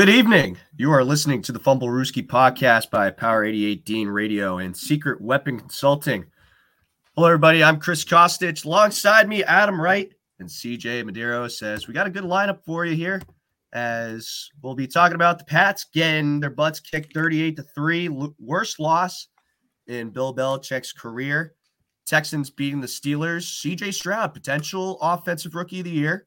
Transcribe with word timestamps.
Good 0.00 0.08
evening. 0.08 0.56
You 0.78 0.92
are 0.92 1.04
listening 1.04 1.42
to 1.42 1.52
the 1.52 1.60
Fumblerooski 1.60 2.26
podcast 2.26 2.88
by 2.88 3.10
Power 3.10 3.44
88 3.44 3.84
Dean 3.84 4.08
Radio 4.08 4.56
and 4.56 4.74
Secret 4.74 5.20
Weapon 5.20 5.58
Consulting. 5.58 6.24
Hello, 7.14 7.28
everybody. 7.28 7.62
I'm 7.62 7.78
Chris 7.78 8.02
Kostich. 8.02 8.64
Alongside 8.64 9.28
me, 9.28 9.44
Adam 9.44 9.78
Wright 9.78 10.10
and 10.38 10.48
CJ 10.48 11.04
Madero 11.04 11.48
says 11.48 11.86
we 11.86 11.92
got 11.92 12.06
a 12.06 12.10
good 12.10 12.24
lineup 12.24 12.64
for 12.64 12.86
you 12.86 12.96
here 12.96 13.20
as 13.74 14.48
we'll 14.62 14.74
be 14.74 14.86
talking 14.86 15.16
about 15.16 15.38
the 15.38 15.44
Pats 15.44 15.84
getting 15.92 16.40
their 16.40 16.48
butts 16.48 16.80
kicked 16.80 17.12
38 17.12 17.56
to 17.56 17.62
3, 17.62 18.08
worst 18.38 18.80
loss 18.80 19.28
in 19.86 20.08
Bill 20.08 20.34
Belichick's 20.34 20.94
career. 20.94 21.52
Texans 22.06 22.48
beating 22.48 22.80
the 22.80 22.86
Steelers. 22.86 23.42
CJ 23.42 23.92
Stroud, 23.92 24.32
potential 24.32 24.98
offensive 25.02 25.54
rookie 25.54 25.80
of 25.80 25.84
the 25.84 25.90
year. 25.90 26.26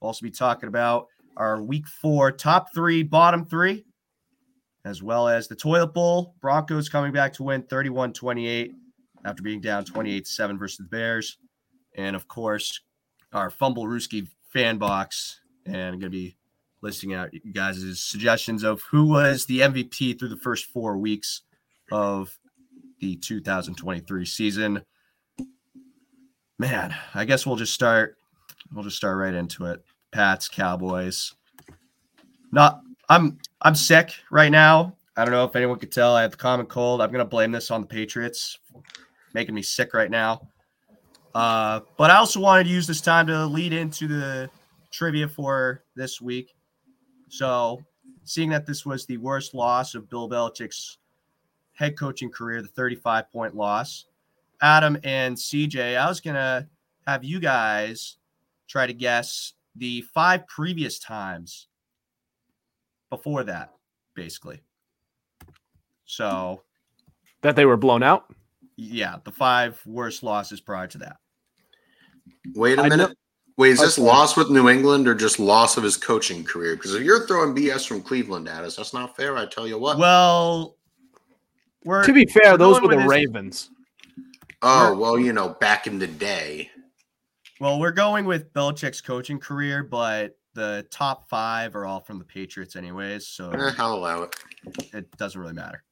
We'll 0.00 0.08
also 0.08 0.24
be 0.24 0.32
talking 0.32 0.68
about 0.68 1.06
our 1.36 1.62
week 1.62 1.86
four 1.86 2.32
top 2.32 2.72
three, 2.74 3.02
bottom 3.02 3.44
three, 3.44 3.84
as 4.84 5.02
well 5.02 5.28
as 5.28 5.48
the 5.48 5.56
toilet 5.56 5.92
bowl. 5.92 6.34
Broncos 6.40 6.88
coming 6.88 7.12
back 7.12 7.32
to 7.34 7.42
win 7.42 7.62
31 7.62 8.12
28 8.12 8.72
after 9.24 9.42
being 9.42 9.60
down 9.60 9.84
28 9.84 10.26
7 10.26 10.58
versus 10.58 10.78
the 10.78 10.84
Bears. 10.84 11.38
And 11.96 12.14
of 12.14 12.28
course, 12.28 12.80
our 13.32 13.50
Fumblerooski 13.50 14.28
fan 14.52 14.78
box. 14.78 15.40
And 15.66 15.76
I'm 15.76 15.98
going 15.98 16.02
to 16.02 16.10
be 16.10 16.36
listing 16.82 17.14
out 17.14 17.34
you 17.34 17.52
guys' 17.52 18.00
suggestions 18.00 18.62
of 18.62 18.82
who 18.82 19.06
was 19.06 19.46
the 19.46 19.60
MVP 19.60 20.18
through 20.18 20.28
the 20.28 20.36
first 20.36 20.66
four 20.66 20.96
weeks 20.96 21.42
of 21.90 22.38
the 23.00 23.16
2023 23.16 24.24
season. 24.24 24.82
Man, 26.58 26.94
I 27.14 27.24
guess 27.24 27.44
we'll 27.44 27.56
just 27.56 27.74
start. 27.74 28.16
We'll 28.72 28.84
just 28.84 28.96
start 28.96 29.18
right 29.18 29.34
into 29.34 29.66
it. 29.66 29.82
Pats, 30.16 30.48
Cowboys. 30.48 31.34
Not 32.50 32.80
I'm 33.10 33.36
I'm 33.60 33.74
sick 33.74 34.14
right 34.30 34.50
now. 34.50 34.96
I 35.14 35.26
don't 35.26 35.32
know 35.32 35.44
if 35.44 35.54
anyone 35.54 35.78
could 35.78 35.92
tell. 35.92 36.16
I 36.16 36.22
have 36.22 36.30
the 36.30 36.38
common 36.38 36.64
cold. 36.64 37.02
I'm 37.02 37.12
gonna 37.12 37.26
blame 37.26 37.52
this 37.52 37.70
on 37.70 37.82
the 37.82 37.86
Patriots, 37.86 38.58
making 39.34 39.54
me 39.54 39.60
sick 39.60 39.92
right 39.92 40.10
now. 40.10 40.48
Uh, 41.34 41.80
but 41.98 42.10
I 42.10 42.16
also 42.16 42.40
wanted 42.40 42.64
to 42.64 42.70
use 42.70 42.86
this 42.86 43.02
time 43.02 43.26
to 43.26 43.44
lead 43.44 43.74
into 43.74 44.08
the 44.08 44.48
trivia 44.90 45.28
for 45.28 45.84
this 45.96 46.18
week. 46.18 46.54
So, 47.28 47.82
seeing 48.24 48.48
that 48.48 48.64
this 48.64 48.86
was 48.86 49.04
the 49.04 49.18
worst 49.18 49.52
loss 49.52 49.94
of 49.94 50.08
Bill 50.08 50.30
Belichick's 50.30 50.96
head 51.74 51.98
coaching 51.98 52.30
career, 52.30 52.62
the 52.62 52.68
35 52.68 53.30
point 53.30 53.54
loss, 53.54 54.06
Adam 54.62 54.96
and 55.04 55.36
CJ, 55.36 55.98
I 55.98 56.08
was 56.08 56.20
gonna 56.22 56.66
have 57.06 57.22
you 57.22 57.38
guys 57.38 58.16
try 58.66 58.86
to 58.86 58.94
guess 58.94 59.52
the 59.76 60.02
five 60.14 60.46
previous 60.48 60.98
times 60.98 61.68
before 63.10 63.44
that, 63.44 63.72
basically. 64.14 64.60
So 66.04 66.62
that 67.42 67.56
they 67.56 67.64
were 67.64 67.76
blown 67.76 68.02
out. 68.02 68.32
Yeah, 68.76 69.16
the 69.24 69.32
five 69.32 69.80
worst 69.86 70.22
losses 70.22 70.60
prior 70.60 70.86
to 70.88 70.98
that. 70.98 71.16
Wait 72.54 72.78
a 72.78 72.82
I 72.82 72.88
minute. 72.88 73.08
Know- 73.10 73.14
Wait, 73.58 73.70
is 73.70 73.80
this 73.80 73.98
loss 73.98 74.36
with 74.36 74.50
New 74.50 74.68
England 74.68 75.08
or 75.08 75.14
just 75.14 75.38
loss 75.40 75.78
of 75.78 75.82
his 75.82 75.96
coaching 75.96 76.44
career? 76.44 76.76
Because 76.76 76.94
if 76.94 77.02
you're 77.02 77.26
throwing 77.26 77.54
BS 77.54 77.86
from 77.86 78.02
Cleveland 78.02 78.48
at 78.50 78.64
us, 78.64 78.76
that's 78.76 78.92
not 78.92 79.16
fair. 79.16 79.38
I 79.38 79.46
tell 79.46 79.66
you 79.66 79.78
what. 79.78 79.96
Well, 79.96 80.76
we're 81.82 82.04
to 82.04 82.12
be 82.12 82.26
fair, 82.26 82.58
those 82.58 82.82
were 82.82 82.88
the 82.88 83.06
Ravens. 83.08 83.70
Oh 84.60 84.94
well, 84.94 85.18
you 85.18 85.32
know, 85.32 85.56
back 85.58 85.86
in 85.86 85.98
the 85.98 86.06
day. 86.06 86.70
Well, 87.58 87.80
we're 87.80 87.92
going 87.92 88.26
with 88.26 88.52
Belichick's 88.52 89.00
coaching 89.00 89.38
career, 89.38 89.82
but 89.82 90.36
the 90.52 90.86
top 90.90 91.28
five 91.28 91.74
are 91.74 91.86
all 91.86 92.00
from 92.00 92.18
the 92.18 92.24
Patriots, 92.24 92.76
anyways. 92.76 93.28
So 93.28 93.50
eh, 93.50 93.72
I'll 93.78 93.94
allow 93.94 94.22
it. 94.22 94.36
It 94.92 95.16
doesn't 95.16 95.40
really 95.40 95.54
matter. 95.54 95.82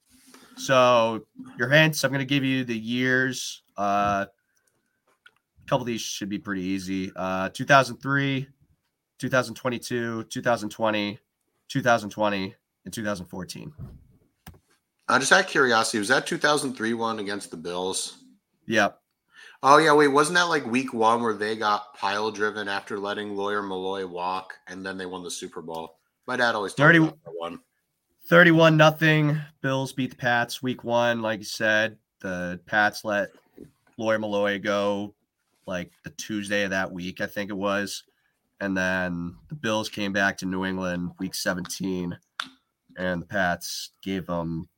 So 0.56 1.26
your 1.58 1.68
hints, 1.68 2.04
I'm 2.04 2.10
going 2.10 2.20
to 2.20 2.26
give 2.26 2.44
you 2.44 2.64
the 2.64 2.76
years. 2.76 3.62
Uh, 3.76 4.26
a 4.26 5.68
couple 5.68 5.82
of 5.82 5.86
these 5.86 6.00
should 6.00 6.28
be 6.28 6.38
pretty 6.38 6.62
easy. 6.62 7.10
Uh, 7.16 7.48
2003, 7.48 8.46
2022, 9.18 10.24
2020, 10.24 11.18
2020, 11.68 12.54
and 12.84 12.94
2014. 12.94 13.72
I 15.08 15.18
just 15.18 15.30
had 15.30 15.46
curiosity. 15.46 15.98
Was 15.98 16.08
that 16.08 16.26
2003 16.26 16.94
one 16.94 17.18
against 17.18 17.50
the 17.50 17.56
Bills? 17.56 18.18
Yep. 18.66 18.98
Oh 19.66 19.78
yeah, 19.78 19.94
wait, 19.94 20.08
wasn't 20.08 20.36
that 20.36 20.50
like 20.50 20.66
week 20.66 20.92
one 20.92 21.22
where 21.22 21.32
they 21.32 21.56
got 21.56 21.94
pile 21.94 22.30
driven 22.30 22.68
after 22.68 22.98
letting 22.98 23.34
Lawyer 23.34 23.62
Milloy 23.62 24.06
walk, 24.06 24.52
and 24.66 24.84
then 24.84 24.98
they 24.98 25.06
won 25.06 25.24
the 25.24 25.30
Super 25.30 25.62
Bowl? 25.62 25.96
My 26.26 26.36
dad 26.36 26.54
always 26.54 26.74
30, 26.74 26.98
me 26.98 27.06
that 27.06 27.32
one. 27.38 27.58
31 28.28 28.76
nothing. 28.76 29.40
Bills 29.62 29.94
beat 29.94 30.10
the 30.10 30.16
Pats 30.16 30.62
week 30.62 30.84
one, 30.84 31.22
like 31.22 31.38
you 31.38 31.46
said. 31.46 31.96
The 32.20 32.60
Pats 32.66 33.06
let 33.06 33.30
Lawyer 33.96 34.18
Milloy 34.18 34.62
go 34.62 35.14
like 35.66 35.90
the 36.04 36.10
Tuesday 36.10 36.64
of 36.64 36.70
that 36.70 36.92
week, 36.92 37.22
I 37.22 37.26
think 37.26 37.48
it 37.48 37.56
was. 37.56 38.02
And 38.60 38.76
then 38.76 39.34
the 39.48 39.54
Bills 39.54 39.88
came 39.88 40.12
back 40.12 40.36
to 40.38 40.46
New 40.46 40.66
England 40.66 41.12
week 41.18 41.34
17, 41.34 42.14
and 42.98 43.22
the 43.22 43.26
Pats 43.26 43.92
gave 44.02 44.26
them 44.26 44.68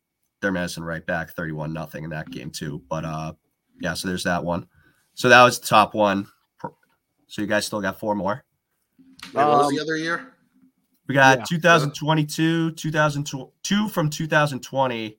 their 0.41 0.53
medicine 0.53 0.85
right 0.85 1.05
back 1.05 1.31
31 1.35 1.73
nothing 1.73 2.05
in 2.05 2.11
that 2.11 2.31
game 2.31 2.53
too. 2.53 2.81
But 2.89 3.05
uh 3.05 3.33
yeah, 3.81 3.95
so 3.95 4.09
there's 4.09 4.25
that 4.25 4.45
one. 4.45 4.69
So 5.17 5.31
that 5.31 5.43
was 5.43 5.59
the 5.59 5.67
top 5.67 5.95
one. 5.95 6.29
So 7.27 7.43
you 7.43 7.49
guys 7.49 7.67
still 7.67 7.81
got 7.81 7.99
four 7.99 8.15
more. 8.15 8.45
Wait, 9.33 9.35
what 9.35 9.49
was 9.49 9.71
the 9.71 9.79
um, 9.79 9.83
other 9.83 9.97
year? 9.97 10.35
We 11.09 11.15
got 11.15 11.39
yeah. 11.39 11.45
2022, 11.49 12.73
2002 12.73 13.53
two 13.63 13.89
from 13.89 14.11
2020, 14.11 15.19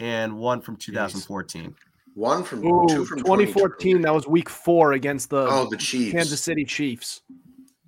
and 0.00 0.36
one 0.38 0.60
from 0.62 0.76
2014. 0.76 1.74
One 2.14 2.44
from 2.44 2.66
Ooh, 2.66 2.86
two 2.88 3.04
from 3.04 3.18
2014. 3.18 4.00
That 4.00 4.14
was 4.14 4.26
week 4.26 4.48
four 4.48 4.94
against 4.94 5.28
the 5.28 5.46
oh 5.50 5.68
the 5.70 5.76
Chiefs, 5.76 6.12
Kansas 6.12 6.40
City 6.40 6.64
Chiefs. 6.64 7.20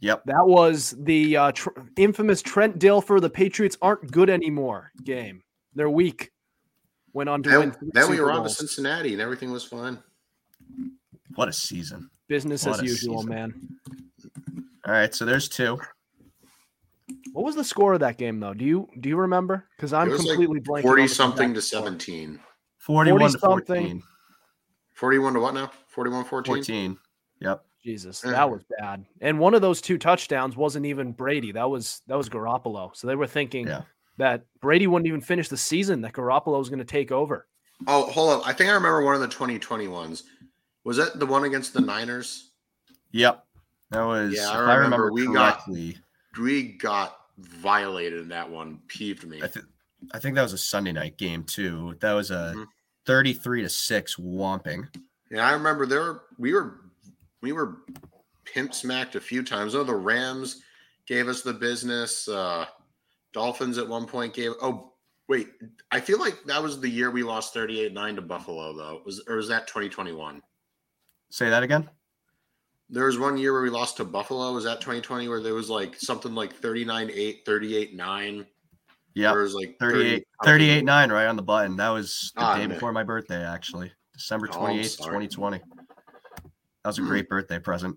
Yep, 0.01 0.25
that 0.27 0.47
was 0.47 0.95
the 0.99 1.35
uh, 1.35 1.53
tr- 1.53 1.71
infamous 1.97 2.43
Trent 2.43 2.79
Dilfer. 2.79 3.23
The 3.23 3.31
Patriots 3.31 3.79
aren't 3.81 4.11
good 4.11 4.29
anymore. 4.29 4.93
Game, 5.03 5.43
they're 5.75 5.89
weak. 5.89 6.31
Went 7.15 7.31
on 7.31 7.43
to 7.45 7.49
then, 7.49 7.59
win. 7.59 7.77
Then 7.95 8.11
we 8.11 8.21
were 8.21 8.31
on 8.31 8.43
to 8.43 8.51
Cincinnati, 8.51 9.15
and 9.15 9.23
everything 9.23 9.51
was 9.51 9.65
fine. 9.65 9.99
What 11.39 11.47
a 11.47 11.53
season. 11.53 12.11
Business 12.27 12.67
what 12.67 12.83
as 12.83 12.83
usual, 12.83 13.19
season. 13.19 13.31
man. 13.31 13.69
All 14.85 14.93
right, 14.93 15.15
so 15.15 15.25
there's 15.25 15.49
two. 15.49 15.79
What 17.33 17.45
was 17.45 17.55
the 17.55 17.63
score 17.63 17.95
of 17.95 18.01
that 18.01 18.19
game 18.19 18.41
though? 18.41 18.55
Do 18.55 18.65
you 18.65 18.89
do 18.99 19.09
you 19.09 19.17
remember? 19.17 19.65
Because 19.77 19.93
I'm 19.93 20.11
completely 20.11 20.57
like 20.57 20.65
blanking. 20.65 20.83
Forty 20.83 21.07
something 21.07 21.55
to 21.55 21.63
seventeen. 21.63 22.41
41 22.79 23.21
40 23.21 23.33
to 23.33 23.39
14. 23.39 24.03
41 24.95 25.35
to 25.35 25.41
what 25.41 25.55
now? 25.55 25.71
41 25.87 26.25
14? 26.25 26.55
14. 26.57 26.99
Yep. 27.41 27.65
Jesus, 27.85 28.21
that 28.23 28.51
was 28.51 28.65
bad. 28.81 29.05
And 29.21 29.39
one 29.39 29.55
of 29.55 29.63
those 29.63 29.81
two 29.81 29.97
touchdowns 29.97 30.57
wasn't 30.57 30.87
even 30.87 31.13
Brady. 31.13 31.53
That 31.53 31.71
was 31.71 32.03
that 32.09 32.19
was 32.19 32.29
Garoppolo. 32.29 32.97
So 32.97 33.07
they 33.07 33.15
were 33.15 33.29
thinking 33.29 33.69
yeah. 33.69 33.83
that 34.17 34.43
Brady 34.61 34.89
wouldn't 34.89 35.07
even 35.07 35.21
finish 35.21 35.49
the 35.49 35.57
season. 35.57 36.01
That 36.01 36.15
Garoppolo 36.15 36.59
was 36.59 36.69
going 36.69 36.81
to 36.81 36.85
take 36.85 37.13
over. 37.13 37.47
Oh, 37.87 38.11
hold 38.11 38.31
on. 38.31 38.43
I 38.45 38.53
think 38.53 38.71
I 38.71 38.73
remember 38.73 39.05
one 39.05 39.15
of 39.15 39.21
the 39.21 39.29
2020 39.29 39.87
ones. 39.87 40.25
Was 40.89 40.97
that 40.97 41.19
the 41.19 41.27
one 41.27 41.45
against 41.45 41.75
the 41.75 41.83
Niners? 41.83 42.49
Yep. 43.13 43.45
That 43.91 44.05
was. 44.05 44.35
Yeah, 44.35 44.49
I 44.49 44.59
remember, 44.59 44.73
I 44.73 44.77
remember 44.77 45.13
we 45.13 45.27
correctly. 45.27 45.99
got 46.33 46.43
we 46.43 46.63
got 46.79 47.17
violated 47.37 48.23
in 48.23 48.29
that 48.29 48.49
one. 48.49 48.81
Peeved 48.89 49.29
me. 49.29 49.43
I, 49.43 49.49
th- 49.49 49.67
I 50.13 50.19
think 50.19 50.35
that 50.37 50.43
was 50.43 50.55
a 50.55 50.59
Sunday 50.59 50.93
night 50.93 51.19
game 51.19 51.45
too. 51.45 51.95
That 52.01 52.15
was 52.15 52.31
a 52.31 52.55
mm-hmm. 52.57 52.63
33 53.05 53.65
to 53.65 53.69
six 53.69 54.17
whomping. 54.17 54.89
Yeah, 55.31 55.47
I 55.47 55.53
remember 55.53 55.85
there. 55.85 56.01
Were, 56.01 56.23
we 56.39 56.55
were 56.55 56.81
we 57.43 57.53
were 57.53 57.81
pimp 58.47 58.73
smacked 58.73 59.15
a 59.15 59.21
few 59.21 59.43
times. 59.43 59.75
Oh, 59.75 59.85
the 59.85 59.95
Rams 59.95 60.63
gave 61.07 61.29
us 61.29 61.43
the 61.43 61.53
business. 61.53 62.27
Uh, 62.29 62.65
Dolphins 63.35 63.77
at 63.77 63.87
one 63.87 64.07
point 64.07 64.33
gave. 64.33 64.53
Oh, 64.63 64.95
wait. 65.29 65.49
I 65.91 66.01
feel 66.01 66.19
like 66.19 66.45
that 66.47 66.63
was 66.63 66.81
the 66.81 66.89
year 66.89 67.11
we 67.11 67.25
lost 67.25 67.53
38 67.53 67.93
9 67.93 68.17
to 68.17 68.23
Buffalo, 68.23 68.75
though. 68.75 69.03
Was, 69.05 69.23
or 69.29 69.37
was 69.37 69.49
that 69.49 69.67
2021? 69.67 70.41
Say 71.31 71.51
that 71.51 71.63
again. 71.63 71.89
There 72.91 73.05
was 73.05 73.19
one 73.19 73.37
year 73.37 73.53
where 73.53 73.63
we 73.63 73.71
lost 73.71 73.99
to 73.99 74.05
Buffalo. 74.05 74.53
Was 74.53 74.65
that 74.65 74.81
2020 74.81 75.29
where 75.29 75.41
there 75.41 75.55
was 75.55 75.69
like 75.69 75.97
something 75.97 76.35
like 76.35 76.55
39 76.55 77.11
8, 77.13 77.45
38 77.45 77.95
9? 77.95 78.47
Yeah. 79.15 79.33
It 79.33 79.37
was 79.37 79.55
like 79.55 79.77
38, 79.79 80.27
38 80.45 80.85
9 80.85 81.13
right 81.13 81.27
on 81.27 81.37
the 81.37 81.43
button. 81.43 81.77
That 81.77 81.91
was 81.91 82.33
the 82.35 82.43
ah, 82.43 82.55
day 82.55 82.61
man. 82.61 82.71
before 82.71 82.93
my 82.93 83.03
birthday, 83.03 83.45
actually. 83.45 83.93
December 84.15 84.49
28th, 84.49 84.99
oh, 85.03 85.05
2020. 85.07 85.59
That 85.59 85.65
was 86.85 86.99
a 86.99 87.03
great 87.03 87.29
birthday 87.29 87.59
present. 87.59 87.97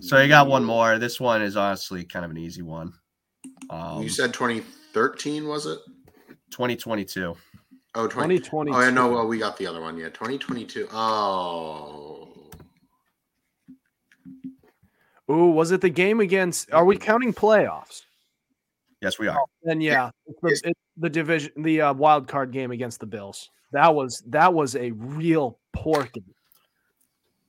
So 0.00 0.20
you 0.20 0.28
got 0.28 0.48
one 0.48 0.64
more. 0.64 0.98
This 0.98 1.20
one 1.20 1.42
is 1.42 1.56
honestly 1.56 2.04
kind 2.04 2.24
of 2.24 2.30
an 2.30 2.36
easy 2.36 2.62
one. 2.62 2.92
Um, 3.70 4.02
you 4.02 4.08
said 4.08 4.34
2013, 4.34 5.46
was 5.46 5.66
it? 5.66 5.78
2022. 6.50 7.36
Oh, 7.96 8.06
20, 8.06 8.38
2022. 8.40 8.76
Oh, 8.76 8.80
I 8.80 8.90
know. 8.90 9.10
Well, 9.10 9.26
we 9.26 9.38
got 9.38 9.56
the 9.56 9.66
other 9.66 9.80
one. 9.80 9.96
Yeah, 9.96 10.10
2022. 10.10 10.86
Oh. 10.92 12.28
Ooh, 15.30 15.46
was 15.46 15.70
it 15.70 15.80
the 15.80 15.88
game 15.88 16.20
against? 16.20 16.70
Are 16.72 16.84
we 16.84 16.98
counting 16.98 17.32
playoffs? 17.32 18.02
Yes, 19.00 19.18
we 19.18 19.28
are. 19.28 19.40
Oh, 19.40 19.46
then 19.62 19.80
yeah, 19.80 20.10
it's 20.26 20.40
the, 20.42 20.68
it's 20.68 20.80
the 20.98 21.08
division, 21.08 21.52
the 21.56 21.80
uh, 21.80 21.94
wild 21.94 22.28
card 22.28 22.52
game 22.52 22.70
against 22.70 23.00
the 23.00 23.06
Bills. 23.06 23.48
That 23.72 23.94
was 23.94 24.22
that 24.26 24.52
was 24.52 24.76
a 24.76 24.90
real 24.90 25.58
porky. 25.72 26.22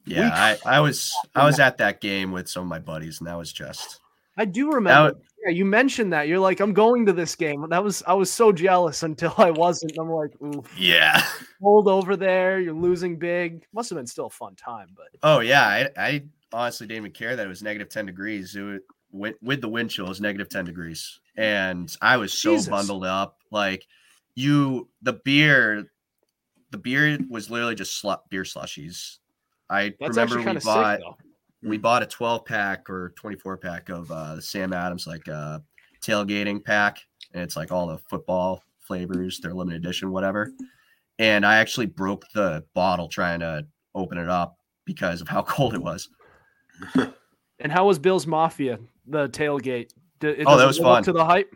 Yeah, 0.05 0.29
I, 0.33 0.77
I 0.77 0.79
was 0.79 1.13
I 1.35 1.45
was 1.45 1.59
at 1.59 1.77
that 1.79 1.99
game 1.99 2.31
with 2.31 2.47
some 2.47 2.63
of 2.63 2.69
my 2.69 2.79
buddies, 2.79 3.19
and 3.19 3.27
that 3.27 3.37
was 3.37 3.51
just. 3.51 3.99
I 4.37 4.45
do 4.45 4.71
remember. 4.71 5.13
Was, 5.13 5.26
yeah, 5.47 5.53
you 5.53 5.65
mentioned 5.65 6.11
that. 6.13 6.27
You're 6.27 6.39
like, 6.39 6.59
I'm 6.59 6.73
going 6.73 7.05
to 7.05 7.13
this 7.13 7.35
game. 7.35 7.65
That 7.69 7.83
was 7.83 8.03
I 8.05 8.13
was 8.13 8.31
so 8.31 8.51
jealous 8.51 9.03
until 9.03 9.33
I 9.37 9.51
wasn't. 9.51 9.97
I'm 9.97 10.09
like, 10.09 10.31
oof. 10.41 10.65
Yeah. 10.77 11.23
Hold 11.61 11.87
over 11.87 12.15
there. 12.15 12.59
You're 12.59 12.73
losing 12.73 13.17
big. 13.17 13.65
Must 13.73 13.89
have 13.89 13.97
been 13.97 14.07
still 14.07 14.27
a 14.27 14.29
fun 14.29 14.55
time, 14.55 14.89
but. 14.95 15.07
Oh 15.23 15.39
yeah, 15.39 15.65
I, 15.65 15.89
I 15.97 16.23
honestly 16.51 16.87
didn't 16.87 17.03
even 17.03 17.11
care 17.11 17.35
that 17.35 17.45
it 17.45 17.49
was 17.49 17.63
negative 17.63 17.89
ten 17.89 18.05
degrees. 18.05 18.55
It 18.55 18.61
was, 18.61 18.79
with, 19.11 19.35
with 19.41 19.61
the 19.61 19.69
wind 19.69 19.89
chill, 19.89 20.05
it 20.05 20.09
was 20.09 20.21
negative 20.21 20.49
ten 20.49 20.65
degrees, 20.65 21.19
and 21.37 21.95
I 22.01 22.17
was 22.17 22.33
so 22.33 22.55
Jesus. 22.55 22.67
bundled 22.67 23.05
up. 23.05 23.37
Like 23.51 23.87
you, 24.35 24.89
the 25.01 25.13
beer, 25.13 25.85
the 26.71 26.77
beer 26.77 27.17
was 27.29 27.49
literally 27.49 27.75
just 27.75 28.03
beer 28.29 28.43
slushies. 28.43 29.17
I 29.69 29.93
That's 29.99 30.17
remember 30.17 30.37
we 30.39 30.59
bought. 30.59 30.99
Sick, 30.99 31.26
we 31.63 31.77
bought 31.77 32.03
a 32.03 32.05
12 32.05 32.45
pack 32.45 32.89
or 32.89 33.13
24 33.15 33.57
pack 33.57 33.89
of 33.89 34.09
uh, 34.11 34.35
the 34.35 34.41
Sam 34.41 34.73
Adams 34.73 35.07
like 35.07 35.27
uh, 35.27 35.59
tailgating 36.01 36.63
pack, 36.63 36.99
and 37.33 37.43
it's 37.43 37.55
like 37.55 37.71
all 37.71 37.87
the 37.87 37.97
football 38.09 38.63
flavors, 38.79 39.39
their 39.39 39.53
limited 39.53 39.83
edition, 39.83 40.11
whatever. 40.11 40.51
And 41.19 41.45
I 41.45 41.57
actually 41.57 41.87
broke 41.87 42.25
the 42.33 42.63
bottle 42.73 43.07
trying 43.07 43.39
to 43.39 43.65
open 43.95 44.17
it 44.17 44.29
up 44.29 44.57
because 44.85 45.21
of 45.21 45.27
how 45.27 45.41
cold 45.43 45.73
it 45.73 45.81
was. 45.81 46.09
and 47.59 47.71
how 47.71 47.87
was 47.87 47.99
Bill's 47.99 48.27
Mafia, 48.27 48.79
the 49.05 49.27
tailgate? 49.29 49.91
Did, 50.19 50.43
oh, 50.45 50.57
that 50.57 50.67
was 50.67 50.79
fun. 50.79 51.03
To 51.03 51.11
the 51.11 51.25
hype. 51.25 51.53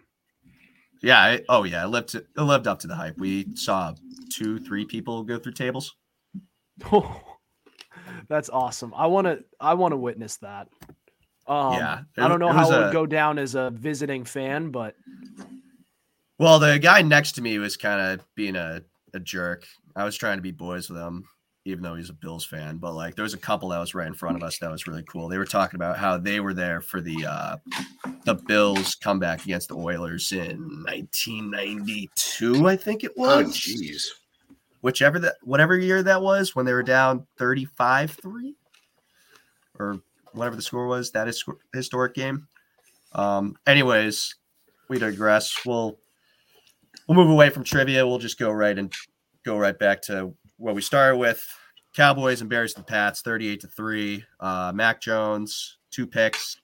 Yeah. 1.01 1.33
It, 1.33 1.45
oh, 1.49 1.63
yeah. 1.63 1.83
It 1.83 1.87
lived 1.87 2.09
to, 2.09 2.19
it 2.19 2.41
lived 2.41 2.67
up 2.67 2.79
to 2.79 2.87
the 2.87 2.95
hype. 2.95 3.17
We 3.17 3.47
saw 3.55 3.93
two, 4.31 4.59
three 4.59 4.85
people 4.85 5.23
go 5.23 5.39
through 5.39 5.53
tables. 5.53 5.95
Oh. 6.91 7.21
That's 8.27 8.49
awesome. 8.49 8.93
I 8.95 9.07
want 9.07 9.27
to 9.27 9.43
I 9.59 9.73
want 9.73 9.91
to 9.93 9.97
witness 9.97 10.37
that. 10.37 10.67
Um, 11.47 11.73
yeah, 11.73 11.99
it, 12.17 12.21
I 12.21 12.27
don't 12.27 12.39
know 12.39 12.49
it 12.49 12.53
how 12.53 12.71
it 12.71 12.77
would 12.77 12.87
a, 12.89 12.93
go 12.93 13.05
down 13.05 13.39
as 13.39 13.55
a 13.55 13.71
visiting 13.71 14.25
fan, 14.25 14.69
but 14.69 14.95
well, 16.39 16.59
the 16.59 16.79
guy 16.79 17.01
next 17.01 17.33
to 17.33 17.41
me 17.41 17.59
was 17.59 17.77
kind 17.77 18.01
of 18.01 18.25
being 18.35 18.55
a, 18.55 18.81
a 19.13 19.19
jerk. 19.19 19.65
I 19.95 20.05
was 20.05 20.15
trying 20.15 20.37
to 20.37 20.41
be 20.41 20.51
boys 20.51 20.89
with 20.89 20.99
him, 20.99 21.25
even 21.65 21.83
though 21.83 21.95
he's 21.95 22.09
a 22.09 22.13
Bills 22.13 22.45
fan. 22.45 22.77
But 22.77 22.93
like, 22.93 23.15
there 23.15 23.23
was 23.23 23.33
a 23.33 23.39
couple 23.39 23.69
that 23.69 23.79
was 23.79 23.93
right 23.93 24.07
in 24.07 24.13
front 24.13 24.37
of 24.37 24.43
us 24.43 24.57
that 24.59 24.71
was 24.71 24.87
really 24.87 25.03
cool. 25.03 25.27
They 25.27 25.37
were 25.37 25.45
talking 25.45 25.77
about 25.77 25.97
how 25.97 26.17
they 26.17 26.39
were 26.39 26.53
there 26.53 26.81
for 26.81 27.01
the 27.01 27.25
uh, 27.25 27.57
the 28.25 28.35
Bills 28.35 28.95
comeback 28.95 29.43
against 29.43 29.67
the 29.67 29.75
Oilers 29.75 30.31
in 30.31 30.83
1992, 30.85 32.67
I 32.67 32.75
think 32.75 33.03
it 33.03 33.17
was. 33.17 33.45
Oh, 33.45 33.49
jeez 33.49 34.07
whichever 34.81 35.19
that 35.19 35.35
whatever 35.43 35.77
year 35.77 36.03
that 36.03 36.21
was 36.21 36.55
when 36.55 36.65
they 36.65 36.73
were 36.73 36.83
down 36.83 37.25
35-3 37.39 38.53
or 39.79 40.01
whatever 40.33 40.55
the 40.55 40.61
score 40.61 40.87
was 40.87 41.11
that 41.11 41.27
is 41.27 41.43
historic 41.73 42.13
game. 42.13 42.47
Um 43.13 43.55
anyways 43.67 44.35
we 44.89 44.99
digress. 44.99 45.65
We'll 45.65 45.97
we'll 47.07 47.17
move 47.17 47.29
away 47.29 47.49
from 47.49 47.63
trivia. 47.63 48.05
We'll 48.05 48.19
just 48.19 48.39
go 48.39 48.51
right 48.51 48.77
and 48.77 48.93
go 49.43 49.57
right 49.57 49.77
back 49.77 50.01
to 50.03 50.33
what 50.57 50.75
we 50.75 50.81
started 50.81 51.17
with. 51.17 51.45
Cowboys 51.93 52.41
and 52.41 52.49
bears 52.49 52.73
the 52.73 52.83
pats 52.83 53.21
38 53.21 53.59
to 53.61 53.67
3 53.67 54.23
uh 54.39 54.71
mac 54.73 55.01
jones 55.01 55.77
two 55.89 56.07
picks 56.07 56.61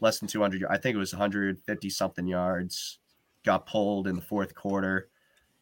less 0.00 0.18
than 0.18 0.28
200 0.28 0.64
i 0.68 0.76
think 0.76 0.96
it 0.96 0.98
was 0.98 1.12
150 1.12 1.88
something 1.88 2.26
yards 2.26 2.98
got 3.46 3.64
pulled 3.64 4.08
in 4.08 4.16
the 4.16 4.20
fourth 4.20 4.54
quarter. 4.54 5.08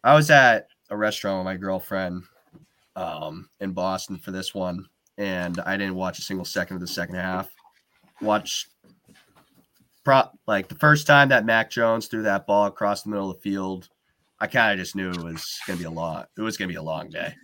I 0.03 0.15
was 0.15 0.31
at 0.31 0.67
a 0.95 0.97
restaurant 0.97 1.39
with 1.39 1.45
my 1.45 1.57
girlfriend 1.57 2.23
um, 2.97 3.51
in 3.61 3.73
Boston 3.73 4.17
for 4.17 4.31
this 4.31 4.55
one, 4.55 4.87
and 5.19 5.61
I 5.61 5.77
didn't 5.77 5.97
watch 5.97 6.19
a 6.19 6.23
single 6.23 6.45
second 6.45 6.77
of 6.77 6.81
the 6.81 6.87
second 6.87 7.17
half. 7.17 7.51
Watch 8.21 8.69
pro 10.05 10.23
like 10.47 10.69
the 10.69 10.77
first 10.77 11.07
time 11.07 11.29
that 11.29 11.45
Mac 11.45 11.71
Jones 11.71 12.07
threw 12.07 12.23
that 12.23 12.47
ball 12.47 12.67
across 12.67 13.03
the 13.03 13.11
middle 13.11 13.31
of 13.31 13.37
the 13.37 13.43
field, 13.43 13.89
I 14.41 14.47
kind 14.47 14.73
of 14.73 14.83
just 14.83 14.95
knew 14.95 15.11
it 15.11 15.23
was 15.23 15.59
gonna 15.67 15.79
be 15.79 15.85
a 15.85 15.91
long. 15.91 16.25
It 16.39 16.43
was 16.43 16.57
gonna 16.57 16.69
be 16.69 16.77
a 16.77 16.83
long 16.83 17.11
day. 17.11 17.35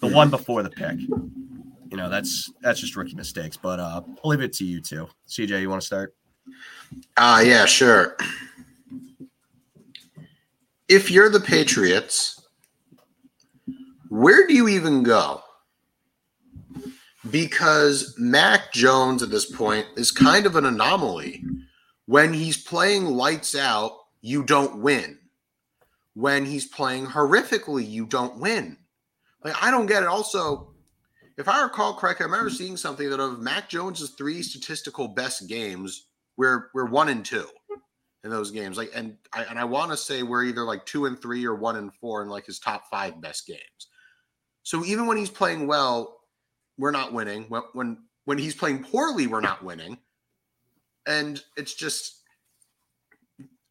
The, 0.00 0.10
one 0.12 0.28
before 0.28 0.62
the 0.62 0.68
pick, 0.68 1.00
you 1.00 1.96
know, 1.96 2.10
that's 2.10 2.52
that's 2.60 2.80
just 2.80 2.94
rookie 2.94 3.14
mistakes. 3.14 3.56
But 3.56 3.80
uh, 3.80 4.02
I'll 4.22 4.30
leave 4.30 4.42
it 4.42 4.52
to 4.54 4.64
you 4.66 4.82
too. 4.82 5.08
CJ, 5.26 5.62
you 5.62 5.70
want 5.70 5.80
to 5.80 5.86
start? 5.86 6.14
Uh 7.16 7.42
yeah, 7.44 7.64
sure 7.64 8.18
if 10.88 11.10
you're 11.10 11.30
the 11.30 11.40
Patriots, 11.40 12.42
where 14.08 14.46
do 14.46 14.54
you 14.54 14.68
even 14.68 15.02
go? 15.02 15.40
Because 17.30 18.14
Mac 18.18 18.72
Jones 18.72 19.22
at 19.22 19.30
this 19.30 19.50
point 19.50 19.86
is 19.96 20.10
kind 20.12 20.44
of 20.46 20.56
an 20.56 20.66
anomaly. 20.66 21.42
When 22.06 22.34
he's 22.34 22.62
playing 22.62 23.06
lights 23.06 23.56
out, 23.56 23.92
you 24.20 24.44
don't 24.44 24.82
win. 24.82 25.18
When 26.12 26.44
he's 26.44 26.66
playing 26.66 27.06
horrifically, 27.06 27.88
you 27.88 28.06
don't 28.06 28.38
win. 28.38 28.76
Like 29.42 29.54
I 29.62 29.70
don't 29.70 29.86
get 29.86 30.02
it. 30.02 30.08
Also, 30.08 30.74
if 31.38 31.48
I 31.48 31.62
recall 31.62 31.94
correctly, 31.94 32.24
I 32.24 32.28
remember 32.28 32.50
seeing 32.50 32.76
something 32.76 33.08
that 33.08 33.20
of 33.20 33.40
Mac 33.40 33.68
Jones's 33.68 34.10
three 34.10 34.42
statistical 34.42 35.08
best 35.08 35.48
games, 35.48 36.08
we're 36.36 36.68
we're 36.74 36.86
one 36.86 37.08
and 37.08 37.24
two 37.24 37.46
in 38.24 38.30
those 38.30 38.50
games. 38.50 38.76
Like, 38.76 38.90
and 38.94 39.16
I 39.32 39.44
and 39.44 39.58
I 39.58 39.64
want 39.64 39.90
to 39.90 39.96
say 39.96 40.22
we're 40.22 40.44
either 40.44 40.64
like 40.64 40.84
two 40.86 41.06
and 41.06 41.20
three 41.20 41.46
or 41.46 41.54
one 41.54 41.76
and 41.76 41.94
four 41.94 42.22
in 42.22 42.28
like 42.28 42.46
his 42.46 42.58
top 42.58 42.88
five 42.90 43.20
best 43.20 43.46
games. 43.46 43.60
So 44.62 44.84
even 44.84 45.06
when 45.06 45.18
he's 45.18 45.30
playing 45.30 45.66
well, 45.66 46.16
we're 46.78 46.90
not 46.90 47.12
winning. 47.12 47.44
When 47.44 47.62
when 47.74 47.98
when 48.24 48.38
he's 48.38 48.54
playing 48.54 48.84
poorly, 48.84 49.26
we're 49.26 49.40
not 49.40 49.62
winning. 49.62 49.98
And 51.06 51.42
it's 51.58 51.74
just, 51.74 52.22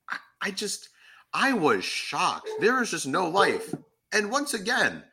I, 0.08 0.18
I 0.44 0.52
just, 0.52 0.90
I 1.34 1.54
was 1.54 1.84
shocked. 1.84 2.48
There 2.60 2.80
is 2.84 2.92
just 2.92 3.08
no 3.08 3.28
life. 3.28 3.74
And 4.12 4.30
once 4.30 4.54
again, 4.54 5.04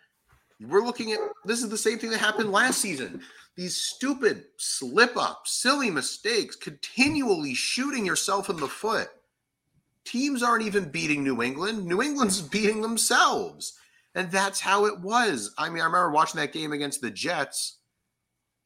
we're 0.61 0.85
looking 0.85 1.13
at 1.13 1.19
this 1.47 1.63
is 1.63 1.71
the 1.71 1.79
same 1.79 1.99
thing 1.99 2.11
that 2.11 2.21
happened 2.21 2.53
last 2.53 2.83
season. 2.83 3.23
These 3.57 3.77
stupid 3.77 4.45
slip 4.59 5.17
ups, 5.17 5.53
silly 5.53 5.91
mistakes, 5.91 6.55
continually 6.57 7.55
shooting 7.55 8.05
yourself 8.05 8.51
in 8.51 8.57
the 8.57 8.69
foot 8.69 9.09
teams 10.05 10.43
aren't 10.43 10.65
even 10.65 10.91
beating 10.91 11.23
New 11.23 11.43
England. 11.43 11.87
New 11.87 12.03
England's 12.03 12.41
beating 12.49 12.81
themselves. 12.81 13.75
And 14.15 14.31
that's 14.31 14.61
how 14.61 14.87
it 14.87 15.01
was. 15.01 15.55
I 15.57 15.69
mean, 15.69 15.83
I 15.83 15.87
remember 15.87 16.11
watching 16.11 16.41
that 16.41 16.53
game 16.53 16.73
against 16.73 17.01
the 17.01 17.11
Jets, 17.11 17.79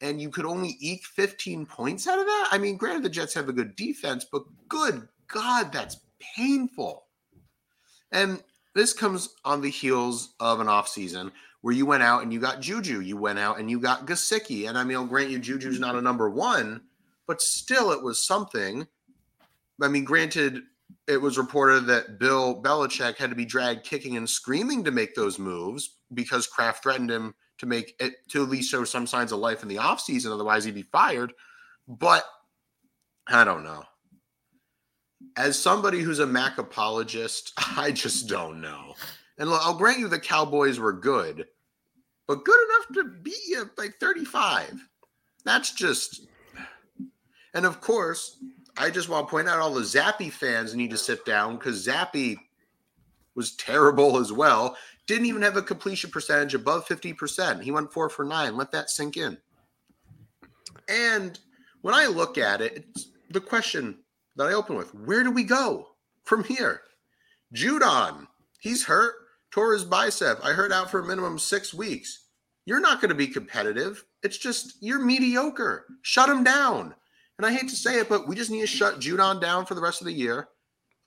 and 0.01 0.19
you 0.19 0.29
could 0.29 0.45
only 0.45 0.75
eke 0.79 1.05
15 1.05 1.67
points 1.67 2.07
out 2.07 2.19
of 2.19 2.25
that. 2.25 2.49
I 2.51 2.57
mean, 2.57 2.77
granted, 2.77 3.03
the 3.03 3.09
Jets 3.09 3.33
have 3.35 3.47
a 3.47 3.53
good 3.53 3.75
defense, 3.75 4.25
but 4.31 4.43
good 4.67 5.07
God, 5.27 5.71
that's 5.71 6.01
painful. 6.35 7.05
And 8.11 8.41
this 8.73 8.93
comes 8.93 9.35
on 9.43 9.61
the 9.61 9.69
heels 9.69 10.33
of 10.39 10.59
an 10.59 10.67
offseason 10.67 11.31
where 11.61 11.73
you 11.73 11.85
went 11.85 12.03
out 12.03 12.21
and 12.21 12.31
you 12.31 12.39
got 12.39 12.61
Juju. 12.61 13.01
You 13.01 13.17
went 13.17 13.39
out 13.39 13.59
and 13.59 13.69
you 13.69 13.79
got 13.79 14.05
Gesicki. 14.05 14.69
And 14.69 14.77
I 14.77 14.83
mean, 14.83 14.97
I'll 14.97 15.05
grant 15.05 15.31
you, 15.31 15.39
Juju's 15.39 15.79
not 15.79 15.95
a 15.95 16.01
number 16.01 16.29
one, 16.29 16.81
but 17.27 17.41
still, 17.41 17.91
it 17.91 18.03
was 18.03 18.21
something. 18.21 18.87
I 19.81 19.87
mean, 19.87 20.03
granted, 20.03 20.61
it 21.07 21.21
was 21.21 21.37
reported 21.37 21.85
that 21.87 22.19
Bill 22.19 22.61
Belichick 22.61 23.17
had 23.17 23.29
to 23.29 23.35
be 23.35 23.45
dragged 23.45 23.83
kicking 23.83 24.17
and 24.17 24.29
screaming 24.29 24.83
to 24.83 24.91
make 24.91 25.15
those 25.15 25.37
moves 25.37 25.97
because 26.13 26.47
Kraft 26.47 26.83
threatened 26.83 27.11
him 27.11 27.35
to 27.59 27.65
make 27.65 27.95
it 27.99 28.13
to 28.29 28.43
at 28.43 28.49
least 28.49 28.69
show 28.69 28.83
some 28.83 29.07
signs 29.07 29.31
of 29.31 29.39
life 29.39 29.61
in 29.63 29.69
the 29.69 29.77
offseason. 29.77 30.31
Otherwise, 30.31 30.65
he'd 30.65 30.75
be 30.75 30.81
fired. 30.81 31.33
But 31.87 32.25
I 33.27 33.43
don't 33.43 33.63
know. 33.63 33.83
As 35.37 35.57
somebody 35.57 36.01
who's 36.01 36.19
a 36.19 36.27
Mac 36.27 36.57
apologist, 36.57 37.53
I 37.77 37.91
just 37.91 38.27
don't 38.27 38.61
know. 38.61 38.95
And 39.37 39.49
I'll 39.49 39.77
grant 39.77 39.99
you 39.99 40.07
the 40.07 40.19
Cowboys 40.19 40.79
were 40.79 40.93
good, 40.93 41.45
but 42.27 42.45
good 42.45 42.59
enough 42.69 42.87
to 42.93 43.19
beat 43.21 43.47
you 43.47 43.69
by 43.77 43.89
35. 43.99 44.79
That's 45.43 45.71
just. 45.73 46.27
And 47.53 47.65
of 47.65 47.79
course, 47.79 48.37
I 48.77 48.89
just 48.89 49.09
want 49.09 49.27
to 49.27 49.31
point 49.31 49.47
out 49.47 49.59
all 49.59 49.73
the 49.73 49.81
Zappe 49.81 50.31
fans 50.31 50.75
need 50.75 50.91
to 50.91 50.97
sit 50.97 51.25
down 51.25 51.55
because 51.55 51.87
Zappe 51.87 52.37
was 53.35 53.55
terrible 53.55 54.17
as 54.17 54.31
well. 54.31 54.75
Didn't 55.07 55.27
even 55.27 55.41
have 55.43 55.57
a 55.57 55.61
completion 55.61 56.09
percentage 56.09 56.53
above 56.53 56.87
50%. 56.87 57.61
He 57.61 57.71
went 57.71 57.93
four 57.93 58.09
for 58.09 58.25
nine. 58.25 58.57
Let 58.57 58.71
that 58.71 58.89
sink 58.89 59.17
in. 59.17 59.37
And 60.89 61.39
when 61.81 61.93
I 61.93 62.07
look 62.07 62.37
at 62.37 62.61
it, 62.61 62.85
the 63.29 63.41
question 63.41 63.99
that 64.35 64.47
I 64.47 64.53
open 64.53 64.75
with. 64.75 64.93
Where 64.93 65.23
do 65.23 65.31
we 65.31 65.43
go 65.43 65.89
from 66.23 66.43
here? 66.43 66.81
Judon, 67.53 68.27
he's 68.59 68.83
hurt, 68.83 69.13
tore 69.51 69.73
his 69.73 69.85
bicep. 69.85 70.39
I 70.43 70.51
heard 70.51 70.73
out 70.73 70.91
for 70.91 70.99
a 70.99 71.05
minimum 71.05 71.39
six 71.39 71.73
weeks. 71.73 72.27
You're 72.65 72.81
not 72.81 72.99
going 72.99 73.09
to 73.09 73.15
be 73.15 73.27
competitive. 73.27 74.03
It's 74.23 74.37
just 74.37 74.77
you're 74.81 74.99
mediocre. 74.99 75.85
Shut 76.01 76.29
him 76.29 76.43
down. 76.43 76.95
And 77.37 77.45
I 77.45 77.51
hate 77.51 77.69
to 77.69 77.75
say 77.75 77.99
it, 77.99 78.09
but 78.09 78.27
we 78.27 78.35
just 78.35 78.51
need 78.51 78.61
to 78.61 78.67
shut 78.67 78.99
Judon 78.99 79.41
down 79.41 79.65
for 79.65 79.75
the 79.75 79.81
rest 79.81 80.01
of 80.01 80.05
the 80.05 80.13
year. 80.13 80.47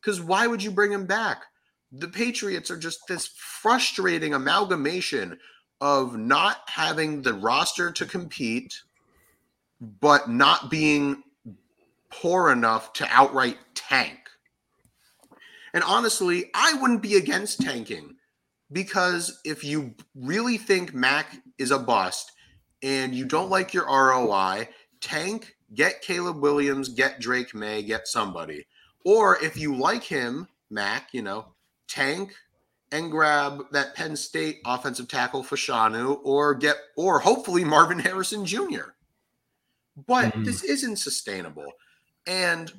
Because 0.01 0.21
why 0.21 0.47
would 0.47 0.63
you 0.63 0.71
bring 0.71 0.93
him 0.93 1.07
back? 1.07 1.45
The 1.93 2.09
Patriots 2.09 2.71
are 2.71 2.77
just 2.77 3.01
this 3.09 3.29
frustrating 3.29 4.35
amalgamation 4.35 5.39
of 5.81 6.17
not 6.17 6.59
having 6.67 7.23
the 7.23 7.33
roster 7.33 7.91
to 7.93 8.05
compete, 8.05 8.75
but 9.81 10.29
not 10.29 10.71
being 10.71 11.23
poor 12.11 12.51
enough 12.51 12.93
to 12.95 13.09
outright 13.11 13.59
tank. 13.75 14.19
And 15.75 15.85
honestly, 15.85 16.51
I 16.55 16.75
wouldn't 16.75 17.03
be 17.03 17.17
against 17.17 17.61
tanking 17.61 18.17
because 18.73 19.41
if 19.45 19.65
you 19.65 19.95
really 20.15 20.59
think 20.59 20.95
Mac 20.95 21.37
is 21.59 21.71
a 21.71 21.79
bust 21.79 22.33
and 22.83 23.15
you 23.15 23.25
don't 23.25 23.51
like 23.51 23.75
your 23.75 23.87
ROI, 23.87 24.69
tank, 25.01 25.57
get 25.75 26.03
Caleb 26.03 26.41
Williams, 26.41 26.89
get 26.89 27.21
Drake 27.21 27.55
Maye, 27.55 27.83
get 27.83 28.09
somebody. 28.09 28.67
Or 29.05 29.43
if 29.43 29.57
you 29.57 29.77
like 29.77 30.03
him, 30.03 30.49
Mac, 30.71 31.09
you 31.13 31.23
know, 31.23 31.47
tank 31.87 32.35
and 32.93 33.11
grab 33.11 33.65
that 33.73 33.95
Penn 33.95 34.17
State 34.17 34.61
offensive 34.65 35.09
tackle 35.09 35.43
Fashanu 35.43 36.21
or 36.25 36.55
get 36.55 36.77
or 36.97 37.19
hopefully 37.19 37.65
Marvin 37.65 37.99
Harrison 37.99 38.45
Jr. 38.45 38.93
But 40.07 40.27
mm-hmm. 40.27 40.45
this 40.45 40.63
isn't 40.65 40.97
sustainable. 40.97 41.73
And 42.27 42.73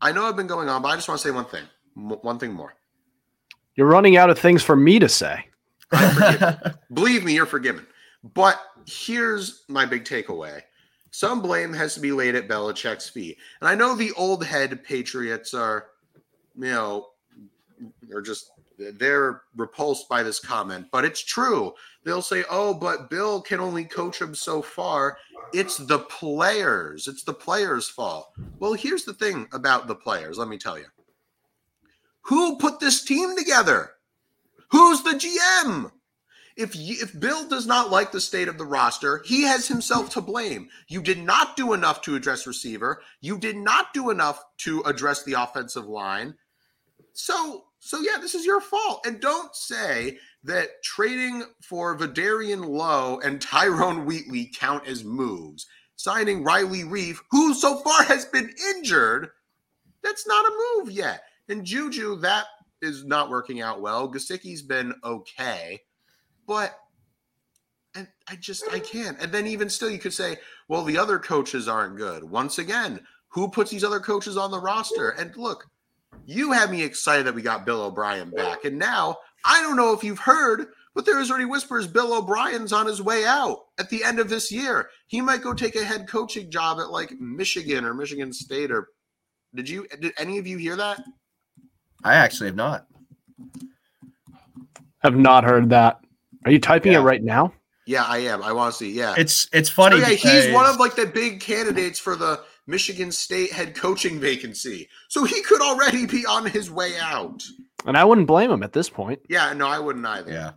I 0.00 0.12
know 0.12 0.24
I've 0.24 0.36
been 0.36 0.46
going 0.46 0.68
on, 0.68 0.82
but 0.82 0.88
I 0.88 0.94
just 0.96 1.08
want 1.08 1.20
to 1.20 1.28
say 1.28 1.32
one 1.32 1.46
thing. 1.46 1.64
One 1.94 2.38
thing 2.38 2.52
more. 2.52 2.74
You're 3.74 3.86
running 3.86 4.16
out 4.16 4.30
of 4.30 4.38
things 4.38 4.62
for 4.62 4.76
me 4.76 4.98
to 4.98 5.08
say. 5.08 5.46
Believe 6.92 7.24
me, 7.24 7.34
you're 7.34 7.46
forgiven. 7.46 7.86
But 8.34 8.60
here's 8.86 9.64
my 9.68 9.86
big 9.86 10.04
takeaway. 10.04 10.62
Some 11.12 11.42
blame 11.42 11.74
has 11.74 11.94
to 11.94 12.00
be 12.00 12.10
laid 12.10 12.34
at 12.34 12.48
Belichick's 12.48 13.08
feet. 13.08 13.36
And 13.60 13.68
I 13.68 13.74
know 13.74 13.94
the 13.94 14.12
old 14.12 14.44
head 14.44 14.82
Patriots 14.82 15.52
are, 15.52 15.88
you 16.56 16.70
know, 16.70 17.08
are 18.12 18.22
just 18.22 18.50
they're 18.78 19.42
repulsed 19.54 20.08
by 20.08 20.22
this 20.22 20.40
comment, 20.40 20.86
but 20.90 21.04
it's 21.04 21.22
true. 21.22 21.74
They'll 22.04 22.22
say, 22.22 22.44
"Oh, 22.50 22.72
but 22.72 23.10
Bill 23.10 23.42
can 23.42 23.60
only 23.60 23.84
coach 23.84 24.20
him 24.20 24.34
so 24.34 24.62
far." 24.62 25.18
It's 25.52 25.76
the 25.76 26.00
players. 26.00 27.06
It's 27.06 27.24
the 27.24 27.34
players' 27.34 27.88
fault. 27.88 28.32
Well, 28.58 28.72
here's 28.72 29.04
the 29.04 29.12
thing 29.14 29.46
about 29.52 29.86
the 29.86 29.94
players. 29.94 30.38
Let 30.38 30.48
me 30.48 30.56
tell 30.58 30.78
you. 30.78 30.86
Who 32.22 32.56
put 32.56 32.80
this 32.80 33.04
team 33.04 33.36
together? 33.36 33.92
Who's 34.70 35.02
the 35.02 35.10
GM? 35.10 35.92
If 36.56 36.76
you, 36.76 36.96
if 37.00 37.18
Bill 37.18 37.48
does 37.48 37.66
not 37.66 37.90
like 37.90 38.12
the 38.12 38.20
state 38.20 38.48
of 38.48 38.58
the 38.58 38.66
roster, 38.66 39.22
he 39.24 39.42
has 39.42 39.68
himself 39.68 40.10
to 40.10 40.20
blame. 40.20 40.68
You 40.88 41.02
did 41.02 41.18
not 41.18 41.56
do 41.56 41.72
enough 41.72 42.02
to 42.02 42.14
address 42.14 42.46
receiver. 42.46 43.02
You 43.20 43.38
did 43.38 43.56
not 43.56 43.94
do 43.94 44.10
enough 44.10 44.42
to 44.58 44.82
address 44.82 45.24
the 45.24 45.34
offensive 45.34 45.86
line. 45.86 46.34
So 47.12 47.64
so 47.84 48.00
yeah, 48.00 48.18
this 48.20 48.36
is 48.36 48.46
your 48.46 48.60
fault. 48.60 49.04
And 49.04 49.20
don't 49.20 49.54
say 49.56 50.18
that 50.44 50.68
trading 50.84 51.42
for 51.60 51.98
Vederian 51.98 52.64
Lowe 52.64 53.18
and 53.24 53.42
Tyrone 53.42 54.04
Wheatley 54.04 54.52
count 54.54 54.86
as 54.86 55.02
moves. 55.02 55.66
Signing 55.96 56.44
Riley 56.44 56.84
Reiff, 56.84 57.18
who 57.32 57.54
so 57.54 57.78
far 57.78 58.04
has 58.04 58.24
been 58.26 58.54
injured, 58.76 59.30
that's 60.00 60.28
not 60.28 60.46
a 60.46 60.58
move 60.76 60.92
yet. 60.92 61.22
And 61.48 61.64
Juju, 61.64 62.20
that 62.20 62.46
is 62.82 63.04
not 63.04 63.30
working 63.30 63.60
out 63.60 63.80
well. 63.80 64.08
Gesicki's 64.08 64.62
been 64.62 64.94
okay, 65.02 65.80
but 66.52 66.78
and 67.94 68.06
I 68.28 68.36
just 68.36 68.64
I 68.70 68.78
can't. 68.78 69.18
And 69.20 69.32
then 69.32 69.46
even 69.46 69.70
still, 69.70 69.88
you 69.88 69.98
could 69.98 70.12
say, 70.12 70.36
well, 70.68 70.84
the 70.84 70.98
other 70.98 71.18
coaches 71.18 71.66
aren't 71.66 71.96
good. 71.96 72.24
Once 72.24 72.58
again, 72.58 73.00
who 73.28 73.48
puts 73.48 73.70
these 73.70 73.84
other 73.84 74.00
coaches 74.00 74.36
on 74.36 74.50
the 74.50 74.60
roster? 74.60 75.10
And 75.10 75.34
look, 75.34 75.66
you 76.26 76.52
had 76.52 76.70
me 76.70 76.82
excited 76.82 77.24
that 77.26 77.34
we 77.34 77.40
got 77.40 77.64
Bill 77.64 77.82
O'Brien 77.82 78.28
back, 78.30 78.66
and 78.66 78.78
now 78.78 79.16
I 79.46 79.62
don't 79.62 79.76
know 79.76 79.94
if 79.94 80.04
you've 80.04 80.18
heard, 80.18 80.68
but 80.94 81.06
there 81.06 81.20
is 81.20 81.30
already 81.30 81.46
whispers 81.46 81.86
Bill 81.86 82.12
O'Brien's 82.12 82.72
on 82.74 82.86
his 82.86 83.00
way 83.00 83.24
out 83.24 83.60
at 83.78 83.88
the 83.88 84.04
end 84.04 84.18
of 84.18 84.28
this 84.28 84.52
year. 84.52 84.90
He 85.06 85.22
might 85.22 85.40
go 85.40 85.54
take 85.54 85.74
a 85.74 85.84
head 85.84 86.06
coaching 86.06 86.50
job 86.50 86.80
at 86.80 86.90
like 86.90 87.18
Michigan 87.18 87.86
or 87.86 87.94
Michigan 87.94 88.30
State. 88.30 88.70
Or 88.70 88.88
did 89.54 89.70
you? 89.70 89.86
Did 90.00 90.12
any 90.18 90.36
of 90.36 90.46
you 90.46 90.58
hear 90.58 90.76
that? 90.76 91.02
I 92.04 92.14
actually 92.14 92.48
have 92.48 92.56
not. 92.56 92.86
Have 94.98 95.16
not 95.16 95.44
heard 95.44 95.70
that. 95.70 96.02
Are 96.44 96.50
you 96.50 96.58
typing 96.58 96.92
yeah. 96.92 96.98
it 96.98 97.02
right 97.02 97.22
now? 97.22 97.52
Yeah, 97.86 98.04
I 98.04 98.18
am. 98.18 98.42
I 98.42 98.52
want 98.52 98.72
to 98.72 98.78
see. 98.78 98.92
Yeah, 98.92 99.14
it's 99.16 99.48
it's 99.52 99.68
funny. 99.68 99.98
yeah, 99.98 100.10
because... 100.10 100.44
he's 100.44 100.54
one 100.54 100.66
of 100.66 100.76
like 100.76 100.94
the 100.94 101.06
big 101.06 101.40
candidates 101.40 101.98
for 101.98 102.14
the 102.14 102.42
Michigan 102.66 103.10
State 103.10 103.52
head 103.52 103.74
coaching 103.74 104.20
vacancy, 104.20 104.88
so 105.08 105.24
he 105.24 105.42
could 105.42 105.60
already 105.60 106.06
be 106.06 106.24
on 106.26 106.46
his 106.46 106.70
way 106.70 106.92
out. 107.00 107.42
And 107.84 107.96
I 107.96 108.04
wouldn't 108.04 108.28
blame 108.28 108.50
him 108.50 108.62
at 108.62 108.72
this 108.72 108.88
point. 108.88 109.20
Yeah, 109.28 109.52
no, 109.52 109.66
I 109.66 109.80
wouldn't 109.80 110.06
either. 110.06 110.30
Yeah, 110.30 110.52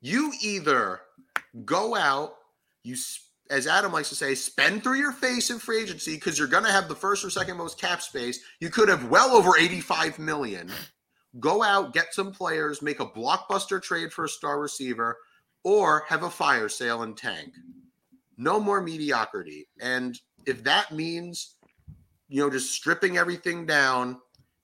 you 0.00 0.32
either 0.42 1.00
go 1.64 1.96
out, 1.96 2.36
you 2.84 2.96
as 3.50 3.66
Adam 3.66 3.92
likes 3.92 4.08
to 4.08 4.14
say, 4.14 4.34
spend 4.34 4.82
through 4.82 4.98
your 4.98 5.12
face 5.12 5.50
in 5.50 5.58
free 5.58 5.82
agency 5.82 6.14
because 6.14 6.38
you're 6.38 6.48
going 6.48 6.64
to 6.64 6.70
have 6.70 6.88
the 6.88 6.94
first 6.94 7.24
or 7.24 7.30
second 7.30 7.56
most 7.56 7.78
cap 7.78 8.00
space. 8.00 8.38
You 8.60 8.70
could 8.70 8.88
have 8.88 9.10
well 9.10 9.30
over 9.32 9.58
85 9.58 10.18
million. 10.20 10.70
Go 11.38 11.62
out, 11.62 11.94
get 11.94 12.12
some 12.12 12.32
players, 12.32 12.82
make 12.82 13.00
a 13.00 13.06
blockbuster 13.06 13.80
trade 13.80 14.12
for 14.12 14.24
a 14.24 14.28
star 14.28 14.60
receiver, 14.60 15.16
or 15.62 16.04
have 16.08 16.24
a 16.24 16.30
fire 16.30 16.68
sale 16.68 17.02
and 17.02 17.16
tank. 17.16 17.52
No 18.36 18.58
more 18.58 18.80
mediocrity. 18.80 19.68
And 19.80 20.18
if 20.46 20.64
that 20.64 20.92
means, 20.92 21.56
you 22.28 22.40
know, 22.40 22.50
just 22.50 22.72
stripping 22.72 23.16
everything 23.16 23.66
down, 23.66 24.18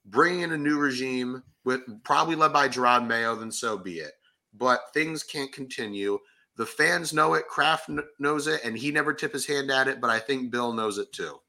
bringing 0.05 0.41
in 0.41 0.51
a 0.51 0.57
new 0.57 0.77
regime 0.77 1.43
with 1.63 1.81
probably 2.03 2.35
led 2.35 2.53
by 2.53 2.67
Jerod 2.67 3.07
Mayo, 3.07 3.35
then 3.35 3.51
so 3.51 3.77
be 3.77 3.99
it. 3.99 4.13
But 4.53 4.81
things 4.93 5.23
can't 5.23 5.51
continue. 5.53 6.17
The 6.55 6.65
fans 6.65 7.13
know 7.13 7.35
it. 7.35 7.47
Kraft 7.47 7.89
knows 8.19 8.47
it, 8.47 8.61
and 8.63 8.75
he 8.77 8.89
never 8.91 9.13
tip 9.13 9.31
his 9.31 9.45
hand 9.45 9.69
at 9.69 9.87
it. 9.87 10.01
But 10.01 10.09
I 10.09 10.19
think 10.19 10.49
Bill 10.49 10.73
knows 10.73 10.97
it 10.97 11.11
too. 11.11 11.39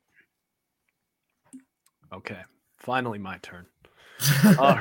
Okay, 2.12 2.40
finally 2.76 3.18
my 3.18 3.38
turn. 3.38 3.66
All 4.58 4.76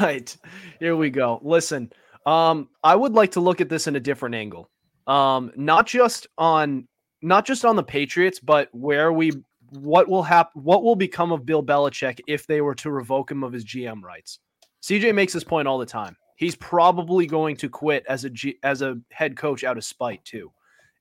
right, 0.00 0.36
here 0.78 0.96
we 0.96 1.10
go. 1.10 1.40
Listen, 1.42 1.90
um, 2.26 2.68
I 2.82 2.94
would 2.94 3.12
like 3.12 3.32
to 3.32 3.40
look 3.40 3.60
at 3.60 3.68
this 3.68 3.86
in 3.86 3.96
a 3.96 4.00
different 4.00 4.34
angle. 4.34 4.70
Um, 5.06 5.52
not 5.56 5.86
just 5.86 6.26
on 6.38 6.88
not 7.22 7.46
just 7.46 7.64
on 7.64 7.76
the 7.76 7.82
Patriots, 7.82 8.40
but 8.40 8.68
where 8.72 9.12
we 9.12 9.32
what 9.70 10.08
will 10.08 10.22
happen 10.22 10.62
what 10.62 10.82
will 10.82 10.96
become 10.96 11.32
of 11.32 11.46
Bill 11.46 11.62
Belichick 11.62 12.20
if 12.26 12.46
they 12.46 12.60
were 12.60 12.74
to 12.76 12.90
revoke 12.90 13.30
him 13.30 13.42
of 13.42 13.52
his 13.52 13.64
GM 13.64 14.02
rights. 14.02 14.38
CJ 14.82 15.14
makes 15.14 15.32
this 15.32 15.44
point 15.44 15.66
all 15.66 15.78
the 15.78 15.86
time. 15.86 16.16
He's 16.36 16.56
probably 16.56 17.26
going 17.26 17.56
to 17.56 17.68
quit 17.68 18.04
as 18.08 18.24
a 18.24 18.30
G, 18.30 18.58
as 18.62 18.82
a 18.82 18.98
head 19.10 19.36
coach 19.36 19.64
out 19.64 19.78
of 19.78 19.84
spite 19.84 20.24
too. 20.24 20.52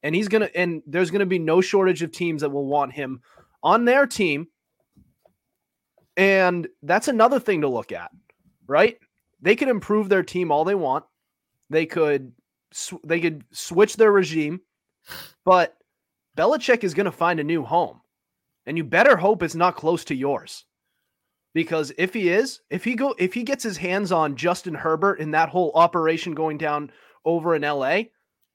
And 0.03 0.15
he's 0.15 0.27
going 0.27 0.41
to 0.41 0.57
and 0.57 0.81
there's 0.85 1.11
going 1.11 1.19
to 1.19 1.25
be 1.25 1.39
no 1.39 1.61
shortage 1.61 2.01
of 2.01 2.11
teams 2.11 2.41
that 2.41 2.49
will 2.49 2.65
want 2.65 2.93
him 2.93 3.21
on 3.61 3.85
their 3.85 4.05
team. 4.05 4.47
And 6.15 6.67
that's 6.81 7.07
another 7.07 7.39
thing 7.39 7.61
to 7.61 7.67
look 7.67 7.91
at, 7.91 8.11
right? 8.67 8.97
They 9.41 9.55
could 9.55 9.67
improve 9.67 10.09
their 10.09 10.23
team 10.23 10.51
all 10.51 10.63
they 10.63 10.75
want. 10.75 11.05
They 11.69 11.85
could 11.85 12.33
they 13.03 13.19
could 13.19 13.43
switch 13.51 13.97
their 13.97 14.11
regime, 14.11 14.61
but 15.45 15.77
Belichick 16.37 16.83
is 16.83 16.93
going 16.93 17.05
to 17.05 17.11
find 17.11 17.39
a 17.39 17.43
new 17.43 17.63
home. 17.63 18.01
And 18.65 18.77
you 18.77 18.83
better 18.83 19.17
hope 19.17 19.43
it's 19.43 19.55
not 19.55 19.75
close 19.75 20.05
to 20.05 20.15
yours. 20.15 20.65
Because 21.53 21.91
if 21.97 22.13
he 22.13 22.29
is, 22.29 22.61
if 22.69 22.83
he 22.83 22.95
go 22.95 23.13
if 23.19 23.33
he 23.33 23.43
gets 23.43 23.63
his 23.63 23.77
hands 23.77 24.11
on 24.11 24.35
Justin 24.35 24.73
Herbert 24.73 25.19
in 25.19 25.31
that 25.31 25.49
whole 25.49 25.71
operation 25.75 26.33
going 26.33 26.57
down 26.57 26.91
over 27.25 27.55
in 27.55 27.61
LA, 27.61 28.03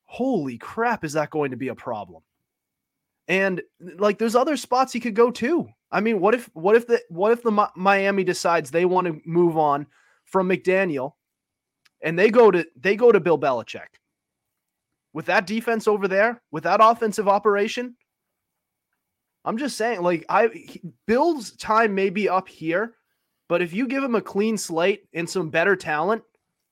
holy 0.05 0.59
crap 0.59 1.05
is 1.05 1.13
that 1.13 1.31
going 1.31 1.53
to 1.53 1.57
be 1.57 1.69
a 1.69 1.75
problem. 1.75 2.23
And 3.29 3.63
like 3.81 4.19
there's 4.19 4.35
other 4.35 4.57
spots 4.57 4.93
he 4.93 5.01
could 5.01 5.15
go 5.15 5.31
to. 5.33 5.69
I 5.91 6.01
mean, 6.01 6.21
what 6.21 6.35
if 6.35 6.51
what 6.55 6.77
if 6.77 6.87
the 6.87 7.01
what 7.09 7.33
if 7.33 7.43
the 7.43 7.69
Miami 7.75 8.25
decides 8.25 8.71
they 8.71 8.85
want 8.85 9.07
to 9.07 9.21
move 9.25 9.57
on 9.57 9.87
from 10.25 10.49
McDaniel 10.49 11.13
and 12.03 12.19
they 12.19 12.31
go 12.31 12.51
to 12.51 12.67
they 12.77 12.97
go 12.97 13.11
to 13.11 13.21
Bill 13.21 13.39
Belichick? 13.39 13.89
with 15.13 15.27
that 15.27 15.47
defense 15.47 15.89
over 15.89 16.07
there, 16.07 16.43
with 16.51 16.65
that 16.65 16.81
offensive 16.83 17.29
operation, 17.29 17.97
I'm 19.45 19.59
just 19.59 19.77
saying, 19.77 20.03
like, 20.03 20.25
I 20.29 20.49
Bill's 21.07 21.53
time 21.57 21.95
may 21.95 22.11
be 22.11 22.29
up 22.29 22.49
here, 22.49 22.95
but 23.49 23.63
if 23.63 23.73
you 23.73 23.89
give 23.89 24.05
him 24.05 24.15
a 24.15 24.21
clean 24.21 24.59
slate 24.59 25.09
and 25.15 25.29
some 25.29 25.49
better 25.51 25.75
talent, 25.75 26.23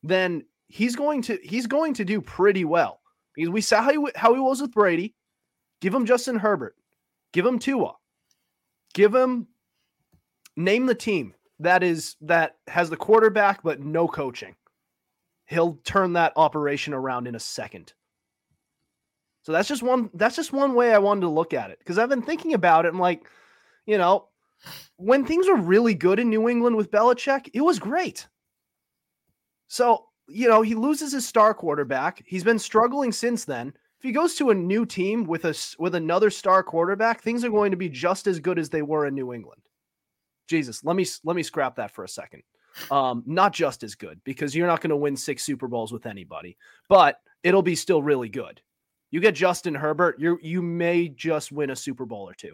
then 0.03 0.45
he's 0.69 0.95
going 0.95 1.23
to 1.23 1.39
he's 1.43 1.67
going 1.67 1.95
to 1.95 2.05
do 2.05 2.21
pretty 2.21 2.65
well 2.65 3.01
because 3.35 3.51
we 3.51 3.61
saw 3.61 3.83
how 3.83 3.91
he, 3.91 4.13
how 4.15 4.35
he 4.35 4.41
was 4.41 4.61
with 4.61 4.73
Brady. 4.73 5.15
Give 5.81 5.95
him 5.95 6.07
Justin 6.07 6.37
Herbert, 6.37 6.77
give 7.33 7.47
him 7.47 7.59
Tua, 7.59 7.95
give 8.95 9.15
him 9.15 9.49
name 10.57 10.87
the 10.87 10.95
team 10.95 11.35
that 11.61 11.83
is 11.83 12.17
that 12.21 12.57
has 12.67 12.91
the 12.91 12.97
quarterback 12.97 13.63
but 13.63 13.81
no 13.81 14.09
coaching. 14.09 14.55
He'll 15.47 15.79
turn 15.85 16.15
that 16.15 16.33
operation 16.37 16.93
around 16.93 17.27
in 17.27 17.35
a 17.35 17.41
second. 17.41 17.93
So 19.43 19.53
that's 19.53 19.69
just 19.69 19.83
one 19.83 20.11
that's 20.15 20.37
just 20.37 20.53
one 20.53 20.75
way 20.75 20.93
I 20.93 20.99
wanted 20.99 21.23
to 21.23 21.29
look 21.29 21.55
at 21.55 21.71
it 21.71 21.79
because 21.79 21.99
I've 21.99 22.09
been 22.09 22.23
thinking 22.23 22.55
about 22.55 22.85
it 22.85 22.89
and 22.89 22.99
like, 22.99 23.27
you 23.87 23.97
know, 23.97 24.29
when 24.97 25.25
things 25.25 25.47
were 25.47 25.57
really 25.57 25.95
good 25.95 26.19
in 26.19 26.31
New 26.31 26.49
England 26.49 26.77
with 26.77 26.91
Belichick, 26.91 27.51
it 27.55 27.61
was 27.61 27.79
great. 27.79 28.27
So, 29.69 30.07
you 30.29 30.49
know, 30.49 30.63
he 30.63 30.75
loses 30.75 31.13
his 31.13 31.27
star 31.27 31.55
quarterback. 31.55 32.23
He's 32.27 32.45
been 32.45 32.59
struggling 32.59 33.13
since 33.13 33.45
then. 33.45 33.75
If 33.99 34.03
he 34.03 34.13
goes 34.13 34.35
to 34.37 34.51
a 34.51 34.55
new 34.55 34.85
team 34.85 35.25
with 35.25 35.45
a 35.45 35.55
with 35.79 35.95
another 35.95 36.31
star 36.31 36.63
quarterback, 36.63 37.23
things 37.23 37.45
are 37.45 37.51
going 37.51 37.71
to 37.71 37.77
be 37.77 37.89
just 37.89 38.27
as 38.27 38.41
good 38.41 38.59
as 38.59 38.69
they 38.69 38.83
were 38.83 39.07
in 39.07 39.15
New 39.15 39.33
England. 39.33 39.63
Jesus, 40.49 40.85
let 40.85 40.97
me 40.97 41.07
let 41.25 41.37
me 41.37 41.43
scrap 41.43 41.77
that 41.77 41.93
for 41.93 42.05
a 42.05 42.09
second. 42.09 42.43
Um, 42.91 43.23
not 43.25 43.55
just 43.55 43.83
as 43.83 43.95
good 43.95 44.21
because 44.23 44.55
you're 44.55 44.67
not 44.67 44.83
going 44.83 44.91
to 44.91 44.97
win 44.97 45.17
six 45.17 45.43
Super 45.45 45.67
Bowls 45.67 45.93
with 45.93 46.05
anybody, 46.05 46.59
but 46.91 47.21
it'll 47.43 47.63
be 47.63 47.75
still 47.75 48.03
really 48.03 48.29
good. 48.29 48.61
You 49.11 49.21
get 49.21 49.35
Justin 49.35 49.75
Herbert, 49.75 50.17
you 50.19 50.39
you 50.43 50.61
may 50.61 51.09
just 51.09 51.53
win 51.53 51.71
a 51.71 51.77
Super 51.77 52.05
Bowl 52.05 52.29
or 52.29 52.35
two. 52.35 52.53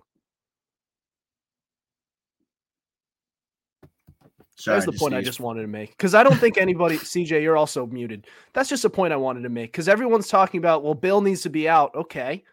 Sorry, 4.57 4.77
That's 4.77 4.87
the 4.87 4.93
point 4.93 5.15
I 5.15 5.23
just 5.23 5.41
wanted 5.41 5.63
to 5.63 5.69
make 5.69 5.91
because 5.91 6.15
I 6.15 6.23
don't 6.23 6.37
think 6.37 6.59
anybody, 6.59 6.97
CJ, 6.97 7.43
you're 7.43 7.57
also 7.57 7.87
muted. 7.87 8.27
That's 8.53 8.69
just 8.69 8.85
a 8.85 8.91
point 8.91 9.13
I 9.13 9.17
wanted 9.17 9.43
to 9.43 9.49
make 9.49 9.73
because 9.73 9.89
everyone's 9.89 10.29
talking 10.29 10.59
about, 10.59 10.85
well, 10.85 10.95
Bill 10.95 11.21
needs 11.21 11.43
to 11.43 11.51
be 11.51 11.69
out. 11.69 11.95
Okay. 11.95 12.45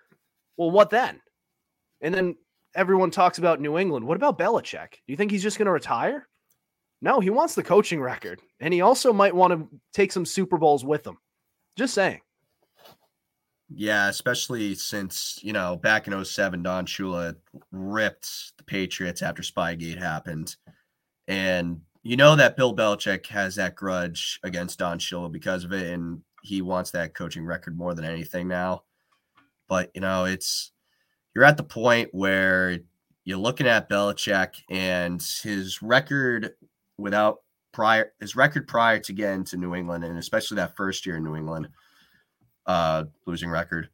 Well, 0.58 0.72
what 0.72 0.90
then? 0.90 1.20
And 2.02 2.14
then 2.14 2.36
everyone 2.76 3.12
talks 3.12 3.38
about 3.38 3.60
New 3.60 3.78
England. 3.78 4.06
What 4.06 4.16
about 4.16 4.40
Belichick? 4.40 4.92
Do 4.92 4.98
you 5.08 5.18
think 5.18 5.32
he's 5.32 5.44
just 5.44 5.58
going 5.58 5.66
to 5.66 5.72
retire? 5.72 6.28
No, 7.02 7.20
he 7.20 7.30
wants 7.30 7.56
the 7.56 7.64
coaching 7.64 8.02
record. 8.02 8.42
And 8.60 8.74
he 8.74 8.82
also 8.82 9.14
might 9.14 9.36
want 9.36 9.54
to 9.54 9.68
take 9.94 10.12
some 10.12 10.26
Super 10.26 10.58
Bowls 10.58 10.86
with 10.86 11.06
him. 11.06 11.18
Just 11.78 11.94
saying. 11.94 12.22
Yeah, 13.70 14.10
especially 14.10 14.74
since, 14.76 15.40
you 15.44 15.54
know, 15.54 15.76
back 15.76 16.08
in 16.08 16.26
07, 16.26 16.64
Don 16.64 16.86
Shula 16.86 17.36
ripped 17.72 18.54
the 18.58 18.64
Patriots 18.64 19.22
after 19.22 19.44
Spygate 19.44 20.00
happened. 20.00 20.56
And 21.28 21.82
you 22.10 22.18
know 22.18 22.36
that 22.36 22.58
Bill 22.58 22.76
Belichick 22.76 23.28
has 23.28 23.54
that 23.58 23.76
grudge 23.76 24.40
against 24.42 24.80
Don 24.80 24.98
Shula 24.98 25.32
because 25.32 25.64
of 25.64 25.72
it, 25.74 25.94
and 25.94 26.24
he 26.42 26.64
wants 26.64 26.90
that 26.90 27.14
coaching 27.14 27.46
record 27.46 27.78
more 27.78 27.94
than 27.94 28.04
anything 28.04 28.48
now. 28.48 28.82
But 29.68 29.92
you 29.94 30.02
know, 30.02 30.26
it's 30.26 30.72
you're 31.36 31.46
at 31.46 31.56
the 31.56 31.64
point 31.64 32.10
where 32.12 32.80
you're 33.26 33.38
looking 33.38 33.68
at 33.68 33.92
Belichick 33.92 34.56
and 34.72 35.22
his 35.44 35.84
record 35.84 36.54
without 36.98 37.42
prior 37.74 38.12
his 38.20 38.36
record 38.36 38.68
prior 38.68 38.98
to 39.02 39.14
getting 39.14 39.44
to 39.44 39.58
New 39.58 39.76
England, 39.76 40.04
and 40.04 40.18
especially 40.18 40.56
that 40.56 40.76
first 40.76 41.06
year 41.06 41.18
in 41.18 41.24
New 41.24 41.36
England, 41.36 41.70
uh, 42.66 43.04
losing 43.28 43.52
record, 43.52 43.88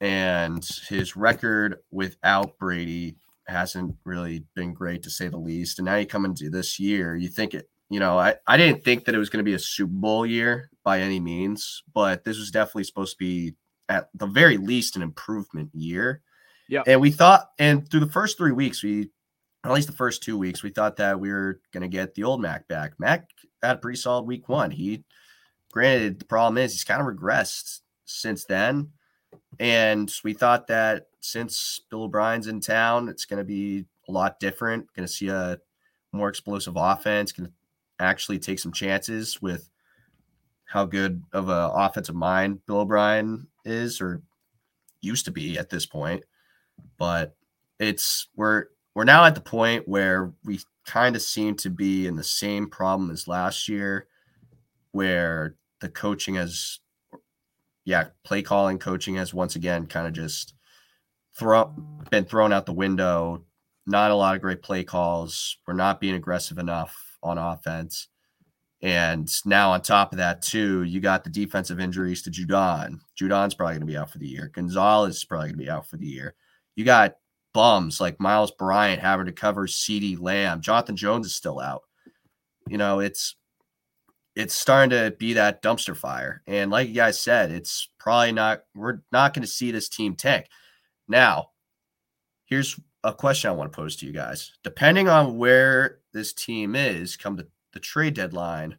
and 0.00 0.66
his 0.88 1.16
record 1.16 1.80
without 1.90 2.56
Brady 2.56 3.16
hasn't 3.48 3.96
really 4.04 4.44
been 4.54 4.74
great 4.74 5.02
to 5.04 5.10
say 5.10 5.28
the 5.28 5.36
least. 5.36 5.78
And 5.78 5.86
now 5.86 5.96
you 5.96 6.06
come 6.06 6.24
into 6.24 6.50
this 6.50 6.78
year, 6.78 7.16
you 7.16 7.28
think 7.28 7.54
it, 7.54 7.68
you 7.88 8.00
know, 8.00 8.18
I, 8.18 8.34
I 8.46 8.56
didn't 8.56 8.84
think 8.84 9.04
that 9.04 9.14
it 9.14 9.18
was 9.18 9.30
going 9.30 9.44
to 9.44 9.48
be 9.48 9.54
a 9.54 9.58
Super 9.58 9.92
Bowl 9.92 10.26
year 10.26 10.70
by 10.84 11.00
any 11.00 11.20
means, 11.20 11.82
but 11.94 12.24
this 12.24 12.38
was 12.38 12.50
definitely 12.50 12.84
supposed 12.84 13.12
to 13.12 13.24
be 13.24 13.54
at 13.88 14.08
the 14.14 14.26
very 14.26 14.56
least 14.56 14.96
an 14.96 15.02
improvement 15.02 15.70
year. 15.72 16.22
Yeah. 16.68 16.82
And 16.86 17.00
we 17.00 17.12
thought, 17.12 17.50
and 17.58 17.88
through 17.88 18.00
the 18.00 18.10
first 18.10 18.36
three 18.36 18.52
weeks, 18.52 18.82
we, 18.82 19.10
at 19.64 19.72
least 19.72 19.86
the 19.86 19.94
first 19.94 20.22
two 20.22 20.36
weeks, 20.36 20.62
we 20.62 20.70
thought 20.70 20.96
that 20.96 21.20
we 21.20 21.30
were 21.30 21.60
going 21.72 21.82
to 21.82 21.88
get 21.88 22.14
the 22.14 22.24
old 22.24 22.40
Mac 22.40 22.66
back. 22.66 22.94
Mac 22.98 23.28
had 23.62 23.76
a 23.76 23.78
pretty 23.78 23.98
solid 23.98 24.22
week 24.22 24.48
one. 24.48 24.72
He, 24.72 25.04
granted, 25.72 26.18
the 26.18 26.24
problem 26.24 26.58
is 26.58 26.72
he's 26.72 26.84
kind 26.84 27.00
of 27.00 27.06
regressed 27.06 27.80
since 28.04 28.44
then. 28.44 28.90
And 29.58 30.12
we 30.24 30.34
thought 30.34 30.66
that 30.68 31.06
since 31.20 31.80
Bill 31.90 32.04
O'Brien's 32.04 32.46
in 32.46 32.60
town, 32.60 33.08
it's 33.08 33.24
going 33.24 33.38
to 33.38 33.44
be 33.44 33.84
a 34.08 34.12
lot 34.12 34.40
different. 34.40 34.92
Going 34.94 35.06
to 35.06 35.12
see 35.12 35.28
a 35.28 35.58
more 36.12 36.28
explosive 36.28 36.74
offense. 36.76 37.32
Going 37.32 37.48
to 37.48 37.52
actually 37.98 38.38
take 38.38 38.58
some 38.58 38.72
chances 38.72 39.40
with 39.40 39.68
how 40.66 40.84
good 40.84 41.22
of 41.32 41.48
an 41.48 41.70
offensive 41.74 42.14
mind 42.14 42.64
Bill 42.66 42.80
O'Brien 42.80 43.46
is 43.64 44.00
or 44.00 44.22
used 45.00 45.24
to 45.26 45.30
be 45.30 45.58
at 45.58 45.70
this 45.70 45.86
point. 45.86 46.24
But 46.98 47.36
it's 47.78 48.28
we're 48.36 48.66
we're 48.94 49.04
now 49.04 49.24
at 49.24 49.34
the 49.34 49.40
point 49.40 49.86
where 49.88 50.32
we 50.44 50.60
kind 50.86 51.16
of 51.16 51.22
seem 51.22 51.56
to 51.56 51.70
be 51.70 52.06
in 52.06 52.16
the 52.16 52.24
same 52.24 52.68
problem 52.68 53.10
as 53.10 53.28
last 53.28 53.68
year, 53.68 54.06
where 54.92 55.56
the 55.80 55.88
coaching 55.88 56.36
has 56.36 56.80
yeah, 57.86 58.08
play 58.24 58.42
calling, 58.42 58.78
coaching 58.78 59.14
has 59.14 59.32
once 59.32 59.54
again 59.54 59.86
kind 59.86 60.08
of 60.08 60.12
just 60.12 60.54
throw 61.38 61.72
been 62.10 62.24
thrown 62.24 62.52
out 62.52 62.66
the 62.66 62.72
window. 62.72 63.44
Not 63.86 64.10
a 64.10 64.14
lot 64.14 64.34
of 64.34 64.42
great 64.42 64.60
play 64.60 64.82
calls. 64.82 65.56
We're 65.66 65.74
not 65.74 66.00
being 66.00 66.16
aggressive 66.16 66.58
enough 66.58 67.16
on 67.22 67.38
offense. 67.38 68.08
And 68.82 69.30
now 69.46 69.70
on 69.70 69.82
top 69.82 70.12
of 70.12 70.18
that, 70.18 70.42
too, 70.42 70.82
you 70.82 71.00
got 71.00 71.22
the 71.22 71.30
defensive 71.30 71.78
injuries 71.78 72.22
to 72.22 72.30
Judon. 72.30 72.98
Judon's 73.18 73.54
probably 73.54 73.74
going 73.74 73.80
to 73.80 73.86
be 73.86 73.96
out 73.96 74.10
for 74.10 74.18
the 74.18 74.28
year. 74.28 74.50
Gonzalez 74.52 75.16
is 75.16 75.24
probably 75.24 75.48
going 75.48 75.58
to 75.58 75.64
be 75.64 75.70
out 75.70 75.86
for 75.86 75.96
the 75.96 76.06
year. 76.06 76.34
You 76.74 76.84
got 76.84 77.14
bums 77.54 78.00
like 78.00 78.20
Myles 78.20 78.50
Bryant 78.50 79.00
having 79.00 79.26
to 79.26 79.32
cover 79.32 79.68
CeeDee 79.68 80.20
Lamb. 80.20 80.60
Jonathan 80.60 80.96
Jones 80.96 81.26
is 81.26 81.36
still 81.36 81.60
out. 81.60 81.82
You 82.68 82.78
know, 82.78 82.98
it's 82.98 83.36
it's 84.36 84.54
starting 84.54 84.90
to 84.90 85.16
be 85.18 85.32
that 85.32 85.62
dumpster 85.62 85.96
fire. 85.96 86.42
And 86.46 86.70
like 86.70 86.88
you 86.88 86.94
guys 86.94 87.18
said, 87.18 87.50
it's 87.50 87.88
probably 87.98 88.32
not, 88.32 88.64
we're 88.74 89.00
not 89.10 89.32
going 89.32 89.42
to 89.42 89.48
see 89.48 89.70
this 89.70 89.88
team 89.88 90.14
tank. 90.14 90.46
Now, 91.08 91.50
here's 92.44 92.78
a 93.02 93.14
question 93.14 93.48
I 93.48 93.54
want 93.54 93.72
to 93.72 93.76
pose 93.76 93.96
to 93.96 94.06
you 94.06 94.12
guys. 94.12 94.52
Depending 94.62 95.08
on 95.08 95.38
where 95.38 96.00
this 96.12 96.34
team 96.34 96.76
is 96.76 97.16
come 97.16 97.36
the, 97.36 97.48
the 97.72 97.80
trade 97.80 98.12
deadline, 98.12 98.76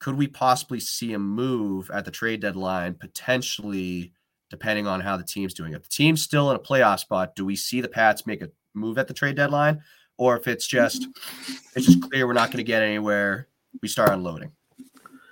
could 0.00 0.16
we 0.16 0.26
possibly 0.26 0.80
see 0.80 1.14
a 1.14 1.18
move 1.18 1.90
at 1.90 2.04
the 2.04 2.10
trade 2.10 2.40
deadline, 2.40 2.94
potentially 2.94 4.12
depending 4.50 4.86
on 4.86 5.00
how 5.00 5.16
the 5.16 5.24
team's 5.24 5.54
doing? 5.54 5.72
If 5.72 5.84
the 5.84 5.88
team's 5.88 6.22
still 6.22 6.50
in 6.50 6.56
a 6.56 6.60
playoff 6.60 7.00
spot, 7.00 7.34
do 7.34 7.46
we 7.46 7.56
see 7.56 7.80
the 7.80 7.88
Pats 7.88 8.26
make 8.26 8.42
a 8.42 8.50
move 8.74 8.98
at 8.98 9.08
the 9.08 9.14
trade 9.14 9.36
deadline? 9.36 9.80
Or 10.18 10.36
if 10.36 10.46
it's 10.46 10.66
just 10.66 11.06
it's 11.74 11.86
just 11.86 12.02
clear 12.02 12.26
we're 12.26 12.34
not 12.34 12.50
going 12.50 12.58
to 12.58 12.64
get 12.64 12.82
anywhere 12.82 13.48
we 13.82 13.88
start 13.88 14.10
unloading. 14.10 14.52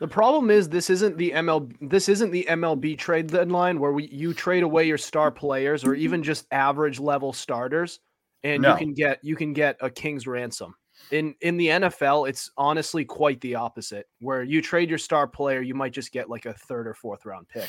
The 0.01 0.09
problem 0.09 0.51
is 0.51 0.68
this 0.68 0.90
isn't 0.90 1.16
the 1.16 1.33
ML 1.33 1.72
this 1.81 2.09
isn't 2.09 2.31
the 2.31 2.46
MLB 2.48 2.96
trade 2.96 3.27
deadline 3.29 3.81
where 3.81 3.92
we 3.92 4.07
you 4.09 4.33
trade 4.33 4.62
away 4.62 4.87
your 4.87 4.98
star 4.98 5.31
players 5.31 5.85
or 5.85 5.94
even 5.94 6.22
just 6.22 6.46
average 6.53 7.01
level 7.01 7.33
starters 7.33 7.98
and 8.44 8.62
no. 8.62 8.72
you 8.72 8.79
can 8.79 8.94
get 8.94 9.18
you 9.22 9.37
can 9.37 9.53
get 9.53 9.77
a 9.81 9.90
king's 9.90 10.27
ransom. 10.27 10.74
In 11.11 11.35
in 11.40 11.57
the 11.57 11.68
NFL, 11.68 12.29
it's 12.29 12.51
honestly 12.57 13.05
quite 13.05 13.40
the 13.40 13.55
opposite. 13.57 14.07
Where 14.20 14.42
you 14.42 14.62
trade 14.62 14.88
your 14.88 14.98
star 14.98 15.27
player, 15.27 15.61
you 15.62 15.74
might 15.74 15.92
just 15.92 16.12
get 16.12 16.31
like 16.31 16.46
a 16.46 16.55
third 16.55 16.87
or 16.87 16.94
fourth 16.94 17.24
round 17.24 17.48
pick. 17.48 17.68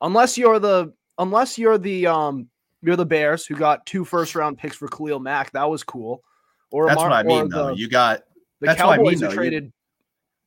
Unless 0.00 0.38
you're 0.38 0.58
the 0.58 0.92
unless 1.18 1.58
you're 1.58 1.78
the 1.78 2.06
um 2.06 2.48
you're 2.82 2.96
the 2.96 3.06
Bears 3.06 3.46
who 3.46 3.56
got 3.56 3.84
two 3.86 4.04
first 4.04 4.34
round 4.34 4.58
picks 4.58 4.76
for 4.76 4.88
Khalil 4.88 5.18
Mack, 5.18 5.50
that 5.52 5.68
was 5.68 5.82
cool. 5.82 6.22
Or 6.70 6.86
that's 6.86 6.98
what 6.98 7.12
I 7.12 7.22
mean 7.22 7.48
though. 7.48 7.70
you 7.70 7.88
got 7.88 8.22
the 8.60 8.74
Cowboys 8.74 9.22
I 9.22 9.26
mean, 9.26 9.30
who 9.30 9.36
traded 9.36 9.72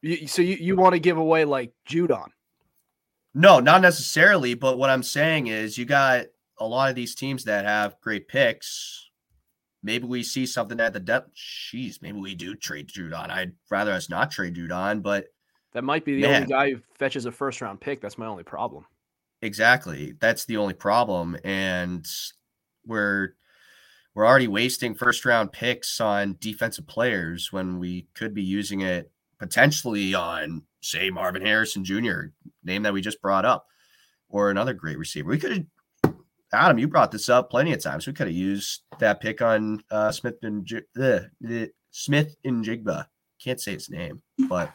you, 0.01 0.27
so 0.27 0.41
you, 0.41 0.55
you 0.55 0.75
want 0.75 0.93
to 0.93 0.99
give 0.99 1.17
away 1.17 1.45
like 1.45 1.73
Judon? 1.87 2.27
No, 3.33 3.59
not 3.59 3.81
necessarily. 3.81 4.53
But 4.53 4.77
what 4.77 4.89
I'm 4.89 5.03
saying 5.03 5.47
is, 5.47 5.77
you 5.77 5.85
got 5.85 6.25
a 6.57 6.65
lot 6.65 6.89
of 6.89 6.95
these 6.95 7.15
teams 7.15 7.45
that 7.45 7.65
have 7.65 7.99
great 8.01 8.27
picks. 8.27 9.09
Maybe 9.83 10.05
we 10.05 10.21
see 10.21 10.45
something 10.45 10.79
at 10.79 10.93
the 10.93 10.99
depth. 10.99 11.31
Jeez, 11.35 12.01
maybe 12.01 12.19
we 12.19 12.35
do 12.35 12.55
trade 12.55 12.87
Judon. 12.87 13.29
I'd 13.29 13.53
rather 13.69 13.91
us 13.91 14.09
not 14.09 14.31
trade 14.31 14.55
Judon, 14.55 15.01
but 15.01 15.25
that 15.73 15.83
might 15.83 16.05
be 16.05 16.15
the 16.15 16.21
man. 16.21 16.43
only 16.43 16.53
guy 16.53 16.71
who 16.71 16.81
fetches 16.97 17.25
a 17.25 17.31
first 17.31 17.61
round 17.61 17.79
pick. 17.79 18.01
That's 18.01 18.17
my 18.17 18.27
only 18.27 18.43
problem. 18.43 18.85
Exactly. 19.41 20.13
That's 20.19 20.45
the 20.45 20.57
only 20.57 20.75
problem. 20.75 21.37
And 21.43 22.07
we're 22.85 23.29
we're 24.13 24.27
already 24.27 24.47
wasting 24.47 24.93
first 24.93 25.25
round 25.25 25.51
picks 25.51 26.01
on 26.01 26.37
defensive 26.39 26.85
players 26.85 27.51
when 27.51 27.79
we 27.79 28.07
could 28.13 28.33
be 28.33 28.43
using 28.43 28.81
it 28.81 29.10
potentially 29.41 30.13
on, 30.13 30.61
say, 30.81 31.09
Marvin 31.09 31.43
Harrison 31.43 31.83
Jr., 31.83 32.25
name 32.63 32.83
that 32.83 32.93
we 32.93 33.01
just 33.01 33.21
brought 33.23 33.43
up, 33.43 33.65
or 34.29 34.51
another 34.51 34.73
great 34.73 34.99
receiver. 34.99 35.29
We 35.29 35.39
could 35.39 35.67
have, 36.03 36.13
Adam, 36.53 36.77
you 36.77 36.87
brought 36.87 37.11
this 37.11 37.27
up 37.27 37.49
plenty 37.49 37.73
of 37.73 37.81
times. 37.81 38.05
We 38.05 38.13
could 38.13 38.27
have 38.27 38.35
used 38.35 38.81
that 38.99 39.19
pick 39.19 39.41
on 39.41 39.81
uh, 39.89 40.11
Smith 40.11 40.35
and 40.43 40.67
the, 40.93 41.31
the 41.41 41.71
Smith 41.89 42.35
and 42.45 42.63
Jigba. 42.63 43.07
Can't 43.43 43.59
say 43.59 43.73
his 43.73 43.89
name, 43.89 44.21
but 44.47 44.71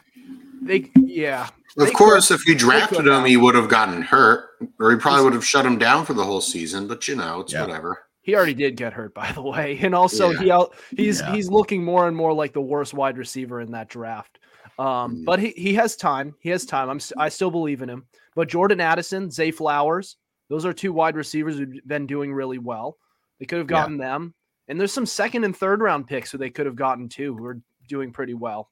they, 0.61 0.91
yeah. 0.97 1.47
Of 1.77 1.93
course, 1.93 2.27
could, 2.27 2.41
if 2.41 2.45
you 2.45 2.53
drafted 2.53 3.07
him, 3.07 3.23
he 3.23 3.37
would 3.37 3.55
have 3.55 3.69
gotten 3.69 4.01
hurt, 4.01 4.49
or 4.81 4.91
he 4.91 4.97
probably 4.97 5.23
would 5.23 5.33
have 5.33 5.45
shut 5.45 5.65
him 5.65 5.77
down 5.77 6.03
for 6.03 6.13
the 6.13 6.25
whole 6.25 6.41
season. 6.41 6.87
But 6.87 7.07
you 7.07 7.15
know, 7.15 7.39
it's 7.39 7.53
yeah. 7.53 7.61
whatever. 7.61 8.03
He 8.21 8.35
already 8.35 8.53
did 8.53 8.75
get 8.75 8.91
hurt, 8.91 9.13
by 9.13 9.31
the 9.31 9.41
way, 9.41 9.79
and 9.81 9.95
also 9.95 10.31
Yeah. 10.31 10.39
he 10.39 10.51
out, 10.51 10.75
he's 10.89 11.21
Yeah. 11.21 11.31
he's 11.31 11.49
looking 11.49 11.85
more 11.85 12.09
and 12.09 12.17
more 12.17 12.33
like 12.33 12.51
the 12.51 12.59
worst 12.59 12.93
wide 12.93 13.17
receiver 13.17 13.61
in 13.61 13.71
that 13.71 13.87
draft. 13.87 14.39
Um, 14.79 15.17
Mm. 15.17 15.25
but 15.25 15.39
he, 15.39 15.49
he 15.51 15.73
has 15.73 15.95
time. 15.95 16.35
He 16.39 16.49
has 16.49 16.65
time. 16.65 16.89
I'm 16.89 16.97
s- 16.97 17.13
I 17.17 17.29
still 17.29 17.49
believe 17.51 17.81
in 17.81 17.89
him. 17.89 18.05
But 18.35 18.47
Jordan 18.49 18.79
Addison, 18.79 19.31
Zay 19.31 19.49
Flowers, 19.51 20.17
those 20.49 20.65
are 20.65 20.73
two 20.73 20.93
wide 20.93 21.15
receivers 21.15 21.57
who've 21.57 21.73
been 21.87 22.05
doing 22.05 22.31
really 22.33 22.59
well. 22.59 22.97
They 23.39 23.45
could 23.45 23.57
have 23.57 23.67
Yeah. 23.69 23.77
gotten 23.81 23.97
them, 23.97 24.33
and 24.67 24.79
there's 24.79 24.93
some 24.93 25.05
second 25.05 25.43
and 25.43 25.55
third 25.57 25.81
round 25.81 26.07
picks 26.07 26.31
who 26.31 26.37
they 26.37 26.49
could 26.51 26.65
have 26.67 26.75
gotten 26.75 27.09
too, 27.09 27.35
who 27.35 27.45
are 27.45 27.59
doing 27.87 28.11
pretty 28.11 28.33
well. 28.35 28.69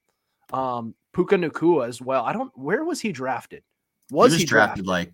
Um, 0.53 0.93
Puka 1.13 1.37
Nacua 1.37 1.87
as 1.87 2.01
well. 2.01 2.23
I 2.23 2.33
don't. 2.33 2.51
Where 2.55 2.83
was 2.83 3.01
he 3.01 3.11
drafted? 3.11 3.63
Was 4.11 4.31
he 4.31 4.35
was 4.35 4.41
he 4.41 4.45
drafted 4.45 4.85
like 4.85 5.11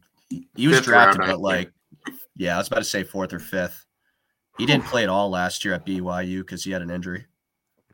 he 0.55 0.67
was 0.67 0.77
Fifth 0.77 0.85
drafted, 0.87 1.21
I 1.21 1.27
but 1.27 1.39
like 1.39 1.71
yeah, 2.35 2.55
I 2.55 2.57
was 2.57 2.67
about 2.67 2.79
to 2.79 2.83
say 2.83 3.03
fourth 3.03 3.31
or 3.31 3.39
fifth. 3.39 3.85
He 4.57 4.65
didn't 4.65 4.85
play 4.85 5.03
at 5.03 5.09
all 5.09 5.29
last 5.29 5.63
year 5.63 5.73
at 5.73 5.85
BYU 5.85 6.39
because 6.39 6.63
he 6.65 6.71
had 6.71 6.81
an 6.81 6.89
injury. 6.89 7.25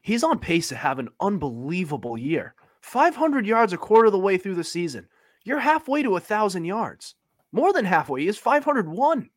He's 0.02 0.24
on 0.24 0.40
pace 0.40 0.70
to 0.70 0.76
have 0.76 0.98
an 1.00 1.10
unbelievable 1.20 2.18
year. 2.18 2.56
500 2.88 3.46
yards 3.46 3.74
a 3.74 3.78
quarter 3.78 4.06
of 4.08 4.12
the 4.14 4.20
way 4.20 4.38
through 4.38 4.56
the 4.56 4.64
season. 4.64 5.08
You're 5.44 5.60
halfway 5.60 6.04
to 6.04 6.16
a 6.16 6.20
thousand 6.20 6.66
yards. 6.66 7.16
More 7.52 7.72
than 7.74 7.86
halfway. 7.86 8.22
He 8.22 8.28
is 8.28 8.38
501. 8.38 9.30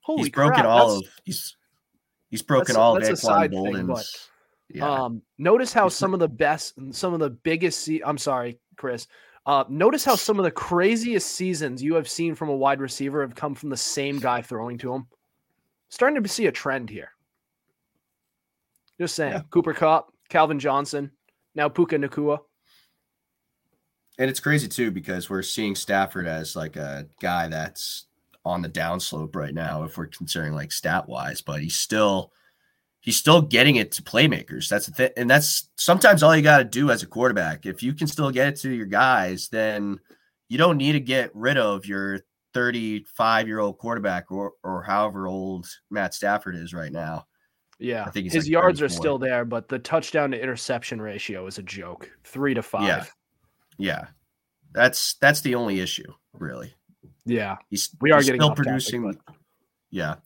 Holy 0.00 0.18
he's 0.22 0.30
broken 0.30 0.64
all 0.66 0.88
that's- 1.00 1.08
of 1.08 1.20
he's 1.24 1.56
he's 2.30 2.42
broken 2.42 2.76
all 2.76 2.96
of 2.96 3.02
that's 3.02 3.24
Anquan 3.24 3.40
thing, 3.40 3.50
Boldin's. 3.50 3.86
but, 3.88 4.76
yeah, 4.76 4.88
Um, 5.04 5.22
notice 5.38 5.72
how 5.72 5.88
some 5.88 6.14
of 6.14 6.20
the 6.20 6.28
best, 6.28 6.76
and 6.78 6.94
some 6.94 7.12
of 7.12 7.20
the 7.20 7.30
biggest. 7.30 7.80
Se- 7.84 8.02
I'm 8.04 8.18
sorry, 8.18 8.58
Chris. 8.76 9.06
Uh, 9.46 9.64
notice 9.68 10.04
how 10.04 10.16
some 10.16 10.38
of 10.40 10.44
the 10.44 10.50
craziest 10.50 11.28
seasons 11.32 11.82
you 11.82 11.94
have 11.94 12.08
seen 12.08 12.34
from 12.34 12.48
a 12.48 12.56
wide 12.56 12.80
receiver 12.80 13.20
have 13.22 13.34
come 13.36 13.54
from 13.54 13.68
the 13.70 13.76
same 13.76 14.18
guy 14.18 14.42
throwing 14.42 14.76
to 14.78 14.92
him. 14.92 15.06
Starting 15.88 16.20
to 16.20 16.28
see 16.28 16.46
a 16.46 16.52
trend 16.52 16.90
here. 16.90 17.10
Just 19.00 19.14
saying. 19.14 19.32
Yeah. 19.34 19.42
Cooper 19.50 19.72
Kupp, 19.74 20.12
Calvin 20.28 20.58
Johnson, 20.58 21.12
now 21.54 21.68
Puka 21.68 21.96
Nacua. 21.96 22.38
And 24.18 24.30
it's 24.30 24.40
crazy 24.40 24.68
too 24.68 24.90
because 24.90 25.28
we're 25.28 25.42
seeing 25.42 25.74
Stafford 25.74 26.26
as 26.26 26.56
like 26.56 26.76
a 26.76 27.06
guy 27.20 27.48
that's 27.48 28.06
on 28.44 28.62
the 28.62 28.68
downslope 28.68 29.34
right 29.34 29.54
now 29.54 29.82
if 29.82 29.98
we're 29.98 30.06
considering 30.06 30.54
like 30.54 30.72
stat 30.72 31.08
wise, 31.08 31.40
but 31.40 31.60
he's 31.60 31.76
still 31.76 32.32
he's 33.00 33.16
still 33.16 33.42
getting 33.42 33.76
it 33.76 33.92
to 33.92 34.02
playmakers. 34.02 34.68
That's 34.68 34.86
the 34.86 34.92
thing, 34.92 35.10
and 35.16 35.28
that's 35.28 35.70
sometimes 35.76 36.22
all 36.22 36.34
you 36.34 36.42
got 36.42 36.58
to 36.58 36.64
do 36.64 36.90
as 36.90 37.02
a 37.02 37.06
quarterback. 37.06 37.66
If 37.66 37.82
you 37.82 37.92
can 37.92 38.06
still 38.06 38.30
get 38.30 38.48
it 38.48 38.56
to 38.60 38.70
your 38.70 38.86
guys, 38.86 39.48
then 39.48 40.00
you 40.48 40.58
don't 40.58 40.76
need 40.76 40.92
to 40.92 41.00
get 41.00 41.34
rid 41.34 41.58
of 41.58 41.86
your 41.86 42.20
35 42.54 43.48
year 43.48 43.58
old 43.58 43.78
quarterback 43.78 44.30
or 44.30 44.52
or 44.62 44.82
however 44.82 45.26
old 45.26 45.66
Matt 45.90 46.14
Stafford 46.14 46.56
is 46.56 46.72
right 46.72 46.92
now. 46.92 47.26
Yeah, 47.78 48.04
I 48.04 48.10
think 48.10 48.32
his 48.32 48.44
like 48.44 48.50
yards 48.50 48.80
are 48.80 48.88
still 48.88 49.18
there, 49.18 49.44
but 49.44 49.68
the 49.68 49.78
touchdown 49.78 50.30
to 50.30 50.40
interception 50.40 51.02
ratio 51.02 51.46
is 51.46 51.58
a 51.58 51.62
joke. 51.62 52.10
Three 52.24 52.54
to 52.54 52.62
five. 52.62 52.86
Yeah. 52.86 53.04
Yeah, 53.78 54.06
that's 54.72 55.14
that's 55.20 55.40
the 55.40 55.54
only 55.54 55.80
issue 55.80 56.12
really. 56.32 56.74
Yeah. 57.24 57.56
He's 57.68 57.90
We 58.00 58.12
are 58.12 58.18
he's 58.18 58.26
getting 58.26 58.40
still 58.40 58.50
off 58.50 58.56
topic, 58.56 58.72
producing. 58.72 59.18
Yeah. 59.90 60.16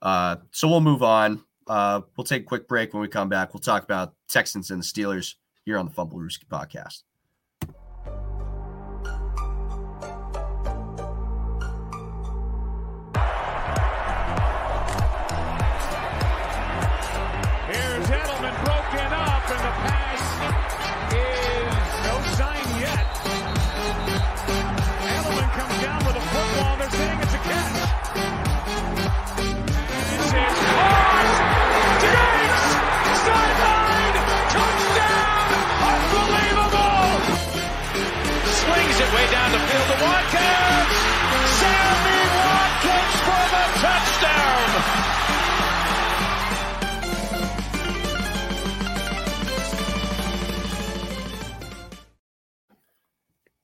Uh, 0.00 0.36
so 0.52 0.68
we'll 0.68 0.80
move 0.80 1.02
on. 1.02 1.42
Uh, 1.66 2.02
we'll 2.16 2.24
take 2.24 2.42
a 2.42 2.46
quick 2.46 2.68
break 2.68 2.92
when 2.92 3.00
we 3.00 3.08
come 3.08 3.28
back. 3.28 3.52
We'll 3.54 3.60
talk 3.60 3.82
about 3.82 4.14
Texans 4.28 4.70
and 4.70 4.82
the 4.82 4.86
Steelers 4.86 5.34
here 5.64 5.78
on 5.78 5.86
the 5.86 5.92
Fumblerooski 5.92 6.46
podcast. 6.50 7.02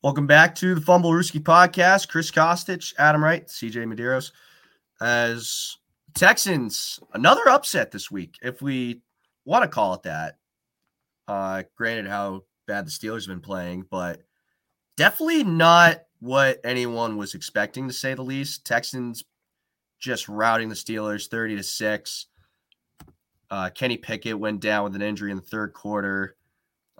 Welcome 0.02 0.26
back 0.26 0.54
to 0.54 0.74
the 0.74 0.80
Fumblerooski 0.80 1.40
podcast. 1.40 2.08
Chris 2.08 2.30
Kostich, 2.30 2.94
Adam 2.98 3.22
Wright, 3.22 3.46
CJ 3.46 3.84
Medeiros. 3.84 4.32
As 4.98 5.76
Texans, 6.14 7.00
another 7.12 7.46
upset 7.50 7.90
this 7.90 8.10
week, 8.10 8.36
if 8.40 8.62
we 8.62 9.02
want 9.44 9.62
to 9.62 9.68
call 9.68 9.92
it 9.92 10.04
that. 10.04 10.38
Uh, 11.28 11.64
granted, 11.76 12.06
how 12.08 12.44
bad 12.66 12.86
the 12.86 12.90
Steelers 12.90 13.26
have 13.26 13.34
been 13.34 13.42
playing, 13.42 13.84
but 13.90 14.22
definitely 14.96 15.44
not 15.44 15.98
what 16.20 16.60
anyone 16.64 17.18
was 17.18 17.34
expecting, 17.34 17.86
to 17.86 17.92
say 17.92 18.14
the 18.14 18.22
least. 18.22 18.64
Texans 18.64 19.22
just 19.98 20.30
routing 20.30 20.70
the 20.70 20.74
Steelers 20.74 21.28
30 21.28 21.56
to 21.56 21.62
6. 21.62 22.26
Uh, 23.50 23.68
Kenny 23.68 23.98
Pickett 23.98 24.38
went 24.38 24.60
down 24.60 24.84
with 24.84 24.94
an 24.94 25.02
injury 25.02 25.30
in 25.30 25.36
the 25.36 25.42
third 25.42 25.74
quarter. 25.74 26.36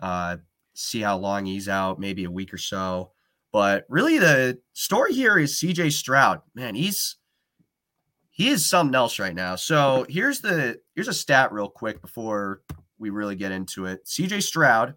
Uh, 0.03 0.37
see 0.75 1.01
how 1.01 1.19
long 1.19 1.47
he's 1.47 1.69
out, 1.69 2.01
maybe 2.01 2.25
a 2.25 2.31
week 2.31 2.53
or 2.53 2.59
so. 2.59 3.13
But 3.53 3.85
really, 3.89 4.19
the 4.19 4.59
story 4.73 5.13
here 5.13 5.39
is 5.39 5.59
CJ 5.61 5.93
Stroud. 5.93 6.41
Man, 6.55 6.75
he's 6.75 7.17
he 8.31 8.49
is 8.49 8.69
something 8.69 8.95
else 8.95 9.19
right 9.19 9.35
now. 9.35 9.57
So 9.57 10.07
here's 10.09 10.41
the 10.41 10.81
here's 10.95 11.09
a 11.09 11.13
stat 11.15 11.53
real 11.53 11.69
quick 11.69 12.01
before 12.01 12.63
we 12.99 13.11
really 13.11 13.37
get 13.37 13.53
into 13.53 13.87
it. 13.87 14.07
CJ 14.07 14.43
Stroud 14.43 14.95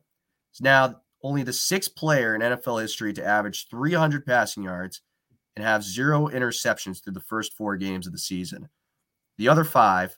is 0.53 0.61
now 0.61 1.01
only 1.23 1.43
the 1.43 1.53
sixth 1.53 1.95
player 1.95 2.35
in 2.35 2.41
NFL 2.41 2.81
history 2.81 3.11
to 3.13 3.25
average 3.25 3.67
300 3.69 4.25
passing 4.25 4.63
yards 4.63 5.01
and 5.55 5.65
have 5.65 5.83
zero 5.83 6.27
interceptions 6.29 7.03
through 7.03 7.13
the 7.13 7.19
first 7.19 7.53
four 7.53 7.75
games 7.75 8.07
of 8.07 8.13
the 8.13 8.19
season. 8.19 8.69
The 9.37 9.49
other 9.49 9.63
five, 9.65 10.17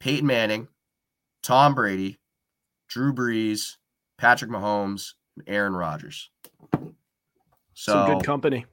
Peyton 0.00 0.26
Manning, 0.26 0.68
Tom 1.42 1.74
Brady, 1.74 2.18
Drew 2.88 3.14
Brees, 3.14 3.76
Patrick 4.18 4.50
Mahomes, 4.50 5.14
Aaron 5.46 5.74
Rodgers. 5.74 6.30
So 7.74 7.92
Some 7.92 8.14
good 8.14 8.24
company. 8.24 8.66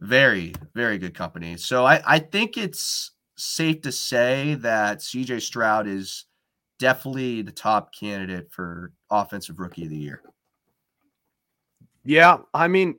very, 0.00 0.54
very 0.74 0.98
good 0.98 1.14
company. 1.14 1.56
So 1.56 1.84
I, 1.84 2.00
I 2.06 2.18
think 2.20 2.56
it's 2.56 3.10
safe 3.36 3.82
to 3.82 3.92
say 3.92 4.54
that 4.54 4.98
CJ 4.98 5.42
Stroud 5.42 5.86
is 5.88 6.26
definitely 6.78 7.42
the 7.42 7.52
top 7.52 7.92
candidate 7.92 8.52
for 8.52 8.92
offensive 9.10 9.58
rookie 9.58 9.84
of 9.84 9.90
the 9.90 9.96
year. 9.96 10.22
Yeah, 12.04 12.38
I 12.54 12.68
mean, 12.68 12.96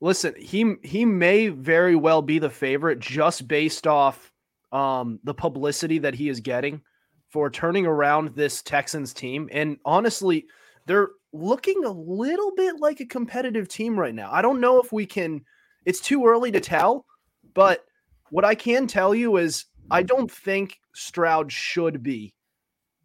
listen, 0.00 0.34
he 0.36 0.74
he 0.82 1.04
may 1.04 1.48
very 1.48 1.94
well 1.94 2.20
be 2.20 2.40
the 2.40 2.50
favorite 2.50 2.98
just 2.98 3.46
based 3.46 3.86
off 3.86 4.32
um 4.72 5.20
the 5.24 5.34
publicity 5.34 5.98
that 5.98 6.14
he 6.14 6.28
is 6.28 6.40
getting 6.40 6.80
for 7.28 7.48
turning 7.48 7.86
around 7.86 8.34
this 8.34 8.60
Texans 8.62 9.12
team. 9.14 9.48
And 9.52 9.76
honestly, 9.84 10.46
they're 10.86 11.10
looking 11.32 11.84
a 11.84 11.90
little 11.90 12.52
bit 12.56 12.80
like 12.80 13.00
a 13.00 13.06
competitive 13.06 13.68
team 13.68 13.98
right 13.98 14.14
now. 14.14 14.30
I 14.32 14.42
don't 14.42 14.60
know 14.60 14.80
if 14.80 14.92
we 14.92 15.06
can 15.06 15.42
it's 15.86 16.00
too 16.00 16.26
early 16.26 16.52
to 16.52 16.60
tell, 16.60 17.06
but 17.54 17.84
what 18.30 18.44
I 18.44 18.54
can 18.54 18.86
tell 18.86 19.14
you 19.14 19.38
is 19.38 19.64
I 19.90 20.02
don't 20.02 20.30
think 20.30 20.78
Stroud 20.94 21.50
should 21.50 22.02
be 22.02 22.34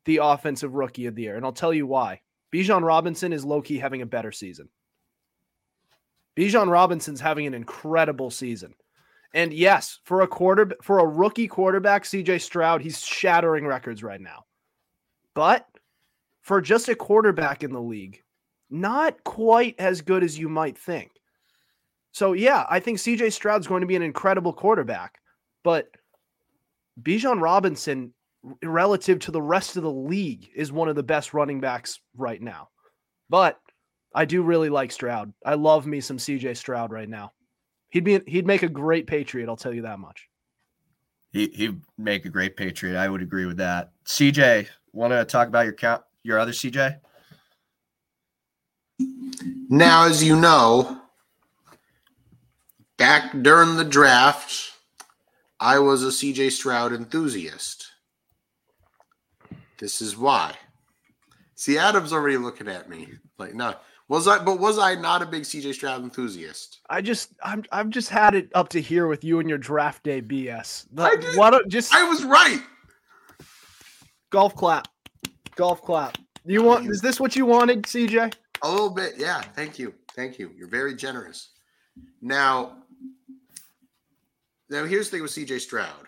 the 0.05 0.17
offensive 0.17 0.73
rookie 0.73 1.07
of 1.07 1.15
the 1.15 1.23
year. 1.23 1.35
And 1.35 1.45
I'll 1.45 1.53
tell 1.53 1.73
you 1.73 1.87
why. 1.87 2.21
Bijan 2.53 2.83
Robinson 2.83 3.33
is 3.33 3.43
low 3.43 3.61
key 3.61 3.77
having 3.77 4.01
a 4.01 4.05
better 4.05 4.31
season. 4.31 4.69
Bijan 6.37 6.69
Robinson's 6.69 7.21
having 7.21 7.47
an 7.47 7.53
incredible 7.53 8.29
season. 8.29 8.75
And 9.33 9.51
yes, 9.51 9.99
for 10.03 10.21
a 10.21 10.27
quarter 10.27 10.71
for 10.81 10.99
a 10.99 11.07
rookie 11.07 11.47
quarterback, 11.47 12.03
CJ 12.03 12.41
Stroud, 12.41 12.81
he's 12.81 13.03
shattering 13.03 13.65
records 13.65 14.03
right 14.03 14.21
now. 14.21 14.45
But 15.33 15.67
for 16.45 16.61
just 16.61 16.89
a 16.89 16.95
quarterback 16.95 17.63
in 17.63 17.73
the 17.73 17.81
league, 17.81 18.21
not 18.69 19.23
quite 19.23 19.75
as 19.79 20.01
good 20.01 20.23
as 20.23 20.37
you 20.37 20.47
might 20.47 20.77
think. 20.77 21.09
So 22.11 22.33
yeah, 22.33 22.65
I 22.69 22.79
think 22.79 22.99
CJ 22.99 23.33
Stroud's 23.33 23.65
going 23.67 23.81
to 23.81 23.87
be 23.87 23.95
an 23.95 24.03
incredible 24.03 24.53
quarterback, 24.53 25.17
but 25.63 25.89
Bijan 27.01 27.41
Robinson 27.41 28.13
relative 28.63 29.17
to 29.19 29.31
the 29.31 29.41
rest 29.41 29.75
of 29.75 29.81
the 29.81 29.91
league 29.91 30.47
is 30.55 30.71
one 30.71 30.87
of 30.87 30.95
the 30.95 31.01
best 31.01 31.33
running 31.33 31.59
backs 31.59 31.99
right 32.15 32.41
now. 32.41 32.69
But 33.27 33.59
I 34.13 34.25
do 34.25 34.43
really 34.43 34.69
like 34.69 34.91
Stroud. 34.91 35.33
I 35.43 35.55
love 35.55 35.87
me 35.87 35.99
some 35.99 36.17
CJ 36.17 36.57
Stroud 36.57 36.91
right 36.91 37.09
now. 37.09 37.33
He'd 37.89 38.03
be 38.03 38.21
he'd 38.27 38.45
make 38.45 38.61
a 38.61 38.69
great 38.69 39.07
Patriot, 39.07 39.49
I'll 39.49 39.57
tell 39.57 39.73
you 39.73 39.81
that 39.81 39.97
much. 39.97 40.27
He 41.31 41.47
he'd 41.47 41.81
make 41.97 42.25
a 42.25 42.29
great 42.29 42.55
Patriot. 42.55 42.99
I 42.99 43.09
would 43.09 43.23
agree 43.23 43.47
with 43.47 43.57
that. 43.57 43.93
CJ, 44.05 44.67
want 44.93 45.11
to 45.11 45.25
talk 45.25 45.47
about 45.47 45.65
your 45.65 45.73
count 45.73 46.03
your 46.25 46.39
other 46.39 46.51
CJ? 46.51 46.99
Now, 49.69 50.05
as 50.05 50.23
you 50.23 50.35
know, 50.35 51.01
back 52.97 53.31
during 53.41 53.75
the 53.75 53.85
draft, 53.85 54.71
I 55.59 55.79
was 55.79 56.03
a 56.03 56.07
CJ 56.07 56.51
Stroud 56.51 56.93
enthusiast. 56.93 57.91
This 59.77 60.01
is 60.01 60.17
why. 60.17 60.55
See, 61.55 61.77
Adam's 61.77 62.13
already 62.13 62.37
looking 62.37 62.67
at 62.67 62.89
me 62.89 63.07
like, 63.37 63.53
no, 63.53 63.75
was 64.07 64.27
I? 64.27 64.43
But 64.43 64.59
was 64.59 64.77
I 64.77 64.95
not 64.95 65.21
a 65.21 65.25
big 65.25 65.43
CJ 65.43 65.73
Stroud 65.73 66.03
enthusiast? 66.03 66.79
I 66.89 67.01
just 67.01 67.33
I'm 67.43 67.63
I've 67.71 67.89
just 67.89 68.09
had 68.09 68.35
it 68.35 68.49
up 68.53 68.69
to 68.69 68.81
here 68.81 69.07
with 69.07 69.23
you 69.23 69.39
and 69.39 69.49
your 69.49 69.57
draft 69.57 70.03
day 70.03 70.21
BS. 70.21 70.85
The- 70.91 71.03
I 71.03 71.15
did. 71.15 71.35
Why 71.35 71.49
don't 71.49 71.67
just 71.67 71.93
I 71.93 72.07
was 72.07 72.23
right. 72.23 72.61
golf 74.29 74.55
clap, 74.55 74.87
golf 75.55 75.81
clap. 75.81 76.17
You 76.45 76.61
want? 76.61 76.89
Is 76.89 77.01
this 77.01 77.19
what 77.19 77.35
you 77.35 77.45
wanted, 77.45 77.83
CJ? 77.83 78.33
A 78.61 78.69
little 78.69 78.89
bit, 78.89 79.13
yeah. 79.17 79.41
Thank 79.41 79.79
you, 79.79 79.93
thank 80.15 80.39
you. 80.39 80.51
You're 80.55 80.69
very 80.69 80.95
generous. 80.95 81.49
Now, 82.21 82.77
now 84.69 84.85
here's 84.85 85.09
the 85.09 85.17
thing 85.17 85.23
with 85.23 85.31
CJ 85.31 85.61
Stroud. 85.61 86.07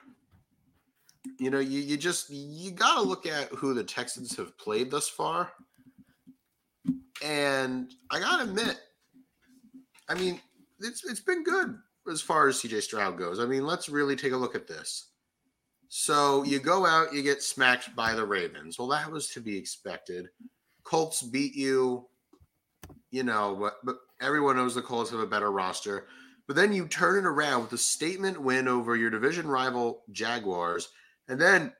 You 1.39 1.49
know, 1.49 1.59
you 1.59 1.79
you 1.79 1.97
just 1.97 2.29
you 2.29 2.71
got 2.71 2.95
to 2.95 3.01
look 3.01 3.25
at 3.25 3.49
who 3.49 3.73
the 3.73 3.83
Texans 3.83 4.35
have 4.37 4.57
played 4.57 4.91
thus 4.91 5.07
far, 5.07 5.51
and 7.23 7.91
I 8.11 8.19
gotta 8.19 8.43
admit, 8.43 8.79
I 10.07 10.15
mean, 10.15 10.39
it's 10.79 11.03
it's 11.05 11.19
been 11.19 11.43
good 11.43 11.77
as 12.11 12.21
far 12.21 12.47
as 12.47 12.57
CJ 12.57 12.81
Stroud 12.81 13.17
goes. 13.17 13.39
I 13.39 13.45
mean, 13.45 13.65
let's 13.65 13.89
really 13.89 14.15
take 14.15 14.31
a 14.31 14.37
look 14.37 14.55
at 14.55 14.67
this. 14.67 15.09
So 15.89 16.43
you 16.43 16.59
go 16.59 16.85
out, 16.85 17.13
you 17.13 17.23
get 17.23 17.41
smacked 17.41 17.95
by 17.95 18.13
the 18.13 18.25
Ravens. 18.25 18.77
Well, 18.77 18.89
that 18.89 19.11
was 19.11 19.27
to 19.29 19.41
be 19.41 19.57
expected. 19.57 20.29
Colts 20.83 21.21
beat 21.21 21.55
you 21.55 22.07
you 23.11 23.23
know, 23.23 23.57
but, 23.59 23.77
but 23.83 23.97
everyone 24.21 24.57
knows 24.57 24.75
the 24.75 24.81
Colts 24.81 25.11
have 25.11 25.19
a 25.19 25.27
better 25.27 25.51
roster. 25.51 26.07
But 26.45 26.55
then 26.55 26.73
you 26.73 26.87
turn 26.87 27.17
it 27.17 27.27
around 27.27 27.63
with 27.63 27.73
a 27.73 27.77
statement 27.77 28.41
win 28.41 28.67
over 28.67 28.95
your 28.95 29.09
division 29.09 29.47
rival 29.47 30.03
Jaguars, 30.11 30.89
and 31.27 31.39
then 31.39 31.73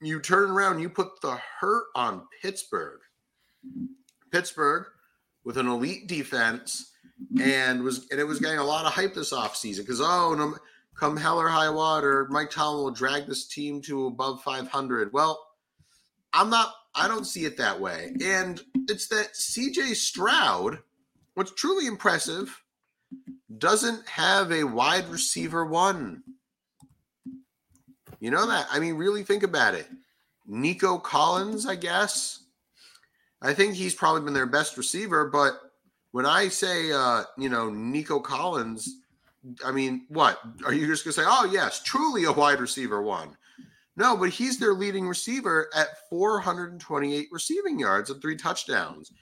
you 0.00 0.20
turn 0.20 0.50
around, 0.50 0.80
you 0.80 0.88
put 0.88 1.20
the 1.20 1.38
hurt 1.60 1.84
on 1.94 2.22
Pittsburgh. 2.42 3.00
Pittsburgh 4.30 4.86
with 5.44 5.58
an 5.58 5.68
elite 5.68 6.08
defense 6.08 6.90
and 7.40 7.82
was 7.82 8.06
and 8.10 8.18
it 8.18 8.26
was 8.26 8.40
getting 8.40 8.58
a 8.58 8.64
lot 8.64 8.86
of 8.86 8.92
hype 8.92 9.14
this 9.14 9.32
offseason 9.32 9.78
because 9.78 10.00
oh 10.00 10.34
no 10.34 10.56
come 10.98 11.16
hell 11.16 11.38
or 11.38 11.48
high 11.48 11.70
water, 11.70 12.26
Mike 12.30 12.50
Tomlin 12.50 12.84
will 12.84 12.90
drag 12.90 13.26
this 13.26 13.46
team 13.46 13.80
to 13.82 14.06
above 14.06 14.42
500. 14.42 15.12
Well, 15.12 15.44
I'm 16.32 16.50
not 16.50 16.72
I 16.94 17.08
don't 17.08 17.26
see 17.26 17.44
it 17.44 17.56
that 17.56 17.80
way. 17.80 18.14
And 18.22 18.62
it's 18.88 19.08
that 19.08 19.34
CJ 19.34 19.96
Stroud, 19.96 20.78
what's 21.34 21.52
truly 21.52 21.86
impressive, 21.86 22.62
doesn't 23.58 24.08
have 24.08 24.52
a 24.52 24.64
wide 24.64 25.08
receiver 25.08 25.64
one. 25.64 26.22
You 28.20 28.30
know 28.30 28.46
that? 28.46 28.66
I 28.70 28.78
mean, 28.78 28.94
really 28.94 29.22
think 29.22 29.42
about 29.42 29.74
it. 29.74 29.86
Nico 30.46 30.98
Collins, 30.98 31.66
I 31.66 31.74
guess. 31.74 32.44
I 33.42 33.52
think 33.54 33.74
he's 33.74 33.94
probably 33.94 34.22
been 34.22 34.32
their 34.32 34.46
best 34.46 34.76
receiver, 34.76 35.28
but 35.28 35.60
when 36.12 36.26
I 36.26 36.48
say 36.48 36.92
uh, 36.92 37.24
you 37.36 37.48
know, 37.48 37.70
Nico 37.70 38.20
Collins, 38.20 39.00
I 39.64 39.72
mean, 39.72 40.06
what? 40.08 40.40
Are 40.64 40.72
you 40.72 40.86
just 40.86 41.04
gonna 41.04 41.12
say, 41.12 41.24
oh 41.26 41.48
yes, 41.50 41.82
truly 41.82 42.24
a 42.24 42.32
wide 42.32 42.60
receiver 42.60 43.02
one? 43.02 43.36
No, 43.96 44.16
but 44.16 44.30
he's 44.30 44.58
their 44.58 44.74
leading 44.74 45.06
receiver 45.06 45.70
at 45.74 46.08
428 46.10 47.28
receiving 47.30 47.78
yards 47.78 48.10
and 48.10 48.20
three 48.20 48.36
touchdowns. 48.36 49.12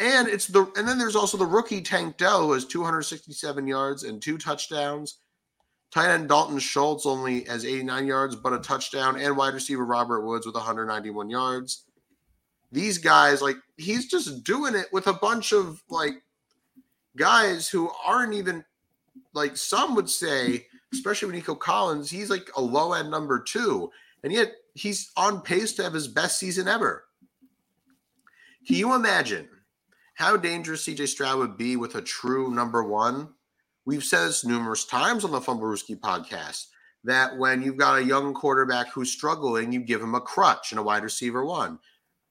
And 0.00 0.28
it's 0.28 0.46
the 0.46 0.70
and 0.76 0.86
then 0.86 0.98
there's 0.98 1.16
also 1.16 1.36
the 1.36 1.46
rookie 1.46 1.80
Tank 1.80 2.16
Dell 2.16 2.46
who 2.46 2.52
has 2.52 2.64
267 2.64 3.66
yards 3.66 4.04
and 4.04 4.20
two 4.20 4.38
touchdowns. 4.38 5.18
Tight 5.90 6.12
end 6.12 6.28
Dalton 6.28 6.58
Schultz 6.58 7.06
only 7.06 7.44
has 7.44 7.64
89 7.64 8.06
yards 8.06 8.36
but 8.36 8.52
a 8.52 8.58
touchdown, 8.58 9.18
and 9.18 9.36
wide 9.36 9.54
receiver 9.54 9.84
Robert 9.84 10.22
Woods 10.22 10.46
with 10.46 10.56
191 10.56 11.30
yards. 11.30 11.84
These 12.72 12.98
guys, 12.98 13.40
like 13.40 13.56
he's 13.76 14.08
just 14.08 14.42
doing 14.42 14.74
it 14.74 14.86
with 14.92 15.06
a 15.06 15.12
bunch 15.12 15.52
of 15.52 15.82
like 15.88 16.14
guys 17.16 17.68
who 17.68 17.90
aren't 18.04 18.34
even 18.34 18.64
like 19.34 19.56
some 19.56 19.94
would 19.94 20.08
say, 20.08 20.66
especially 20.92 21.26
with 21.26 21.36
Nico 21.36 21.54
Collins, 21.54 22.10
he's 22.10 22.30
like 22.30 22.50
a 22.56 22.60
low 22.62 22.92
end 22.92 23.10
number 23.10 23.40
two 23.40 23.90
and 24.24 24.32
yet 24.32 24.52
he's 24.72 25.12
on 25.16 25.42
pace 25.42 25.74
to 25.74 25.82
have 25.82 25.92
his 25.92 26.08
best 26.08 26.38
season 26.38 26.66
ever. 26.66 27.04
Can 28.66 28.76
you 28.76 28.94
imagine 28.94 29.46
how 30.14 30.38
dangerous 30.38 30.86
CJ 30.86 31.08
Stroud 31.08 31.38
would 31.38 31.58
be 31.58 31.76
with 31.76 31.94
a 31.94 32.02
true 32.02 32.52
number 32.52 32.82
one? 32.82 33.28
We've 33.84 34.02
said 34.02 34.28
this 34.28 34.44
numerous 34.44 34.86
times 34.86 35.24
on 35.24 35.30
the 35.30 35.40
Fumblerooski 35.40 36.00
podcast 36.00 36.68
that 37.04 37.36
when 37.36 37.62
you've 37.62 37.76
got 37.76 37.98
a 37.98 38.04
young 38.04 38.32
quarterback 38.32 38.88
who's 38.88 39.12
struggling, 39.12 39.72
you 39.72 39.80
give 39.80 40.00
him 40.00 40.14
a 40.14 40.22
crutch 40.22 40.72
and 40.72 40.78
a 40.78 40.82
wide 40.82 41.02
receiver 41.02 41.44
one. 41.44 41.78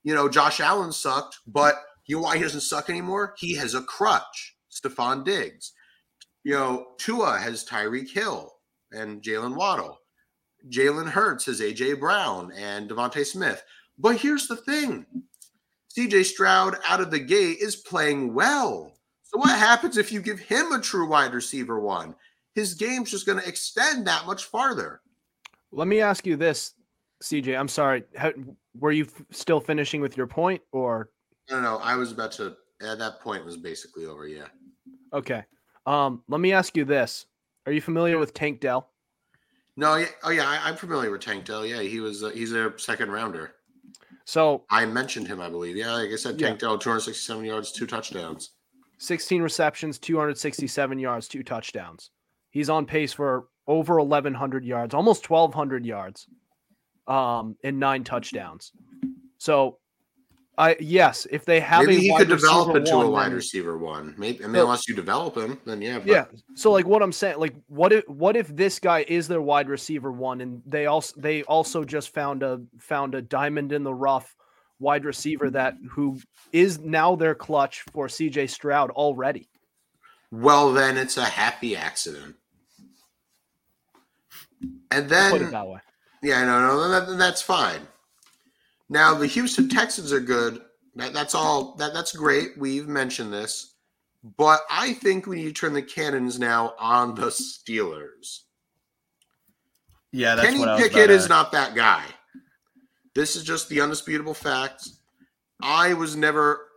You 0.02 0.16
know, 0.16 0.28
Josh 0.28 0.60
Allen 0.60 0.92
sucked, 0.92 1.42
but 1.46 1.76
you 2.08 2.16
know 2.16 2.24
why 2.24 2.38
he 2.38 2.42
doesn't 2.42 2.62
suck 2.62 2.90
anymore? 2.90 3.36
He 3.38 3.54
has 3.56 3.76
a 3.76 3.84
crutch. 3.84 4.56
Stefon 4.72 5.24
Diggs. 5.24 5.74
You 6.44 6.54
know, 6.54 6.88
Tua 6.98 7.38
has 7.38 7.66
Tyreek 7.66 8.10
Hill 8.10 8.52
and 8.92 9.22
Jaylen 9.22 9.56
Waddle. 9.56 9.98
Jalen 10.70 11.10
Hurts 11.10 11.46
has 11.46 11.62
AJ 11.62 12.00
Brown 12.00 12.52
and 12.54 12.90
DeVonta 12.90 13.26
Smith. 13.26 13.64
But 13.98 14.18
here's 14.18 14.48
the 14.48 14.56
thing 14.58 15.06
CJ 15.98 16.26
Stroud 16.26 16.78
out 16.88 17.02
of 17.02 17.12
the 17.12 17.20
gate 17.20 17.58
is 17.60 17.76
playing 17.76 18.34
well. 18.34 18.94
So, 19.24 19.38
what 19.38 19.58
happens 19.58 19.98
if 19.98 20.12
you 20.12 20.22
give 20.22 20.40
him 20.40 20.72
a 20.72 20.82
true 20.82 21.08
wide 21.08 21.34
receiver 21.34 21.80
one? 21.80 22.16
His 22.56 22.74
game's 22.76 23.12
just 23.12 23.26
going 23.26 23.40
to 23.40 23.48
extend 23.48 24.06
that 24.08 24.26
much 24.26 24.46
farther. 24.46 25.02
Let 25.72 25.88
me 25.88 26.02
ask 26.02 26.28
you 26.28 26.36
this, 26.36 26.74
CJ. 27.24 27.58
I'm 27.60 27.68
sorry. 27.68 28.04
How, 28.16 28.32
were 28.78 28.92
you 28.92 29.06
f- 29.06 29.26
still 29.32 29.60
finishing 29.60 30.02
with 30.02 30.16
your 30.16 30.28
point, 30.28 30.62
or 30.72 31.10
No, 31.50 31.60
no, 31.60 31.78
I 31.78 31.96
was 31.96 32.12
about 32.12 32.32
to. 32.34 32.56
At 32.82 33.00
that 33.00 33.22
point, 33.22 33.46
was 33.46 33.56
basically 33.56 34.06
over. 34.06 34.28
Yeah. 34.28 34.48
okay? 35.14 35.46
Um, 35.86 36.24
let 36.28 36.40
me 36.40 36.54
ask 36.54 36.76
you 36.78 36.86
this: 36.86 37.26
Are 37.66 37.72
you 37.72 37.82
familiar 37.82 38.18
with 38.18 38.34
Tank 38.34 38.60
Dell? 38.60 38.90
No, 39.76 39.96
yeah, 39.96 40.06
oh 40.24 40.30
yeah, 40.30 40.48
I, 40.48 40.70
I'm 40.70 40.76
familiar 40.76 41.12
with 41.12 41.22
Tank 41.22 41.46
Dell. 41.46 41.66
Yeah, 41.66 41.82
he 41.82 42.00
was. 42.00 42.24
Uh, 42.24 42.30
he's 42.30 42.54
a 42.54 42.74
second 42.78 43.12
rounder. 43.12 43.56
So 44.26 44.64
I 44.70 44.86
mentioned 44.86 45.28
him, 45.28 45.42
I 45.42 45.50
believe. 45.50 45.76
Yeah, 45.76 45.94
like 45.94 46.10
I 46.10 46.16
said, 46.16 46.40
Yeah. 46.40 46.48
Tank 46.48 46.60
Dell, 46.60 46.78
267 46.78 47.44
yards, 47.44 47.72
two 47.72 47.86
touchdowns. 47.86 48.52
16 49.00 49.42
receptions, 49.42 50.00
267 50.00 50.98
yards, 50.98 51.28
two 51.28 51.44
touchdowns. 51.44 52.12
He's 52.52 52.70
on 52.70 52.86
pace 52.86 53.12
for 53.12 53.48
over 53.68 54.00
1,100 54.00 54.64
yards, 54.64 54.94
almost 54.94 55.30
1,200 55.30 55.86
yards, 55.86 56.28
um, 57.08 57.58
and 57.64 57.80
nine 57.80 58.06
touchdowns. 58.06 58.72
So, 59.40 59.80
I 60.58 60.76
yes, 60.80 61.26
if 61.32 61.46
they 61.46 61.60
have 61.60 61.82
Maybe 61.86 61.98
a 61.98 62.00
he 62.00 62.12
wide 62.12 62.20
could 62.20 62.28
develop 62.30 62.76
into 62.76 62.96
one, 62.96 63.06
a 63.06 63.10
wide 63.10 63.26
then- 63.28 63.34
receiver 63.36 63.78
one. 63.78 64.14
Maybe 64.18 64.44
I 64.44 64.48
mean, 64.48 64.56
So- 64.58 64.62
unless 64.64 64.88
you 64.88 64.96
develop 64.96 65.36
him, 65.36 65.60
then 65.66 65.82
yeah. 65.82 65.98
But 65.98 66.08
Yeah. 66.08 66.26
So 66.54 66.72
like 66.72 66.86
what 66.86 67.02
I'm 67.02 67.12
saying, 67.12 67.40
like 67.40 67.56
what 67.68 67.92
if 67.92 68.08
what 68.08 68.36
if 68.36 68.48
this 68.50 68.78
guy 68.80 69.04
is 69.08 69.28
their 69.28 69.42
wide 69.42 69.68
receiver 69.68 70.12
one, 70.12 70.42
and 70.42 70.62
they 70.66 70.86
also 70.86 71.14
they 71.20 71.42
also 71.44 71.84
just 71.84 72.14
found 72.14 72.44
a 72.44 72.62
found 72.80 73.16
a 73.16 73.22
diamond 73.22 73.72
in 73.74 73.84
the 73.84 73.94
rough 73.94 74.36
wide 74.80 75.06
receiver 75.06 75.50
that 75.50 75.76
who 75.92 76.20
is 76.52 76.78
now 76.80 77.16
their 77.16 77.34
clutch 77.34 77.82
for 77.92 78.08
CJ 78.08 78.48
Stroud 78.50 78.92
already. 78.92 79.50
Well, 80.32 80.72
then 80.74 80.98
it's 80.98 81.18
a 81.18 81.26
happy 81.26 81.76
accident. 81.76 82.36
And 84.92 85.08
Put 85.10 85.16
it 85.38 85.40
then, 85.40 85.52
that 85.52 85.68
way. 85.68 85.80
yeah, 86.22 86.44
no, 86.46 86.60
no, 86.68 86.88
that- 86.90 87.18
that's 87.18 87.42
fine. 87.42 87.88
Now 88.94 89.16
the 89.16 89.26
Houston 89.26 89.68
Texans 89.68 90.14
are 90.14 90.20
good. 90.20 90.62
That, 90.94 91.14
that's 91.14 91.34
all. 91.34 91.74
That 91.78 91.96
that's 91.96 92.16
great. 92.16 92.52
We've 92.60 92.88
mentioned 92.88 93.34
this, 93.34 93.74
but 94.38 94.62
I 94.70 94.94
think 94.94 95.26
we 95.26 95.38
need 95.38 95.46
to 95.46 95.52
turn 95.52 95.74
the 95.74 95.82
cannons 95.82 96.38
now 96.38 96.76
on 96.78 97.16
the 97.16 97.26
Steelers. 97.26 98.42
Yeah, 100.12 100.36
that's 100.36 100.48
Kenny 100.48 100.60
what 100.60 100.70
I 100.70 100.78
Pickett 100.80 101.10
is 101.10 101.28
not 101.28 101.52
that 101.54 101.74
guy. 101.74 102.04
This 103.16 103.36
is 103.36 103.44
just 103.44 103.68
the 103.68 103.82
undisputable 103.82 104.36
facts. 104.36 105.00
I 105.60 105.96
was 105.96 106.16
never, 106.16 106.68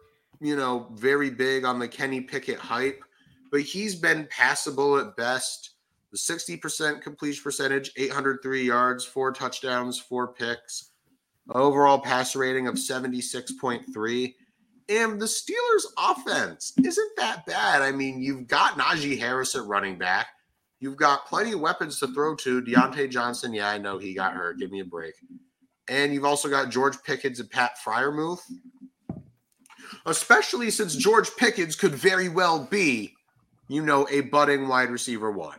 you 0.41 0.57
know, 0.57 0.89
very 0.95 1.29
big 1.29 1.67
on 1.67 1.79
the 1.79 1.87
Kenny 1.87 2.23
Pickett 2.23 2.59
hype, 2.59 3.05
but 3.53 3.61
he's 3.61 3.95
been 3.95 4.27
passable 4.31 4.97
at 4.97 5.17
best. 5.17 5.73
The 6.13 6.17
60% 6.17 7.03
completion 7.03 7.43
percentage, 7.43 7.93
803 7.99 8.65
yards, 8.65 9.05
four 9.05 9.33
touchdowns, 9.33 9.99
four 9.99 10.29
picks, 10.29 10.93
overall 11.51 11.99
passer 11.99 12.41
rating 12.41 12.67
of 12.67 12.75
76.3. 12.75 14.35
And 14.89 15.21
the 15.21 15.27
Steelers' 15.27 15.87
offense 15.99 16.73
isn't 16.83 17.17
that 17.17 17.45
bad. 17.47 17.83
I 17.83 17.91
mean, 17.91 18.21
you've 18.21 18.47
got 18.47 18.79
Najee 18.79 19.19
Harris 19.19 19.55
at 19.55 19.65
running 19.65 19.99
back. 19.99 20.29
You've 20.79 20.97
got 20.97 21.27
plenty 21.27 21.53
of 21.53 21.61
weapons 21.61 21.99
to 22.01 22.09
throw 22.09 22.37
to. 22.37 22.63
Diontae 22.63 23.11
Johnson, 23.11 23.53
yeah, 23.53 23.69
I 23.69 23.79
know 23.79 23.99
he 23.99 24.15
got 24.15 24.35
hurt. 24.35 24.59
Give 24.59 24.71
me 24.71 24.81
a 24.81 24.85
break. 24.85 25.15
And 25.89 26.13
you've 26.13 26.25
also 26.25 26.49
got 26.49 26.71
George 26.71 27.03
Pickens 27.03 27.41
and 27.41 27.51
Pat 27.51 27.73
Freiermuth. 27.85 28.41
Especially 30.05 30.71
since 30.71 30.95
George 30.95 31.35
Pickens 31.37 31.75
could 31.75 31.95
very 31.95 32.29
well 32.29 32.65
be, 32.65 33.15
you 33.69 33.83
know, 33.83 34.07
a 34.11 34.21
budding 34.23 34.69
wide 34.69 34.91
receiver 34.91 35.31
one. 35.31 35.59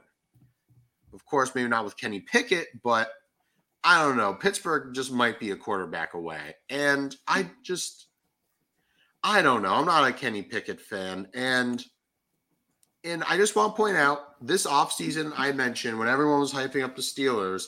Of 1.13 1.25
course, 1.25 1.55
maybe 1.55 1.67
not 1.67 1.83
with 1.83 1.97
Kenny 1.97 2.19
Pickett, 2.19 2.67
but 2.83 3.09
I 3.87 4.03
don't 4.03 4.17
know. 4.17 4.33
Pittsburgh 4.33 4.93
just 4.93 5.13
might 5.13 5.39
be 5.39 5.51
a 5.51 5.55
quarterback 5.55 6.13
away. 6.13 6.55
And 6.69 7.15
I 7.25 7.43
hmm. 7.43 7.51
just, 7.63 8.07
I 9.23 9.41
don't 9.41 9.61
know. 9.61 9.73
I'm 9.73 9.85
not 9.85 10.05
a 10.05 10.11
Kenny 10.11 10.41
Pickett 10.41 10.81
fan. 10.81 11.29
And 11.33 11.81
and 13.05 13.23
I 13.23 13.37
just 13.37 13.55
want 13.55 13.73
to 13.73 13.77
point 13.77 13.95
out 13.95 14.45
this 14.45 14.67
offseason, 14.67 15.31
I 15.37 15.53
mentioned 15.53 15.97
when 15.97 16.09
everyone 16.09 16.41
was 16.41 16.51
hyping 16.51 16.83
up 16.83 16.97
the 16.97 17.01
Steelers, 17.01 17.67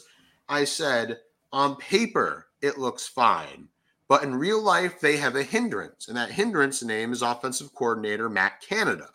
I 0.50 0.66
said, 0.66 1.20
on 1.54 1.78
paper, 1.78 2.48
it 2.62 2.78
looks 2.78 3.08
fine. 3.08 3.70
But 4.10 4.24
in 4.24 4.36
real 4.36 4.62
life, 4.62 5.00
they 5.00 5.16
have 5.16 5.38
a 5.38 5.44
hindrance. 5.44 6.10
And 6.10 6.18
that 6.18 6.32
hindrance 6.32 6.84
name 6.84 7.14
is 7.14 7.22
offensive 7.22 7.74
coordinator 7.74 8.28
Matt 8.28 8.60
Canada. 8.60 9.08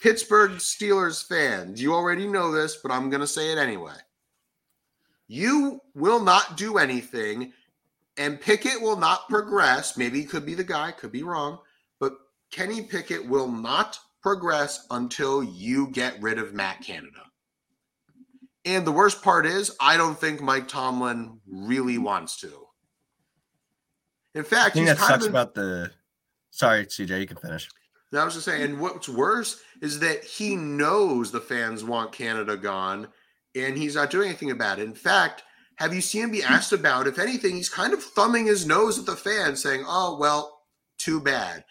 Pittsburgh 0.00 0.52
Steelers 0.52 1.26
fans, 1.26 1.82
you 1.82 1.92
already 1.92 2.28
know 2.28 2.52
this, 2.52 2.76
but 2.80 2.92
I'm 2.92 3.10
going 3.10 3.22
to 3.22 3.26
say 3.26 3.50
it 3.50 3.58
anyway. 3.58 3.96
You 5.28 5.80
will 5.94 6.22
not 6.22 6.56
do 6.56 6.78
anything, 6.78 7.52
and 8.16 8.40
Pickett 8.40 8.80
will 8.80 8.96
not 8.96 9.28
progress. 9.28 9.96
Maybe 9.96 10.20
he 10.20 10.26
could 10.26 10.46
be 10.46 10.54
the 10.54 10.64
guy, 10.64 10.90
could 10.90 11.12
be 11.12 11.22
wrong, 11.22 11.58
but 12.00 12.14
Kenny 12.50 12.82
Pickett 12.82 13.28
will 13.28 13.48
not 13.48 13.98
progress 14.22 14.86
until 14.90 15.44
you 15.44 15.88
get 15.88 16.20
rid 16.20 16.38
of 16.38 16.54
Matt 16.54 16.80
Canada. 16.82 17.20
And 18.64 18.86
the 18.86 18.92
worst 18.92 19.22
part 19.22 19.46
is, 19.46 19.76
I 19.80 19.96
don't 19.96 20.18
think 20.18 20.40
Mike 20.40 20.68
Tomlin 20.68 21.40
really 21.46 21.98
wants 21.98 22.40
to. 22.40 22.66
In 24.34 24.44
fact, 24.44 24.70
I 24.70 24.70
think 24.70 24.88
he's 24.88 24.96
that 24.96 24.98
kind 24.98 25.22
sucks 25.22 25.26
about 25.26 25.54
the. 25.54 25.90
Sorry, 26.50 26.86
CJ, 26.86 27.20
you 27.20 27.26
can 27.26 27.36
finish. 27.36 27.68
No, 28.12 28.20
I 28.20 28.24
was 28.24 28.34
just 28.34 28.46
saying, 28.46 28.62
and 28.62 28.80
what's 28.80 29.08
worse 29.08 29.60
is 29.82 30.00
that 30.00 30.24
he 30.24 30.56
knows 30.56 31.30
the 31.30 31.40
fans 31.40 31.84
want 31.84 32.12
Canada 32.12 32.56
gone, 32.56 33.08
and 33.64 33.76
he's 33.76 33.94
not 33.94 34.10
doing 34.10 34.28
anything 34.28 34.50
about 34.50 34.78
it. 34.78 34.84
In 34.84 34.94
fact, 34.94 35.42
have 35.76 35.94
you 35.94 36.00
seen 36.00 36.24
him 36.24 36.30
be 36.30 36.42
asked 36.42 36.72
about? 36.72 37.06
If 37.06 37.18
anything, 37.18 37.54
he's 37.56 37.68
kind 37.68 37.92
of 37.92 38.02
thumbing 38.02 38.46
his 38.46 38.66
nose 38.66 38.98
at 38.98 39.06
the 39.06 39.16
fans, 39.16 39.62
saying, 39.62 39.84
"Oh 39.86 40.18
well, 40.18 40.62
too 40.98 41.20
bad." 41.20 41.64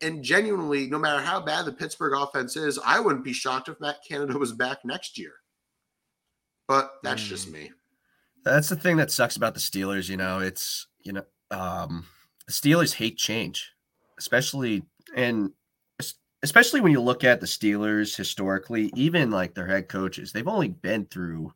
And 0.00 0.22
genuinely, 0.22 0.88
no 0.88 0.98
matter 0.98 1.20
how 1.20 1.40
bad 1.40 1.64
the 1.64 1.72
Pittsburgh 1.72 2.12
offense 2.16 2.56
is, 2.56 2.78
I 2.84 3.00
wouldn't 3.00 3.24
be 3.24 3.32
shocked 3.32 3.68
if 3.68 3.80
Matt 3.80 3.98
Canada 4.06 4.38
was 4.38 4.52
back 4.52 4.78
next 4.84 5.18
year. 5.18 5.32
But 6.68 6.92
that's 7.02 7.22
just 7.22 7.48
Mm. 7.48 7.52
me. 7.52 7.72
That's 8.44 8.68
the 8.68 8.76
thing 8.76 8.96
that 8.96 9.10
sucks 9.10 9.36
about 9.36 9.54
the 9.54 9.60
Steelers. 9.60 10.08
You 10.08 10.16
know, 10.16 10.38
it's 10.40 10.86
you 11.00 11.12
know, 11.12 11.24
um, 11.50 12.06
the 12.46 12.52
Steelers 12.52 12.94
hate 12.94 13.16
change, 13.18 13.72
especially 14.18 14.84
and 15.14 15.52
especially 16.42 16.80
when 16.80 16.92
you 16.92 17.00
look 17.00 17.24
at 17.24 17.40
the 17.40 17.46
Steelers 17.46 18.16
historically. 18.16 18.90
Even 18.94 19.30
like 19.30 19.54
their 19.54 19.66
head 19.66 19.88
coaches, 19.88 20.32
they've 20.32 20.48
only 20.48 20.68
been 20.68 21.06
through 21.06 21.52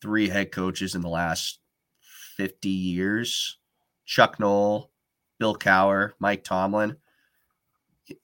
three 0.00 0.28
head 0.28 0.52
coaches 0.52 0.94
in 0.94 1.00
the 1.00 1.08
last 1.08 1.58
fifty 2.36 2.68
years: 2.68 3.58
Chuck 4.04 4.38
Noll, 4.38 4.90
Bill 5.38 5.56
Cowher, 5.56 6.12
Mike 6.18 6.44
Tomlin. 6.44 6.96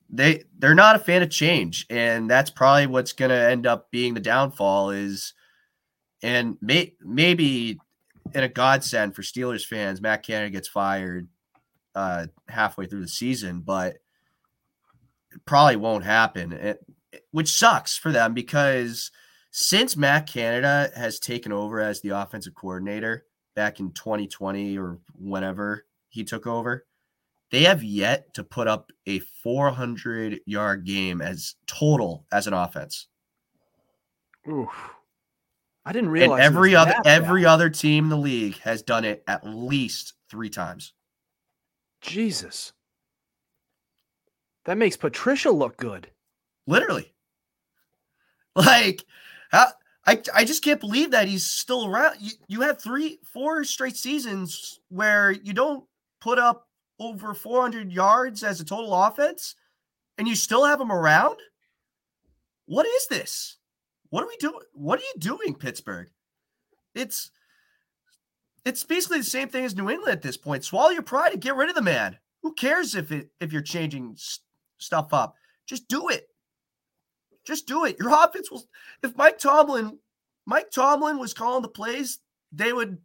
They 0.08 0.44
they're 0.58 0.74
not 0.74 0.96
a 0.96 1.00
fan 1.00 1.22
of 1.22 1.30
change, 1.30 1.86
and 1.90 2.30
that's 2.30 2.50
probably 2.50 2.86
what's 2.86 3.12
going 3.12 3.30
to 3.30 3.50
end 3.50 3.66
up 3.66 3.90
being 3.90 4.14
the 4.14 4.20
downfall. 4.20 4.90
Is 4.90 5.34
and 6.22 6.56
may, 6.60 6.94
maybe 7.00 7.78
in 8.34 8.44
a 8.44 8.48
godsend 8.48 9.14
for 9.14 9.22
Steelers 9.22 9.66
fans, 9.66 10.00
Matt 10.00 10.22
Canada 10.22 10.50
gets 10.50 10.68
fired 10.68 11.28
uh, 11.94 12.26
halfway 12.48 12.86
through 12.86 13.02
the 13.02 13.08
season, 13.08 13.60
but 13.60 13.98
probably 15.46 15.76
won't 15.76 16.04
happen, 16.04 16.52
it, 16.52 16.84
which 17.30 17.52
sucks 17.52 17.96
for 17.96 18.12
them 18.12 18.34
because 18.34 19.10
since 19.50 19.96
Matt 19.96 20.26
Canada 20.26 20.90
has 20.96 21.18
taken 21.18 21.52
over 21.52 21.80
as 21.80 22.00
the 22.00 22.10
offensive 22.10 22.54
coordinator 22.54 23.24
back 23.54 23.80
in 23.80 23.92
2020 23.92 24.76
or 24.78 24.98
whenever 25.14 25.86
he 26.08 26.24
took 26.24 26.46
over, 26.46 26.86
they 27.50 27.62
have 27.62 27.82
yet 27.84 28.34
to 28.34 28.42
put 28.42 28.66
up 28.66 28.90
a 29.06 29.20
400 29.20 30.40
yard 30.46 30.84
game 30.84 31.22
as 31.22 31.54
total 31.66 32.26
as 32.32 32.46
an 32.46 32.52
offense. 32.52 33.06
Oof. 34.48 34.70
I 35.84 35.92
didn't 35.92 36.10
realize 36.10 36.40
it 36.40 36.44
every 36.44 36.74
other 36.74 36.94
every 37.04 37.42
bad. 37.42 37.50
other 37.50 37.70
team 37.70 38.04
in 38.04 38.10
the 38.10 38.16
league 38.16 38.58
has 38.60 38.82
done 38.82 39.04
it 39.04 39.22
at 39.28 39.46
least 39.46 40.14
three 40.30 40.50
times. 40.50 40.94
Jesus. 42.00 42.72
That 44.64 44.78
makes 44.78 44.96
Patricia 44.96 45.50
look 45.50 45.76
good. 45.76 46.10
Literally. 46.66 47.12
Like 48.56 49.04
how 49.50 49.66
I, 50.06 50.20
I 50.34 50.44
just 50.44 50.62
can't 50.62 50.80
believe 50.80 51.10
that 51.12 51.28
he's 51.28 51.46
still 51.46 51.86
around. 51.86 52.16
You, 52.20 52.30
you 52.46 52.60
have 52.60 52.80
three, 52.80 53.18
four 53.24 53.64
straight 53.64 53.96
seasons 53.96 54.80
where 54.90 55.30
you 55.30 55.52
don't 55.52 55.84
put 56.20 56.38
up 56.38 56.68
over 57.00 57.34
400 57.34 57.90
yards 57.90 58.42
as 58.42 58.60
a 58.60 58.64
total 58.64 58.94
offense 58.94 59.56
and 60.18 60.28
you 60.28 60.36
still 60.36 60.64
have 60.64 60.80
him 60.80 60.92
around. 60.92 61.36
What 62.66 62.86
is 62.86 63.08
this? 63.08 63.56
What 64.10 64.22
are 64.22 64.28
we 64.28 64.36
doing? 64.36 64.60
What 64.72 65.00
are 65.00 65.02
you 65.02 65.14
doing, 65.18 65.54
Pittsburgh? 65.54 66.08
It's 66.94 67.30
it's 68.64 68.84
basically 68.84 69.18
the 69.18 69.24
same 69.24 69.48
thing 69.48 69.64
as 69.64 69.76
New 69.76 69.90
England 69.90 70.12
at 70.12 70.22
this 70.22 70.36
point. 70.36 70.64
Swallow 70.64 70.90
your 70.90 71.02
pride 71.02 71.32
and 71.32 71.42
get 71.42 71.56
rid 71.56 71.68
of 71.68 71.74
the 71.74 71.82
man. 71.82 72.18
Who 72.42 72.54
cares 72.54 72.94
if 72.94 73.10
it 73.10 73.30
if 73.40 73.52
you're 73.52 73.62
changing 73.62 74.16
stuff 74.84 75.12
up? 75.12 75.34
Just 75.66 75.88
do 75.88 76.08
it. 76.08 76.28
Just 77.44 77.66
do 77.66 77.84
it. 77.84 77.98
Your 77.98 78.10
offense 78.24 78.50
will. 78.50 78.64
If 79.02 79.16
Mike 79.16 79.38
Tomlin, 79.38 79.98
Mike 80.46 80.70
Tomlin 80.70 81.18
was 81.18 81.34
calling 81.34 81.62
the 81.62 81.68
plays, 81.68 82.18
they 82.52 82.72
would 82.72 82.98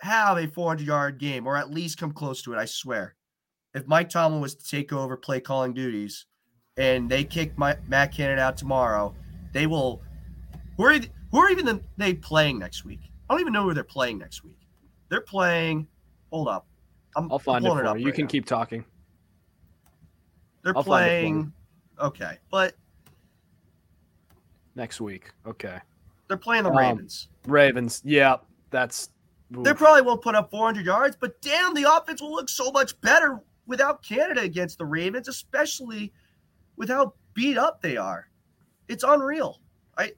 have 0.00 0.36
a 0.36 0.48
400 0.48 0.86
yard 0.86 1.18
game 1.18 1.46
or 1.46 1.56
at 1.56 1.70
least 1.70 1.98
come 1.98 2.12
close 2.12 2.42
to 2.42 2.52
it. 2.52 2.58
I 2.58 2.64
swear. 2.64 3.14
If 3.74 3.86
Mike 3.86 4.10
Tomlin 4.10 4.42
was 4.42 4.54
to 4.54 4.68
take 4.68 4.92
over 4.92 5.16
play 5.16 5.40
calling 5.40 5.72
duties, 5.72 6.26
and 6.76 7.10
they 7.10 7.24
kick 7.24 7.56
my, 7.56 7.76
Matt 7.88 8.12
Canada 8.12 8.42
out 8.42 8.56
tomorrow, 8.56 9.14
they 9.52 9.66
will. 9.66 10.00
Who 10.76 10.84
are 10.84 10.94
who 11.30 11.38
are 11.38 11.50
even 11.50 11.66
the, 11.66 11.80
they 11.96 12.14
playing 12.14 12.58
next 12.58 12.84
week? 12.84 13.00
I 13.28 13.34
don't 13.34 13.40
even 13.40 13.52
know 13.52 13.64
who 13.64 13.74
they're 13.74 13.84
playing 13.84 14.18
next 14.18 14.44
week. 14.44 14.58
They're 15.08 15.20
playing. 15.20 15.86
Hold 16.30 16.48
up. 16.48 16.66
I'm 17.16 17.30
I'll 17.30 17.38
find 17.38 17.64
it 17.64 17.68
pulling 17.68 17.84
for 17.84 17.90
up 17.90 17.96
you. 17.96 18.00
You 18.02 18.06
right 18.06 18.14
can 18.14 18.24
now. 18.24 18.30
keep 18.30 18.46
talking. 18.46 18.84
They're 20.62 20.76
I'll 20.76 20.84
playing. 20.84 21.52
Okay, 22.00 22.38
but 22.50 22.74
next 24.74 25.00
week. 25.00 25.30
Okay. 25.46 25.78
they're 26.28 26.36
playing 26.36 26.64
the 26.64 26.70
Um, 26.70 26.76
Ravens. 26.78 27.28
Ravens. 27.46 28.00
Yeah, 28.04 28.36
that's. 28.70 29.10
They 29.50 29.74
probably 29.74 30.00
won't 30.00 30.22
put 30.22 30.34
up 30.34 30.50
400 30.50 30.86
yards, 30.86 31.14
but 31.14 31.38
damn, 31.42 31.74
the 31.74 31.84
offense 31.84 32.22
will 32.22 32.32
look 32.32 32.48
so 32.48 32.70
much 32.70 32.98
better 33.02 33.42
without 33.66 34.02
Canada 34.02 34.40
against 34.40 34.78
the 34.78 34.86
Ravens, 34.86 35.28
especially 35.28 36.10
with 36.76 36.88
how 36.88 37.12
beat 37.34 37.58
up 37.58 37.82
they 37.82 37.98
are. 37.98 38.28
It's 38.88 39.04
unreal. 39.04 39.60
I 39.98 40.12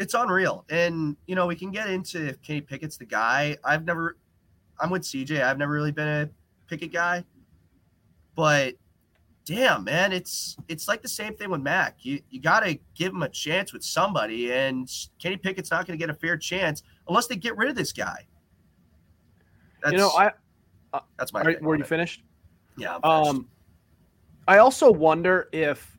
it's 0.00 0.14
unreal. 0.14 0.64
And 0.70 1.16
you 1.26 1.36
know, 1.36 1.46
we 1.46 1.54
can 1.54 1.70
get 1.70 1.88
into 1.88 2.30
if 2.30 2.42
Kenny 2.42 2.60
Pickett's 2.60 2.96
the 2.96 3.04
guy. 3.04 3.56
I've 3.62 3.84
never 3.84 4.16
I'm 4.80 4.90
with 4.90 5.02
CJ. 5.02 5.40
I've 5.40 5.58
never 5.58 5.72
really 5.72 5.92
been 5.92 6.08
a 6.08 6.28
Pickett 6.66 6.92
guy. 6.92 7.24
But 8.34 8.74
damn, 9.44 9.84
man, 9.84 10.12
it's 10.12 10.56
it's 10.68 10.88
like 10.88 11.02
the 11.02 11.08
same 11.08 11.34
thing 11.34 11.50
with 11.50 11.60
Mac. 11.60 11.96
You 12.00 12.20
you 12.30 12.40
gotta 12.40 12.78
give 12.94 13.12
him 13.12 13.22
a 13.22 13.28
chance 13.28 13.72
with 13.72 13.82
somebody, 13.82 14.52
and 14.52 14.90
Kenny 15.18 15.36
Pickett's 15.36 15.70
not 15.70 15.86
gonna 15.86 15.96
get 15.96 16.10
a 16.10 16.14
fair 16.14 16.36
chance 16.36 16.82
unless 17.08 17.26
they 17.26 17.36
get 17.36 17.56
rid 17.56 17.68
of 17.68 17.76
this 17.76 17.92
guy. 17.92 18.26
That's, 19.82 19.92
you 19.92 19.98
know, 19.98 20.10
I 20.10 20.32
that's 21.18 21.32
my 21.32 21.42
are, 21.42 21.56
were 21.60 21.76
you 21.76 21.82
it. 21.82 21.88
finished? 21.88 22.22
Yeah. 22.76 22.98
Um, 23.02 23.48
I 24.48 24.58
also 24.58 24.90
wonder 24.90 25.48
if, 25.52 25.98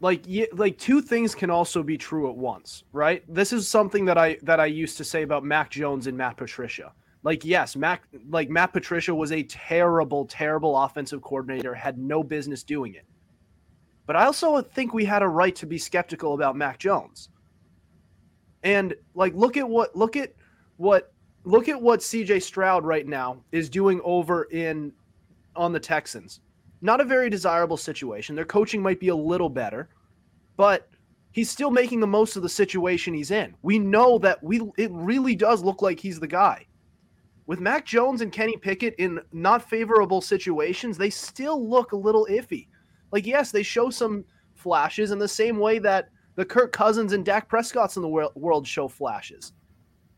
like, 0.00 0.24
like 0.52 0.78
two 0.78 1.00
things 1.00 1.34
can 1.34 1.50
also 1.50 1.82
be 1.82 1.96
true 1.98 2.28
at 2.30 2.36
once, 2.36 2.84
right? 2.92 3.22
This 3.32 3.52
is 3.52 3.68
something 3.68 4.04
that 4.04 4.18
I 4.18 4.38
that 4.42 4.60
I 4.60 4.66
used 4.66 4.96
to 4.98 5.04
say 5.04 5.22
about 5.22 5.44
Mac 5.44 5.70
Jones 5.70 6.06
and 6.06 6.16
Matt 6.16 6.36
Patricia. 6.36 6.92
Like, 7.26 7.44
yes, 7.44 7.74
Mac, 7.74 8.04
like 8.30 8.48
Matt 8.50 8.72
Patricia 8.72 9.12
was 9.12 9.32
a 9.32 9.42
terrible, 9.42 10.26
terrible 10.26 10.78
offensive 10.80 11.22
coordinator, 11.22 11.74
had 11.74 11.98
no 11.98 12.22
business 12.22 12.62
doing 12.62 12.94
it. 12.94 13.04
But 14.06 14.14
I 14.14 14.26
also 14.26 14.62
think 14.62 14.94
we 14.94 15.04
had 15.04 15.24
a 15.24 15.28
right 15.28 15.56
to 15.56 15.66
be 15.66 15.76
skeptical 15.76 16.34
about 16.34 16.54
Mac 16.54 16.78
Jones. 16.78 17.30
And 18.62 18.94
like, 19.16 19.34
look 19.34 19.56
at 19.56 19.68
what, 19.68 19.96
look 19.96 20.14
at 20.14 20.34
what, 20.76 21.12
look 21.42 21.68
at 21.68 21.82
what 21.82 21.98
CJ 21.98 22.44
Stroud 22.44 22.84
right 22.84 23.08
now 23.08 23.42
is 23.50 23.68
doing 23.68 24.00
over 24.04 24.44
in 24.52 24.92
on 25.56 25.72
the 25.72 25.80
Texans. 25.80 26.38
Not 26.80 27.00
a 27.00 27.04
very 27.04 27.28
desirable 27.28 27.76
situation. 27.76 28.36
Their 28.36 28.44
coaching 28.44 28.80
might 28.80 29.00
be 29.00 29.08
a 29.08 29.16
little 29.16 29.50
better, 29.50 29.88
but 30.56 30.88
he's 31.32 31.50
still 31.50 31.72
making 31.72 31.98
the 31.98 32.06
most 32.06 32.36
of 32.36 32.44
the 32.44 32.48
situation 32.48 33.14
he's 33.14 33.32
in. 33.32 33.52
We 33.62 33.80
know 33.80 34.16
that 34.18 34.40
we 34.44 34.60
it 34.78 34.92
really 34.92 35.34
does 35.34 35.64
look 35.64 35.82
like 35.82 35.98
he's 35.98 36.20
the 36.20 36.28
guy. 36.28 36.66
With 37.46 37.60
Mac 37.60 37.86
Jones 37.86 38.22
and 38.22 38.32
Kenny 38.32 38.56
Pickett 38.56 38.94
in 38.98 39.20
not 39.32 39.68
favorable 39.68 40.20
situations, 40.20 40.98
they 40.98 41.10
still 41.10 41.68
look 41.68 41.92
a 41.92 41.96
little 41.96 42.26
iffy. 42.28 42.66
Like 43.12 43.26
yes, 43.26 43.50
they 43.50 43.62
show 43.62 43.88
some 43.90 44.24
flashes 44.54 45.12
in 45.12 45.18
the 45.18 45.28
same 45.28 45.58
way 45.58 45.78
that 45.78 46.08
the 46.34 46.44
Kirk 46.44 46.72
Cousins 46.72 47.12
and 47.12 47.24
Dak 47.24 47.48
Prescott's 47.48 47.96
in 47.96 48.02
the 48.02 48.30
world 48.34 48.66
show 48.66 48.88
flashes. 48.88 49.52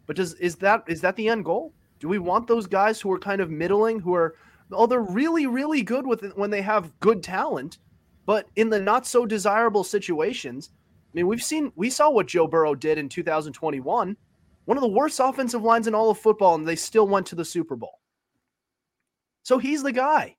But 0.06 0.16
does 0.16 0.34
is 0.34 0.56
that 0.56 0.84
is 0.88 1.00
that 1.02 1.16
the 1.16 1.28
end 1.28 1.44
goal? 1.44 1.74
Do 2.00 2.08
we 2.08 2.18
want 2.18 2.46
those 2.46 2.66
guys 2.66 3.00
who 3.00 3.12
are 3.12 3.18
kind 3.18 3.40
of 3.40 3.50
middling, 3.50 4.00
who 4.00 4.14
are 4.14 4.34
oh 4.72 4.86
they're 4.86 5.00
really 5.00 5.46
really 5.46 5.82
good 5.82 6.06
with 6.06 6.22
it 6.22 6.36
when 6.36 6.50
they 6.50 6.62
have 6.62 6.98
good 7.00 7.22
talent, 7.22 7.78
but 8.24 8.46
in 8.56 8.70
the 8.70 8.80
not 8.80 9.06
so 9.06 9.26
desirable 9.26 9.84
situations? 9.84 10.70
I 10.72 11.10
mean, 11.12 11.26
we've 11.26 11.42
seen 11.42 11.72
we 11.76 11.90
saw 11.90 12.10
what 12.10 12.26
Joe 12.26 12.46
Burrow 12.46 12.74
did 12.74 12.96
in 12.96 13.08
2021, 13.08 14.16
one 14.68 14.76
of 14.76 14.82
the 14.82 14.86
worst 14.86 15.18
offensive 15.18 15.62
lines 15.62 15.86
in 15.86 15.94
all 15.94 16.10
of 16.10 16.18
football, 16.18 16.54
and 16.54 16.68
they 16.68 16.76
still 16.76 17.08
went 17.08 17.24
to 17.24 17.34
the 17.34 17.42
Super 17.42 17.74
Bowl. 17.74 18.00
So 19.42 19.56
he's 19.56 19.82
the 19.82 19.92
guy. 19.92 20.36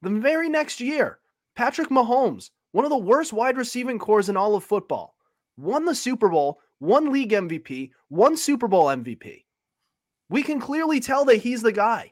The 0.00 0.08
very 0.08 0.48
next 0.48 0.80
year, 0.80 1.18
Patrick 1.54 1.90
Mahomes, 1.90 2.48
one 2.70 2.86
of 2.86 2.90
the 2.90 2.96
worst 2.96 3.34
wide 3.34 3.58
receiving 3.58 3.98
cores 3.98 4.30
in 4.30 4.38
all 4.38 4.54
of 4.54 4.64
football, 4.64 5.14
won 5.58 5.84
the 5.84 5.94
Super 5.94 6.30
Bowl, 6.30 6.60
one 6.78 7.12
league 7.12 7.32
MVP, 7.32 7.90
one 8.08 8.38
Super 8.38 8.68
Bowl 8.68 8.86
MVP. 8.86 9.44
We 10.30 10.42
can 10.42 10.58
clearly 10.58 10.98
tell 10.98 11.26
that 11.26 11.42
he's 11.42 11.60
the 11.60 11.72
guy. 11.72 12.10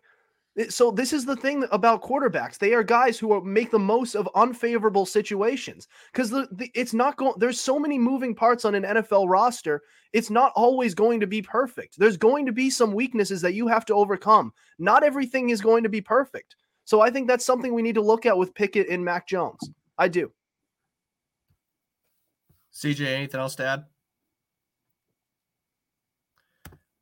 So 0.69 0.91
this 0.91 1.13
is 1.13 1.25
the 1.25 1.37
thing 1.37 1.65
about 1.71 2.03
quarterbacks. 2.03 2.59
They 2.59 2.75
are 2.75 2.83
guys 2.83 3.19
who 3.19 3.33
are, 3.33 3.41
make 3.41 3.71
the 3.71 3.79
most 3.79 4.17
of 4.17 4.29
unfavorable 4.35 5.07
situations 5.07 5.87
because 6.13 6.35
it's 6.75 6.93
not 6.93 7.17
going. 7.17 7.35
There's 7.39 7.61
so 7.61 7.79
many 7.79 7.99
moving 7.99 8.35
parts 8.35 8.65
on 8.65 8.75
an 8.75 8.83
NFL 8.83 9.29
roster. 9.29 9.83
It's 10.13 10.29
not 10.29 10.53
always 10.57 10.93
going 10.93 11.21
to 11.21 11.27
be 11.27 11.41
perfect. 11.41 11.99
There's 11.99 12.17
going 12.17 12.47
to 12.47 12.53
be 12.53 12.69
some 12.69 12.93
weaknesses 12.93 13.41
that 13.43 13.55
you 13.55 13.69
have 13.69 13.87
to 13.87 13.95
overcome. 13.95 14.53
Not 14.79 15.05
everything 15.05 15.51
is 15.51 15.61
going 15.61 15.85
to 15.85 15.89
be 15.89 16.01
perfect. 16.01 16.57
So 16.85 17.01
I 17.01 17.11
think 17.11 17.29
that's 17.29 17.47
something 17.47 17.73
we 17.73 17.83
need 17.83 17.95
to 17.95 18.03
look 18.03 18.27
at 18.27 18.37
with 18.37 18.53
Pickett 18.55 18.89
and 18.89 19.05
Mac 19.05 19.29
Jones. 19.29 19.71
I 19.97 20.09
do. 20.09 20.33
CJ, 22.75 23.07
anything 23.07 23.41
else 23.41 23.55
to 23.57 23.67
add? 23.67 23.85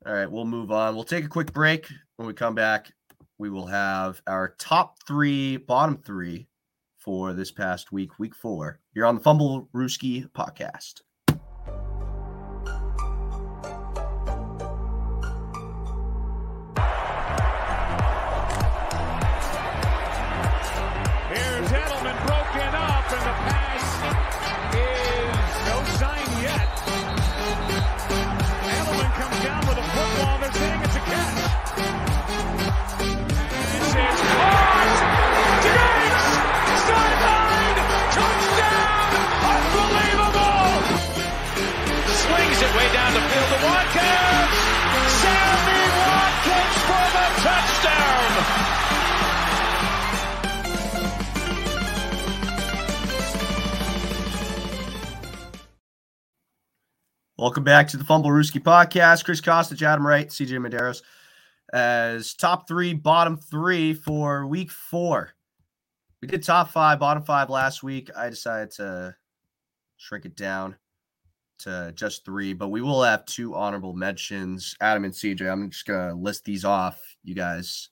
All 0.05 0.13
right, 0.13 0.29
we'll 0.29 0.45
move 0.45 0.71
on. 0.71 0.93
We'll 0.93 1.03
take 1.03 1.25
a 1.25 1.29
quick 1.29 1.51
break. 1.51 1.87
When 2.17 2.27
we 2.27 2.33
come 2.33 2.53
back, 2.53 2.91
we 3.39 3.49
will 3.49 3.67
have 3.67 4.21
our 4.27 4.53
top 4.59 4.97
three, 5.07 5.57
bottom 5.57 5.97
three 5.97 6.47
for 6.97 7.33
this 7.33 7.51
past 7.51 7.91
week, 7.91 8.19
week 8.19 8.35
four. 8.35 8.81
You're 8.93 9.05
on 9.05 9.15
the 9.15 9.21
Fumblerooski 9.21 10.29
podcast. 10.31 11.01
Welcome 57.39 57.63
back 57.63 57.87
to 57.87 57.95
the 57.95 58.03
Fumblerooski 58.03 58.61
podcast. 58.61 59.23
Chris 59.23 59.39
Kostic, 59.39 59.81
Adam 59.81 60.05
Wright, 60.05 60.27
CJ 60.27 60.59
Medeiros 60.59 61.01
as 61.71 62.33
top 62.33 62.67
three, 62.67 62.93
bottom 62.93 63.37
three 63.37 63.93
for 63.93 64.45
week 64.45 64.69
four. 64.69 65.31
We 66.21 66.27
did 66.27 66.43
top 66.43 66.69
five, 66.69 66.99
bottom 66.99 67.23
five 67.23 67.49
last 67.49 67.81
week. 67.81 68.09
I 68.13 68.29
decided 68.29 68.71
to 68.71 69.15
shrink 69.95 70.25
it 70.25 70.35
down 70.35 70.75
to 71.59 71.93
just 71.95 72.25
three, 72.25 72.51
but 72.51 72.71
we 72.71 72.81
will 72.81 73.03
have 73.03 73.25
two 73.25 73.55
honorable 73.55 73.93
mentions. 73.93 74.75
Adam 74.81 75.05
and 75.05 75.13
CJ, 75.13 75.49
I'm 75.49 75.69
just 75.69 75.85
going 75.85 76.09
to 76.09 76.15
list 76.15 76.43
these 76.43 76.65
off. 76.65 76.99
You 77.23 77.35
guys 77.35 77.87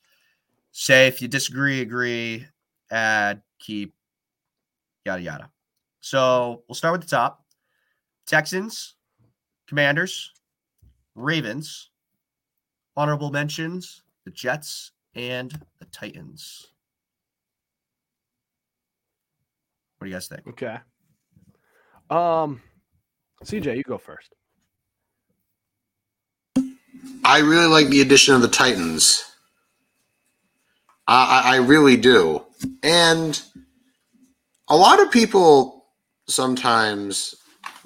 say 0.73 1.07
if 1.07 1.21
you 1.21 1.29
disagree, 1.29 1.79
agree, 1.79 2.45
add, 2.91 3.43
keep, 3.59 3.93
yada, 5.05 5.21
yada. 5.21 5.51
So 6.01 6.63
we'll 6.67 6.75
start 6.75 6.91
with 6.91 7.01
the 7.03 7.15
top 7.15 7.45
Texans 8.25 8.96
Commanders, 9.67 10.31
Ravens, 11.15 11.89
honorable 12.95 13.31
mentions, 13.31 14.03
the 14.25 14.31
Jets, 14.31 14.91
and 15.13 15.59
the 15.79 15.85
Titans. 15.85 16.67
What 19.97 20.05
do 20.05 20.09
you 20.09 20.15
guys 20.15 20.27
think? 20.27 20.47
Okay. 20.47 20.77
Um, 22.09 22.61
CJ, 23.43 23.77
you 23.77 23.83
go 23.83 23.97
first. 23.97 24.33
I 27.23 27.39
really 27.39 27.67
like 27.67 27.87
the 27.87 28.01
addition 28.01 28.35
of 28.35 28.41
the 28.41 28.47
Titans. 28.47 29.23
I, 31.07 31.41
I 31.45 31.55
really 31.57 31.97
do. 31.97 32.43
And 32.83 33.41
a 34.69 34.75
lot 34.75 35.01
of 35.01 35.11
people 35.11 35.85
sometimes 36.27 37.35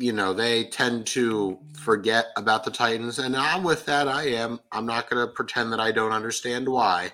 you 0.02 0.12
know, 0.12 0.34
they 0.34 0.66
tend 0.66 1.06
to 1.08 1.60
forget 1.74 2.28
about 2.36 2.64
the 2.64 2.72
Titans. 2.72 3.20
And 3.20 3.36
I'm 3.36 3.64
with 3.64 3.86
that. 3.86 4.08
I 4.08 4.24
am. 4.30 4.60
I'm 4.72 4.86
not 4.86 5.10
going 5.10 5.26
to 5.26 5.32
pretend 5.32 5.72
that 5.72 5.80
I 5.80 5.92
don't 5.92 6.12
understand 6.12 6.68
why. 6.68 7.12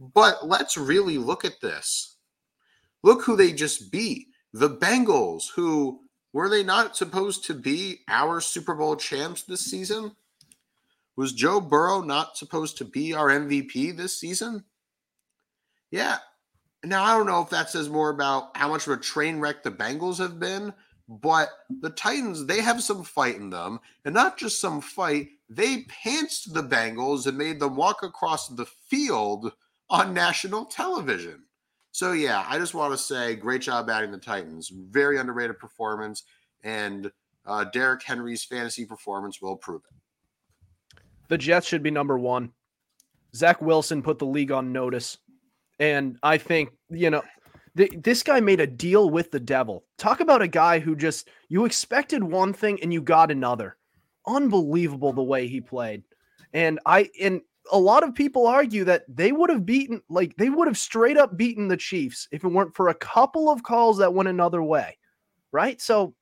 But 0.00 0.46
let's 0.46 0.76
really 0.76 1.18
look 1.18 1.44
at 1.44 1.60
this. 1.60 2.16
Look 3.02 3.22
who 3.22 3.36
they 3.36 3.52
just 3.52 3.92
beat 3.92 4.28
the 4.52 4.70
Bengals, 4.70 5.50
who 5.54 6.00
were 6.32 6.48
they 6.48 6.62
not 6.62 6.96
supposed 6.96 7.44
to 7.46 7.54
be 7.54 8.00
our 8.08 8.40
Super 8.40 8.74
Bowl 8.74 8.96
champs 8.96 9.42
this 9.42 9.60
season? 9.60 10.12
Was 11.16 11.32
Joe 11.32 11.60
Burrow 11.60 12.00
not 12.02 12.36
supposed 12.36 12.78
to 12.78 12.84
be 12.84 13.14
our 13.14 13.28
MVP 13.28 13.96
this 13.96 14.18
season? 14.18 14.64
Yeah. 15.90 16.18
Now, 16.84 17.04
I 17.04 17.16
don't 17.16 17.26
know 17.26 17.42
if 17.42 17.50
that 17.50 17.70
says 17.70 17.88
more 17.88 18.10
about 18.10 18.56
how 18.56 18.68
much 18.68 18.86
of 18.86 18.92
a 18.92 19.00
train 19.00 19.40
wreck 19.40 19.62
the 19.62 19.70
Bengals 19.70 20.18
have 20.18 20.38
been 20.38 20.72
but 21.08 21.48
the 21.80 21.90
Titans, 21.90 22.46
they 22.46 22.60
have 22.60 22.82
some 22.82 23.04
fight 23.04 23.36
in 23.36 23.50
them. 23.50 23.78
And 24.04 24.14
not 24.14 24.38
just 24.38 24.60
some 24.60 24.80
fight, 24.80 25.28
they 25.48 25.84
pantsed 25.84 26.52
the 26.52 26.62
Bengals 26.62 27.26
and 27.26 27.38
made 27.38 27.60
them 27.60 27.76
walk 27.76 28.02
across 28.02 28.48
the 28.48 28.66
field 28.66 29.52
on 29.88 30.14
national 30.14 30.64
television. 30.64 31.44
So, 31.92 32.12
yeah, 32.12 32.44
I 32.48 32.58
just 32.58 32.74
want 32.74 32.92
to 32.92 32.98
say 32.98 33.36
great 33.36 33.62
job 33.62 33.88
adding 33.88 34.10
the 34.10 34.18
Titans. 34.18 34.68
Very 34.68 35.18
underrated 35.18 35.58
performance. 35.58 36.24
And 36.64 37.10
uh, 37.46 37.64
Derrick 37.64 38.02
Henry's 38.02 38.44
fantasy 38.44 38.84
performance 38.84 39.40
will 39.40 39.56
prove 39.56 39.82
it. 39.88 41.00
The 41.28 41.38
Jets 41.38 41.66
should 41.66 41.82
be 41.82 41.90
number 41.90 42.18
one. 42.18 42.52
Zach 43.34 43.62
Wilson 43.62 44.02
put 44.02 44.18
the 44.18 44.26
league 44.26 44.52
on 44.52 44.72
notice. 44.72 45.18
And 45.78 46.18
I 46.22 46.38
think, 46.38 46.70
you 46.90 47.10
know, 47.10 47.22
this 47.76 48.22
guy 48.22 48.40
made 48.40 48.60
a 48.60 48.66
deal 48.66 49.10
with 49.10 49.30
the 49.30 49.40
devil. 49.40 49.84
Talk 49.98 50.20
about 50.20 50.40
a 50.40 50.48
guy 50.48 50.78
who 50.78 50.96
just 50.96 51.28
you 51.48 51.66
expected 51.66 52.24
one 52.24 52.52
thing 52.52 52.82
and 52.82 52.92
you 52.92 53.02
got 53.02 53.30
another. 53.30 53.76
Unbelievable 54.26 55.12
the 55.12 55.22
way 55.22 55.46
he 55.46 55.60
played. 55.60 56.02
And 56.54 56.80
I 56.86 57.10
and 57.20 57.42
a 57.70 57.78
lot 57.78 58.02
of 58.02 58.14
people 58.14 58.46
argue 58.46 58.84
that 58.84 59.04
they 59.08 59.30
would 59.30 59.50
have 59.50 59.66
beaten 59.66 60.00
like 60.08 60.34
they 60.36 60.48
would 60.48 60.68
have 60.68 60.78
straight 60.78 61.18
up 61.18 61.36
beaten 61.36 61.68
the 61.68 61.76
Chiefs 61.76 62.28
if 62.32 62.44
it 62.44 62.48
weren't 62.48 62.74
for 62.74 62.88
a 62.88 62.94
couple 62.94 63.50
of 63.50 63.62
calls 63.62 63.98
that 63.98 64.14
went 64.14 64.28
another 64.28 64.62
way. 64.62 64.96
Right? 65.52 65.80
So 65.80 66.14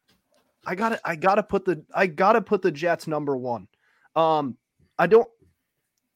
I 0.67 0.75
got 0.75 0.89
to 0.91 1.01
I 1.05 1.15
got 1.15 1.37
to 1.37 1.43
put 1.45 1.65
the 1.65 1.85
I 1.95 2.09
got 2.09 2.33
to 2.33 2.41
put 2.41 2.63
the 2.63 2.73
Jets 2.73 3.07
number 3.07 3.37
1. 3.37 3.69
Um 4.17 4.57
I 4.99 5.07
don't 5.07 5.29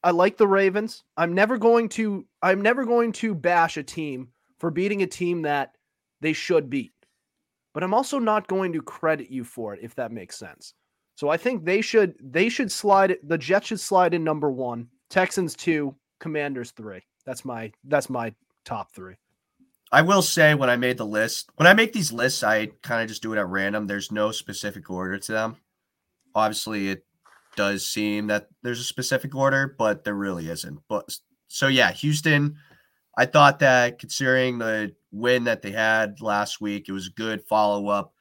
I 0.03 0.11
like 0.11 0.37
the 0.37 0.49
Ravens. 0.49 1.05
I'm 1.17 1.33
never 1.33 1.59
going 1.59 1.91
to 1.91 2.27
I'm 2.43 2.61
never 2.61 2.85
going 2.85 3.13
to 3.13 3.37
bash 3.37 3.77
a 3.77 3.85
team 3.85 4.31
for 4.59 4.71
beating 4.71 5.03
a 5.03 5.07
team 5.07 5.43
that 5.43 5.77
they 6.21 6.33
should 6.33 6.69
beat. 6.71 6.93
But 7.75 7.83
I'm 7.83 7.95
also 7.95 8.19
not 8.19 8.49
going 8.49 8.73
to 8.73 8.83
credit 8.83 9.31
you 9.31 9.45
for 9.45 9.75
it 9.75 9.81
if 9.83 9.95
that 9.97 10.13
makes 10.13 10.37
sense. 10.37 10.75
So 11.15 11.29
I 11.29 11.37
think 11.37 11.65
they 11.65 11.81
should 11.81 12.15
they 12.21 12.49
should 12.49 12.71
slide 12.71 13.17
the 13.23 13.39
Jets 13.39 13.69
should 13.69 13.81
slide 13.81 14.15
in 14.15 14.23
number 14.23 14.51
1, 14.51 14.89
Texans 15.11 15.55
2, 15.57 15.95
Commanders 16.21 16.71
3. 16.73 17.01
That's 17.27 17.45
my 17.45 17.73
that's 17.85 18.09
my 18.09 18.35
top 18.65 18.93
3. 18.93 19.15
I 19.91 20.03
will 20.03 20.23
say 20.23 20.55
when 20.55 20.71
I 20.71 20.77
made 20.77 20.99
the 20.99 21.07
list, 21.07 21.51
when 21.57 21.67
I 21.67 21.75
make 21.75 21.93
these 21.93 22.13
lists, 22.13 22.43
I 22.43 22.67
kind 22.83 23.03
of 23.03 23.09
just 23.09 23.23
do 23.23 23.33
it 23.33 23.39
at 23.39 23.49
random. 23.49 23.87
There's 23.87 24.13
no 24.13 24.31
specific 24.33 24.91
order 24.91 25.19
to 25.19 25.33
them. 25.33 25.57
Obviously, 26.35 26.89
it 26.89 27.05
does 27.57 27.87
seem 27.87 28.27
that 28.29 28.49
there's 28.63 28.81
a 28.81 28.85
specific 28.85 29.35
order, 29.35 29.75
but 29.79 30.05
there 30.05 30.15
really 30.15 30.49
isn't. 30.49 30.81
But 30.89 31.19
so 31.49 31.69
yeah, 31.69 31.91
Houston. 31.93 32.59
I 33.19 33.27
thought 33.27 33.59
that 33.59 33.99
considering 33.99 34.59
the 34.59 34.95
win 35.11 35.43
that 35.45 35.61
they 35.61 35.73
had 35.73 36.21
last 36.21 36.61
week, 36.61 36.89
it 36.89 36.93
was 36.93 37.09
a 37.09 37.11
good 37.11 37.43
follow 37.49 37.89
up. 37.89 38.15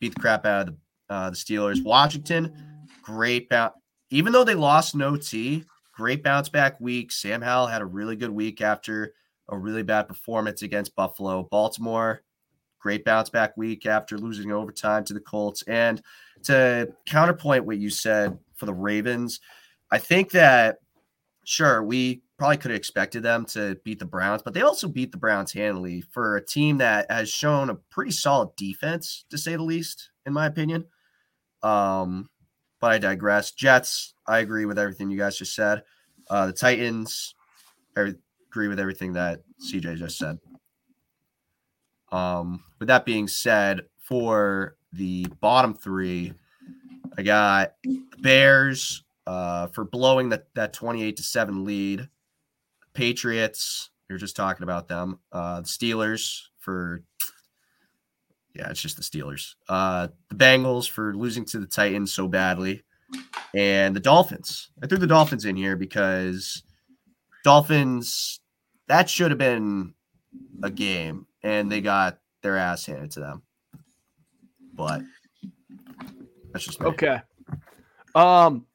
Beat 0.00 0.12
the 0.12 0.20
crap 0.20 0.44
out 0.44 0.68
of 0.68 0.74
the, 0.74 1.14
uh, 1.14 1.30
the 1.30 1.36
Steelers. 1.36 1.84
Washington, 1.84 2.52
great 3.00 3.48
bounce. 3.48 3.74
Even 4.10 4.32
though 4.32 4.42
they 4.42 4.56
lost 4.56 4.96
no 4.96 5.16
T, 5.16 5.64
great 5.92 6.24
bounce 6.24 6.48
back 6.48 6.80
week. 6.80 7.12
Sam 7.12 7.42
Howell 7.42 7.68
had 7.68 7.80
a 7.80 7.86
really 7.86 8.16
good 8.16 8.30
week 8.30 8.60
after 8.60 9.14
a 9.50 9.56
really 9.56 9.84
bad 9.84 10.08
performance 10.08 10.62
against 10.62 10.96
Buffalo. 10.96 11.44
Baltimore, 11.44 12.22
great 12.80 13.04
bounce 13.04 13.30
back 13.30 13.56
week 13.56 13.86
after 13.86 14.18
losing 14.18 14.50
overtime 14.50 15.04
to 15.04 15.14
the 15.14 15.20
Colts. 15.20 15.62
And 15.68 16.02
to 16.42 16.92
counterpoint 17.06 17.66
what 17.66 17.78
you 17.78 17.88
said 17.88 18.36
for 18.56 18.66
the 18.66 18.74
Ravens, 18.74 19.38
I 19.92 19.98
think 19.98 20.32
that 20.32 20.78
sure 21.44 21.84
we 21.84 22.23
probably 22.36 22.56
could 22.56 22.70
have 22.70 22.78
expected 22.78 23.22
them 23.22 23.44
to 23.46 23.76
beat 23.84 23.98
the 23.98 24.04
Browns, 24.04 24.42
but 24.42 24.54
they 24.54 24.62
also 24.62 24.88
beat 24.88 25.12
the 25.12 25.18
Browns 25.18 25.52
handily 25.52 26.00
for 26.00 26.36
a 26.36 26.44
team 26.44 26.78
that 26.78 27.10
has 27.10 27.28
shown 27.28 27.70
a 27.70 27.76
pretty 27.90 28.10
solid 28.10 28.50
defense, 28.56 29.24
to 29.30 29.38
say 29.38 29.56
the 29.56 29.62
least, 29.62 30.10
in 30.26 30.32
my 30.32 30.46
opinion. 30.46 30.84
Um, 31.62 32.28
but 32.80 32.92
I 32.92 32.98
digress. 32.98 33.52
Jets, 33.52 34.14
I 34.26 34.38
agree 34.40 34.66
with 34.66 34.78
everything 34.78 35.10
you 35.10 35.18
guys 35.18 35.38
just 35.38 35.54
said. 35.54 35.84
Uh, 36.28 36.46
the 36.46 36.52
Titans, 36.52 37.34
I 37.96 38.14
agree 38.50 38.68
with 38.68 38.80
everything 38.80 39.12
that 39.14 39.42
CJ 39.60 39.96
just 39.96 40.18
said. 40.18 40.38
Um, 42.10 42.62
with 42.78 42.88
that 42.88 43.04
being 43.04 43.28
said, 43.28 43.82
for 43.98 44.76
the 44.92 45.26
bottom 45.40 45.74
three, 45.74 46.34
I 47.16 47.22
got 47.22 47.74
Bears 48.18 49.02
uh, 49.26 49.68
for 49.68 49.84
blowing 49.84 50.28
that 50.28 50.46
that 50.54 50.72
28 50.72 51.16
to 51.16 51.22
7 51.22 51.64
lead. 51.64 52.08
Patriots, 52.94 53.90
you're 54.08 54.18
just 54.18 54.36
talking 54.36 54.62
about 54.62 54.88
them. 54.88 55.18
Uh, 55.32 55.60
the 55.60 55.66
Steelers 55.66 56.42
for 56.58 57.02
yeah, 58.54 58.70
it's 58.70 58.80
just 58.80 58.96
the 58.96 59.02
Steelers. 59.02 59.54
Uh, 59.68 60.08
the 60.28 60.36
Bengals 60.36 60.88
for 60.88 61.14
losing 61.14 61.44
to 61.46 61.58
the 61.58 61.66
Titans 61.66 62.12
so 62.12 62.28
badly, 62.28 62.82
and 63.52 63.94
the 63.96 64.00
Dolphins. 64.00 64.70
I 64.82 64.86
threw 64.86 64.98
the 64.98 65.06
Dolphins 65.06 65.44
in 65.44 65.56
here 65.56 65.76
because 65.76 66.62
Dolphins 67.42 68.40
that 68.86 69.08
should 69.10 69.30
have 69.30 69.38
been 69.38 69.94
a 70.62 70.70
game, 70.70 71.26
and 71.42 71.70
they 71.70 71.80
got 71.80 72.18
their 72.42 72.56
ass 72.56 72.86
handed 72.86 73.10
to 73.12 73.20
them. 73.20 73.42
But 74.74 75.02
that's 76.52 76.64
just 76.64 76.80
me. 76.80 76.86
Okay. 76.86 77.20
Um, 78.14 78.66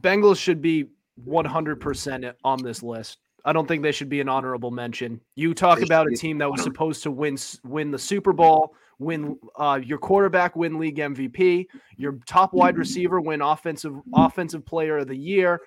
Bengals 0.00 0.38
should 0.38 0.60
be 0.60 0.86
100% 1.26 2.34
on 2.44 2.62
this 2.62 2.82
list. 2.82 3.18
I 3.44 3.52
don't 3.52 3.68
think 3.68 3.82
they 3.82 3.92
should 3.92 4.08
be 4.08 4.20
an 4.20 4.28
honorable 4.28 4.70
mention. 4.70 5.20
You 5.34 5.52
talk 5.52 5.78
They 5.78 5.84
about 5.84 6.10
a 6.10 6.16
team 6.16 6.38
that 6.38 6.50
was 6.50 6.62
supposed 6.62 7.02
to 7.02 7.10
win 7.10 7.36
win 7.62 7.90
the 7.90 7.98
Super 7.98 8.32
Bowl, 8.32 8.74
win 8.98 9.38
uh, 9.56 9.80
your 9.84 9.98
quarterback 9.98 10.56
win 10.56 10.78
league 10.78 10.96
MVP, 10.96 11.66
your 11.96 12.18
top 12.26 12.54
wide 12.54 12.78
receiver 12.78 13.20
win 13.20 13.42
offensive 13.42 13.94
offensive 14.14 14.64
player 14.64 14.98
of 14.98 15.08
the 15.08 15.16
year, 15.16 15.60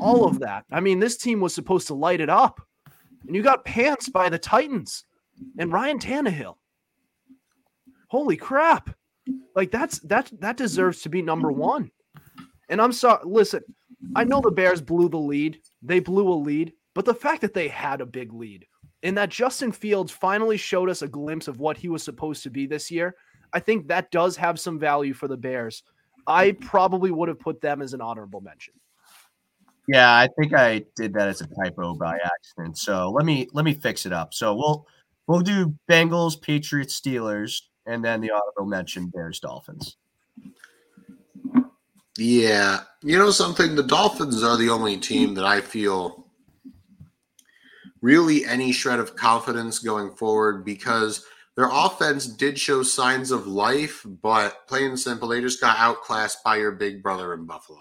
all 0.00 0.24
of 0.24 0.40
that. 0.40 0.64
I 0.72 0.80
mean, 0.80 0.98
this 0.98 1.16
team 1.16 1.40
was 1.40 1.54
supposed 1.54 1.86
to 1.88 1.94
light 1.94 2.20
it 2.20 2.30
up. 2.30 2.60
And 3.26 3.36
you 3.36 3.42
got 3.42 3.64
pants 3.64 4.08
by 4.08 4.28
the 4.28 4.38
Titans 4.38 5.04
and 5.58 5.72
Ryan 5.72 5.98
Tannehill. 5.98 6.56
Holy 8.08 8.36
crap. 8.36 8.90
Like 9.54 9.70
that's 9.70 10.00
that 10.00 10.30
that 10.40 10.56
deserves 10.56 11.02
to 11.02 11.08
be 11.08 11.22
number 11.22 11.52
1. 11.52 11.90
And 12.68 12.80
I'm 12.80 12.92
sorry, 12.92 13.20
listen, 13.24 13.62
I 14.14 14.24
know 14.24 14.40
the 14.40 14.50
Bears 14.50 14.80
blew 14.80 15.08
the 15.08 15.18
lead. 15.18 15.60
They 15.82 16.00
blew 16.00 16.28
a 16.28 16.34
lead, 16.34 16.72
but 16.94 17.04
the 17.04 17.14
fact 17.14 17.40
that 17.42 17.54
they 17.54 17.68
had 17.68 18.00
a 18.00 18.06
big 18.06 18.32
lead 18.32 18.66
and 19.02 19.16
that 19.16 19.30
Justin 19.30 19.72
Fields 19.72 20.12
finally 20.12 20.56
showed 20.56 20.90
us 20.90 21.02
a 21.02 21.08
glimpse 21.08 21.48
of 21.48 21.60
what 21.60 21.76
he 21.76 21.88
was 21.88 22.02
supposed 22.02 22.42
to 22.42 22.50
be 22.50 22.66
this 22.66 22.90
year, 22.90 23.14
I 23.52 23.60
think 23.60 23.88
that 23.88 24.10
does 24.10 24.36
have 24.36 24.60
some 24.60 24.78
value 24.78 25.14
for 25.14 25.28
the 25.28 25.36
Bears. 25.36 25.82
I 26.26 26.52
probably 26.52 27.10
would 27.10 27.28
have 27.28 27.40
put 27.40 27.60
them 27.60 27.82
as 27.82 27.94
an 27.94 28.00
honorable 28.00 28.40
mention. 28.40 28.74
Yeah, 29.88 30.12
I 30.12 30.28
think 30.38 30.54
I 30.54 30.84
did 30.94 31.14
that 31.14 31.28
as 31.28 31.40
a 31.40 31.46
typo 31.46 31.94
by 31.94 32.16
accident. 32.22 32.78
So 32.78 33.10
let 33.10 33.24
me 33.24 33.48
let 33.52 33.64
me 33.64 33.74
fix 33.74 34.06
it 34.06 34.12
up. 34.12 34.34
So 34.34 34.54
we'll 34.54 34.86
we'll 35.26 35.40
do 35.40 35.74
Bengals, 35.88 36.40
Patriots, 36.40 37.00
Steelers, 37.00 37.62
and 37.86 38.04
then 38.04 38.20
the 38.20 38.30
honorable 38.30 38.66
mention 38.66 39.08
Bears, 39.08 39.40
Dolphins. 39.40 39.96
Yeah. 42.16 42.80
You 43.02 43.18
know 43.18 43.30
something? 43.30 43.74
The 43.74 43.82
Dolphins 43.82 44.42
are 44.42 44.56
the 44.56 44.68
only 44.68 44.96
team 44.98 45.34
that 45.34 45.44
I 45.44 45.60
feel 45.60 46.26
really 48.00 48.44
any 48.44 48.72
shred 48.72 48.98
of 48.98 49.16
confidence 49.16 49.78
going 49.78 50.10
forward 50.12 50.64
because 50.64 51.24
their 51.56 51.68
offense 51.70 52.26
did 52.26 52.58
show 52.58 52.82
signs 52.82 53.30
of 53.30 53.46
life, 53.46 54.04
but 54.22 54.66
plain 54.66 54.90
and 54.90 54.98
simple, 54.98 55.28
they 55.28 55.40
just 55.40 55.60
got 55.60 55.78
outclassed 55.78 56.42
by 56.44 56.56
your 56.56 56.72
big 56.72 57.02
brother 57.02 57.34
in 57.34 57.44
Buffalo. 57.44 57.80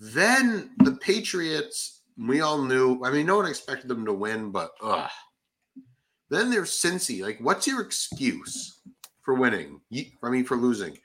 Then 0.00 0.70
the 0.78 0.92
Patriots, 0.92 2.00
we 2.18 2.40
all 2.40 2.60
knew, 2.62 3.00
I 3.04 3.12
mean, 3.12 3.26
no 3.26 3.36
one 3.36 3.46
expected 3.46 3.88
them 3.88 4.04
to 4.06 4.12
win, 4.12 4.50
but 4.50 4.72
ugh. 4.82 5.10
Then 6.30 6.50
there's 6.50 6.70
Cincy. 6.70 7.22
Like, 7.22 7.38
what's 7.40 7.66
your 7.66 7.82
excuse 7.82 8.80
for 9.20 9.34
winning? 9.34 9.80
You, 9.90 10.06
I 10.22 10.30
mean, 10.30 10.44
for 10.44 10.56
losing? 10.56 10.98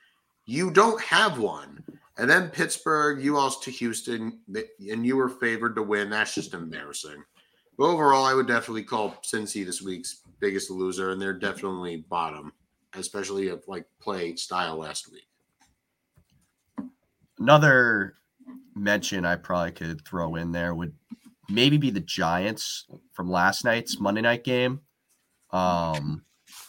You 0.45 0.71
don't 0.71 1.01
have 1.01 1.37
one. 1.37 1.83
And 2.17 2.29
then 2.29 2.49
Pittsburgh, 2.49 3.21
you 3.21 3.33
lost 3.33 3.61
to 3.63 3.71
Houston, 3.71 4.39
and 4.89 5.05
you 5.05 5.17
were 5.17 5.29
favored 5.29 5.75
to 5.75 5.83
win. 5.83 6.09
That's 6.09 6.33
just 6.33 6.55
embarrassing. 6.55 7.23
But 7.77 7.85
overall, 7.85 8.25
I 8.25 8.33
would 8.33 8.47
definitely 8.47 8.83
call 8.83 9.15
Cincy 9.23 9.65
this 9.65 9.81
week's 9.81 10.21
biggest 10.39 10.71
loser, 10.71 11.11
and 11.11 11.21
they're 11.21 11.33
definitely 11.33 11.97
bottom, 12.09 12.51
especially 12.95 13.49
of 13.49 13.63
like 13.67 13.85
play 13.99 14.35
style 14.35 14.77
last 14.77 15.11
week. 15.11 15.27
Another 17.39 18.15
mention 18.75 19.25
I 19.25 19.35
probably 19.35 19.71
could 19.71 20.03
throw 20.05 20.35
in 20.35 20.51
there 20.51 20.73
would 20.73 20.93
maybe 21.49 21.77
be 21.77 21.91
the 21.91 21.99
Giants 21.99 22.87
from 23.13 23.29
last 23.29 23.63
night's 23.63 23.99
Monday 23.99 24.21
night 24.21 24.43
game. 24.43 24.81
Um, 25.51 26.23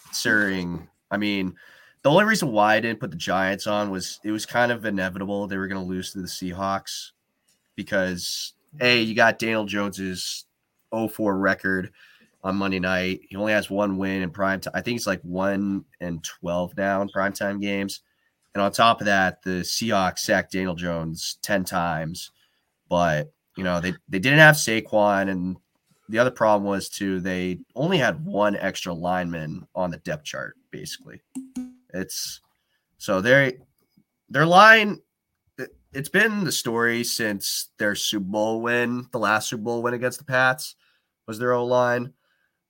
considering, 0.05 0.89
I 1.11 1.17
mean, 1.17 1.55
the 2.03 2.11
only 2.11 2.25
reason 2.25 2.53
why 2.53 2.77
I 2.77 2.81
didn't 2.81 3.01
put 3.01 3.11
the 3.11 3.17
Giants 3.17 3.67
on 3.67 3.91
was 3.91 4.21
it 4.25 4.31
was 4.31 4.47
kind 4.47 4.71
of 4.71 4.85
inevitable 4.85 5.47
they 5.47 5.57
were 5.57 5.69
going 5.69 5.81
to 5.81 5.89
lose 5.89 6.13
to 6.13 6.21
the 6.21 6.29
Seahawks 6.29 7.13
because 7.77 8.53
a 8.81 9.01
you 9.01 9.15
got 9.15 9.39
Daniel 9.39 9.65
Jones's 9.65 10.45
0-4 10.93 11.41
record 11.41 11.93
on 12.45 12.57
Monday 12.57 12.79
night. 12.79 13.21
He 13.29 13.37
only 13.37 13.53
has 13.53 13.71
one 13.71 13.97
win 13.97 14.23
in 14.23 14.31
prime 14.31 14.61
time. 14.61 14.73
I 14.75 14.81
think 14.81 14.97
it's 14.97 15.07
like 15.07 15.21
one 15.23 15.85
and 16.01 16.23
12 16.23 16.77
now 16.77 17.03
in 17.03 17.09
primetime 17.09 17.61
games. 17.61 18.01
And 18.55 18.63
on 18.63 18.73
top 18.73 19.01
of 19.01 19.07
that, 19.07 19.43
the 19.43 19.61
Seahawks 19.61 20.21
sacked 20.21 20.53
Daniel 20.53 20.75
Jones 20.75 21.39
10 21.43 21.65
times. 21.65 22.31
But, 22.89 23.33
you 23.57 23.65
know, 23.65 23.81
they, 23.81 23.95
they 24.09 24.19
didn't 24.19 24.39
have 24.39 24.57
Saquon. 24.57 25.31
And 25.31 25.57
the 26.09 26.19
other 26.19 26.31
problem 26.31 26.69
was, 26.69 26.89
too, 26.89 27.21
they 27.21 27.59
only 27.75 27.99
had 27.99 28.25
one 28.25 28.57
extra 28.57 28.95
lineman 28.95 29.67
on 29.75 29.91
the 29.91 29.99
depth 29.99 30.25
chart, 30.25 30.57
basically. 30.71 31.21
It's 31.93 32.41
so 32.99 33.21
their 33.21 33.53
their 34.29 34.47
line. 34.47 35.01
It- 35.93 35.99
It's 35.99 36.09
been 36.09 36.45
the 36.45 36.53
story 36.53 37.03
since 37.05 37.71
their 37.79 37.95
Super 37.95 38.25
Bowl 38.25 38.61
win, 38.61 39.09
the 39.13 39.19
last 39.19 39.49
Super 39.49 39.63
Bowl 39.63 39.83
win 39.83 39.95
against 39.95 40.19
the 40.19 40.25
Pats, 40.25 40.75
was 41.27 41.39
their 41.39 41.53
O 41.53 41.65
line. 41.65 42.13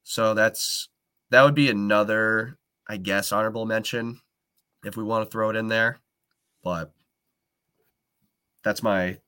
So 0.04 0.34
that's 0.34 0.88
that 1.30 1.42
would 1.42 1.54
be 1.54 1.68
another, 1.70 2.58
I 2.88 2.96
guess, 2.96 3.32
honorable 3.32 3.66
mention 3.66 4.20
if 4.84 4.96
we 4.96 5.04
want 5.04 5.24
to 5.26 5.30
throw 5.30 5.50
it 5.50 5.56
in 5.56 5.68
there. 5.68 5.98
But 6.62 6.92
that's 8.62 8.82
my 8.82 9.20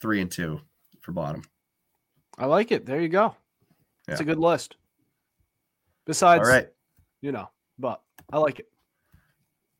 three 0.00 0.20
and 0.20 0.30
two 0.30 0.60
for 1.00 1.12
bottom. 1.12 1.42
I 2.38 2.46
like 2.46 2.70
it. 2.70 2.86
There 2.86 3.00
you 3.00 3.08
go. 3.08 3.34
It's 4.06 4.20
a 4.20 4.24
good 4.24 4.38
list. 4.38 4.76
Besides, 6.06 6.46
All 6.48 6.54
right. 6.54 6.68
you 7.20 7.32
know, 7.32 7.50
but 7.78 8.02
I 8.32 8.38
like 8.38 8.60
it. 8.60 8.70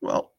Well, 0.01 0.33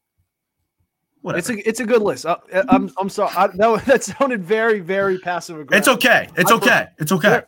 whatever. 1.23 1.39
It's 1.39 1.51
a 1.51 1.69
it's 1.69 1.81
a 1.81 1.87
good 1.87 2.03
list. 2.03 2.27
Uh, 2.27 2.37
I'm 2.69 2.91
I'm 2.99 3.09
sorry. 3.09 3.33
I, 3.37 3.47
that 3.55 3.85
that 3.87 4.05
sounded 4.05 4.43
very 4.45 4.81
very 4.81 5.19
passive 5.19 5.59
aggressive. 5.61 5.81
it's 5.81 5.89
okay. 5.89 6.29
It's 6.37 6.51
I- 6.51 6.57
okay. 6.57 6.87
It's 6.99 7.13
okay. 7.13 7.43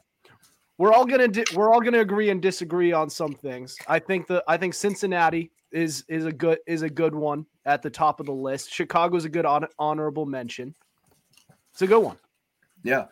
We're 0.78 0.92
all 0.92 1.04
gonna 1.04 1.28
di- 1.28 1.44
we're 1.54 1.72
all 1.72 1.80
gonna 1.80 2.00
agree 2.00 2.30
and 2.30 2.40
disagree 2.42 2.92
on 2.92 3.08
some 3.10 3.34
things. 3.34 3.76
I 3.86 3.98
think 3.98 4.26
the 4.26 4.42
I 4.48 4.56
think 4.56 4.74
Cincinnati 4.74 5.50
is 5.70 6.04
is 6.08 6.24
a 6.24 6.32
good 6.32 6.58
is 6.66 6.82
a 6.82 6.90
good 6.90 7.14
one 7.14 7.46
at 7.66 7.82
the 7.82 7.90
top 7.90 8.20
of 8.20 8.26
the 8.26 8.32
list. 8.32 8.72
Chicago's 8.72 9.24
a 9.24 9.28
good 9.28 9.44
hon- 9.44 9.68
honorable 9.78 10.26
mention. 10.26 10.74
It's 11.72 11.82
a 11.82 11.86
good 11.86 12.00
one. 12.00 12.16
Yeah. 12.82 13.06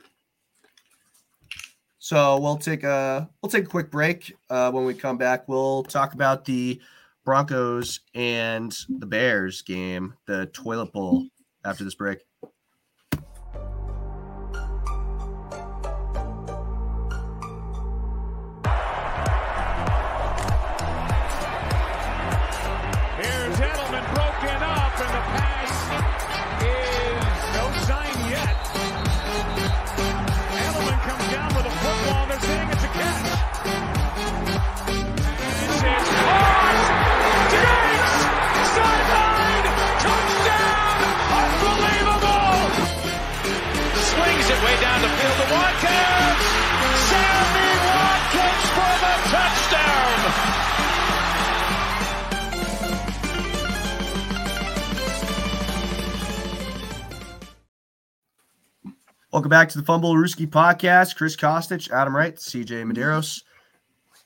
So 1.98 2.38
we'll 2.38 2.56
take 2.56 2.82
a 2.82 3.28
we'll 3.40 3.50
take 3.50 3.64
a 3.64 3.68
quick 3.68 3.90
break. 3.90 4.34
Uh, 4.48 4.70
when 4.72 4.84
we 4.84 4.94
come 4.94 5.16
back, 5.18 5.46
we'll 5.48 5.84
talk 5.84 6.14
about 6.14 6.44
the 6.44 6.80
Broncos 7.24 8.00
and 8.14 8.76
the 8.88 9.06
Bears 9.06 9.62
game, 9.62 10.14
the 10.26 10.46
toilet 10.46 10.92
bowl. 10.92 11.26
After 11.64 11.84
this 11.84 11.94
break. 11.94 12.20
Welcome 59.32 59.50
back 59.50 59.68
to 59.68 59.78
the 59.80 59.84
Fumblerooski 59.84 60.48
podcast. 60.48 61.14
Chris 61.14 61.36
Kostich, 61.36 61.88
Adam 61.92 62.16
Wright, 62.16 62.34
CJ 62.34 62.82
Medeiros. 62.82 63.44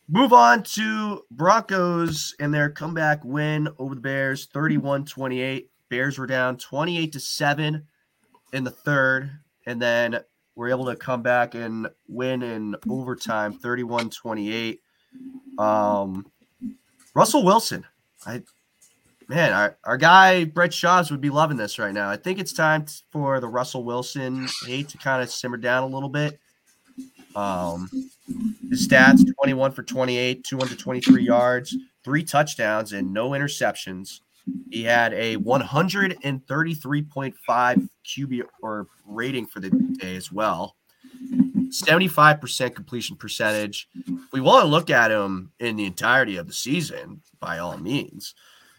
Move 0.08 0.32
on 0.32 0.62
to 0.62 1.20
Broncos 1.30 2.34
and 2.40 2.54
their 2.54 2.70
comeback 2.70 3.22
win 3.22 3.68
over 3.78 3.94
the 3.94 4.00
Bears 4.00 4.46
31 4.46 5.04
28. 5.04 5.70
Bears 5.90 6.18
were 6.18 6.26
down 6.26 6.56
28 6.56 7.12
to 7.12 7.20
7 7.20 7.86
in 8.54 8.64
the 8.64 8.70
third, 8.70 9.30
and 9.66 9.80
then 9.80 10.20
were 10.54 10.70
able 10.70 10.86
to 10.86 10.96
come 10.96 11.20
back 11.20 11.54
and 11.54 11.86
win 12.08 12.42
in 12.42 12.74
overtime 12.88 13.52
31 13.52 14.08
28. 14.08 14.80
Um, 15.58 16.24
Russell 17.14 17.44
Wilson, 17.44 17.84
I 18.24 18.42
man, 19.28 19.52
our, 19.52 19.76
our 19.84 19.96
guy 19.96 20.44
Brett 20.44 20.74
Shaws 20.74 21.10
would 21.10 21.20
be 21.20 21.30
loving 21.30 21.56
this 21.56 21.78
right 21.78 21.94
now. 21.94 22.10
I 22.10 22.16
think 22.16 22.38
it's 22.38 22.52
time 22.52 22.84
for 23.10 23.40
the 23.40 23.48
Russell 23.48 23.82
Wilson 23.84 24.48
hate 24.66 24.88
to 24.90 24.98
kind 24.98 25.22
of 25.22 25.30
simmer 25.30 25.56
down 25.56 25.82
a 25.82 25.86
little 25.86 26.08
bit. 26.08 26.38
Um, 27.34 27.88
his 28.70 28.86
stats 28.86 29.24
21 29.42 29.72
for 29.72 29.82
28, 29.82 30.44
223 30.44 31.24
yards, 31.24 31.76
three 32.04 32.22
touchdowns, 32.22 32.92
and 32.92 33.12
no 33.12 33.30
interceptions. 33.30 34.20
He 34.70 34.84
had 34.84 35.12
a 35.14 35.36
133.5 35.38 37.88
QB 38.04 38.42
or 38.62 38.86
rating 39.06 39.46
for 39.46 39.60
the 39.60 39.70
day 39.70 40.16
as 40.16 40.30
well. 40.30 40.76
75% 41.68 42.74
completion 42.74 43.16
percentage. 43.16 43.88
We 44.32 44.40
want 44.40 44.62
to 44.62 44.68
look 44.68 44.90
at 44.90 45.10
him 45.10 45.50
in 45.58 45.76
the 45.76 45.86
entirety 45.86 46.36
of 46.36 46.46
the 46.46 46.52
season 46.52 47.22
by 47.40 47.58
all 47.58 47.78
means. 47.78 48.34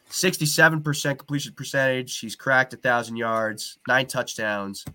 67% 0.09 1.17
completion 1.17 1.53
percentage. 1.53 2.19
He's 2.19 2.35
cracked 2.35 2.73
a 2.73 2.77
thousand 2.77 3.17
yards, 3.17 3.79
nine 3.87 4.07
touchdowns, 4.07 4.85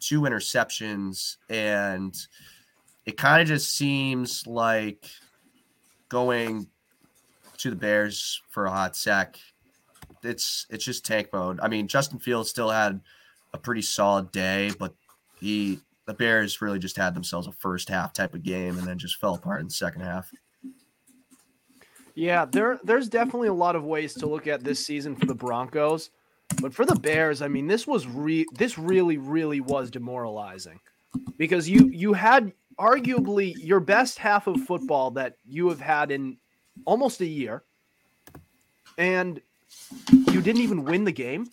two 0.00 0.22
interceptions, 0.22 1.36
and 1.48 2.14
it 3.06 3.16
kind 3.16 3.40
of 3.40 3.48
just 3.48 3.74
seems 3.74 4.46
like 4.46 5.06
going 6.08 6.66
to 7.58 7.70
the 7.70 7.76
Bears 7.76 8.42
for 8.50 8.66
a 8.66 8.70
hot 8.70 8.96
sec. 8.96 9.38
It's 10.22 10.66
it's 10.70 10.84
just 10.84 11.04
tank 11.04 11.28
mode. 11.32 11.60
I 11.62 11.68
mean, 11.68 11.86
Justin 11.86 12.18
Fields 12.18 12.50
still 12.50 12.70
had 12.70 13.00
a 13.52 13.58
pretty 13.58 13.82
solid 13.82 14.32
day, 14.32 14.72
but 14.78 14.94
he 15.40 15.80
the 16.06 16.14
Bears 16.14 16.60
really 16.60 16.78
just 16.78 16.96
had 16.96 17.14
themselves 17.14 17.46
a 17.46 17.52
first 17.52 17.88
half 17.88 18.12
type 18.12 18.34
of 18.34 18.42
game 18.42 18.78
and 18.78 18.86
then 18.86 18.98
just 18.98 19.20
fell 19.20 19.34
apart 19.34 19.60
in 19.60 19.66
the 19.66 19.72
second 19.72 20.00
half. 20.00 20.30
Yeah, 22.18 22.46
there 22.46 22.80
there's 22.82 23.08
definitely 23.08 23.46
a 23.46 23.54
lot 23.54 23.76
of 23.76 23.84
ways 23.84 24.12
to 24.14 24.26
look 24.26 24.48
at 24.48 24.64
this 24.64 24.84
season 24.84 25.14
for 25.14 25.26
the 25.26 25.36
Broncos, 25.36 26.10
but 26.60 26.74
for 26.74 26.84
the 26.84 26.96
Bears, 26.96 27.42
I 27.42 27.46
mean, 27.46 27.68
this 27.68 27.86
was 27.86 28.08
re 28.08 28.44
this 28.54 28.76
really 28.76 29.18
really 29.18 29.60
was 29.60 29.88
demoralizing 29.88 30.80
because 31.36 31.68
you 31.68 31.86
you 31.92 32.14
had 32.14 32.52
arguably 32.76 33.54
your 33.58 33.78
best 33.78 34.18
half 34.18 34.48
of 34.48 34.60
football 34.64 35.12
that 35.12 35.36
you 35.46 35.68
have 35.68 35.80
had 35.80 36.10
in 36.10 36.38
almost 36.86 37.20
a 37.20 37.24
year, 37.24 37.62
and 38.98 39.40
you 40.10 40.40
didn't 40.40 40.62
even 40.62 40.82
win 40.82 41.04
the 41.04 41.12
game. 41.12 41.46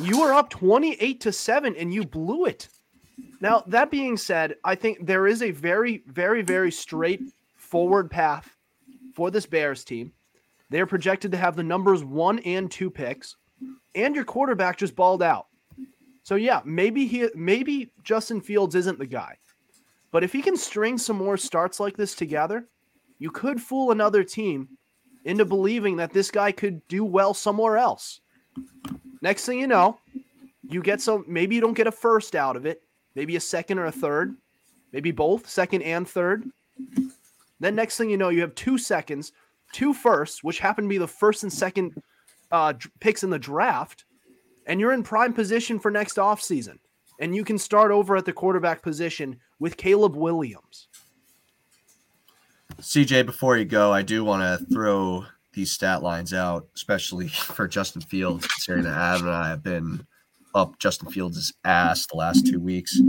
You 0.00 0.22
were 0.22 0.32
up 0.32 0.48
twenty 0.48 0.94
eight 1.00 1.20
to 1.20 1.32
seven, 1.32 1.76
and 1.76 1.92
you 1.92 2.06
blew 2.06 2.46
it. 2.46 2.70
Now 3.42 3.62
that 3.66 3.90
being 3.90 4.16
said, 4.16 4.56
I 4.64 4.74
think 4.74 5.04
there 5.04 5.26
is 5.26 5.42
a 5.42 5.50
very 5.50 6.02
very 6.06 6.40
very 6.40 6.72
straightforward 6.72 8.10
path 8.10 8.51
for 9.14 9.30
this 9.30 9.46
Bears 9.46 9.84
team. 9.84 10.12
They're 10.70 10.86
projected 10.86 11.32
to 11.32 11.38
have 11.38 11.56
the 11.56 11.62
numbers 11.62 12.02
one 12.02 12.38
and 12.40 12.70
two 12.70 12.90
picks, 12.90 13.36
and 13.94 14.14
your 14.14 14.24
quarterback 14.24 14.78
just 14.78 14.96
balled 14.96 15.22
out. 15.22 15.46
So 16.22 16.36
yeah, 16.36 16.60
maybe 16.64 17.06
he 17.06 17.28
maybe 17.34 17.92
Justin 18.02 18.40
Fields 18.40 18.74
isn't 18.74 18.98
the 18.98 19.06
guy. 19.06 19.36
But 20.10 20.24
if 20.24 20.32
he 20.32 20.42
can 20.42 20.56
string 20.56 20.98
some 20.98 21.16
more 21.16 21.36
starts 21.36 21.80
like 21.80 21.96
this 21.96 22.14
together, 22.14 22.68
you 23.18 23.30
could 23.30 23.60
fool 23.60 23.90
another 23.90 24.22
team 24.22 24.68
into 25.24 25.44
believing 25.44 25.96
that 25.96 26.12
this 26.12 26.30
guy 26.30 26.52
could 26.52 26.86
do 26.88 27.04
well 27.04 27.34
somewhere 27.34 27.78
else. 27.78 28.20
Next 29.20 29.46
thing 29.46 29.58
you 29.58 29.66
know, 29.66 29.98
you 30.68 30.82
get 30.82 31.00
some 31.00 31.24
maybe 31.26 31.54
you 31.54 31.60
don't 31.60 31.74
get 31.74 31.86
a 31.86 31.92
first 31.92 32.34
out 32.34 32.56
of 32.56 32.66
it, 32.66 32.82
maybe 33.14 33.36
a 33.36 33.40
second 33.40 33.78
or 33.78 33.86
a 33.86 33.92
third, 33.92 34.36
maybe 34.92 35.10
both, 35.10 35.48
second 35.48 35.82
and 35.82 36.08
third. 36.08 36.44
Then 37.62 37.76
next 37.76 37.96
thing 37.96 38.10
you 38.10 38.16
know, 38.16 38.28
you 38.28 38.40
have 38.40 38.56
two 38.56 38.76
seconds, 38.76 39.30
two 39.72 39.94
firsts, 39.94 40.42
which 40.42 40.58
happen 40.58 40.84
to 40.84 40.88
be 40.88 40.98
the 40.98 41.06
first 41.06 41.44
and 41.44 41.52
second 41.52 42.02
uh, 42.50 42.74
picks 42.98 43.22
in 43.22 43.30
the 43.30 43.38
draft, 43.38 44.04
and 44.66 44.80
you're 44.80 44.92
in 44.92 45.04
prime 45.04 45.32
position 45.32 45.78
for 45.78 45.88
next 45.88 46.16
offseason. 46.16 46.78
And 47.20 47.36
you 47.36 47.44
can 47.44 47.58
start 47.58 47.92
over 47.92 48.16
at 48.16 48.24
the 48.24 48.32
quarterback 48.32 48.82
position 48.82 49.38
with 49.60 49.76
Caleb 49.76 50.16
Williams. 50.16 50.88
CJ, 52.80 53.26
before 53.26 53.56
you 53.56 53.64
go, 53.64 53.92
I 53.92 54.02
do 54.02 54.24
want 54.24 54.42
to 54.42 54.66
throw 54.74 55.24
these 55.52 55.70
stat 55.70 56.02
lines 56.02 56.34
out, 56.34 56.66
especially 56.74 57.28
for 57.28 57.68
Justin 57.68 58.02
Fields, 58.02 58.44
considering 58.48 58.86
that 58.86 58.98
Adam 58.98 59.28
and 59.28 59.36
I 59.36 59.50
have 59.50 59.62
been 59.62 60.04
up 60.52 60.80
Justin 60.80 61.12
Fields' 61.12 61.52
ass 61.64 62.08
the 62.10 62.16
last 62.16 62.44
two 62.44 62.58
weeks. 62.58 63.00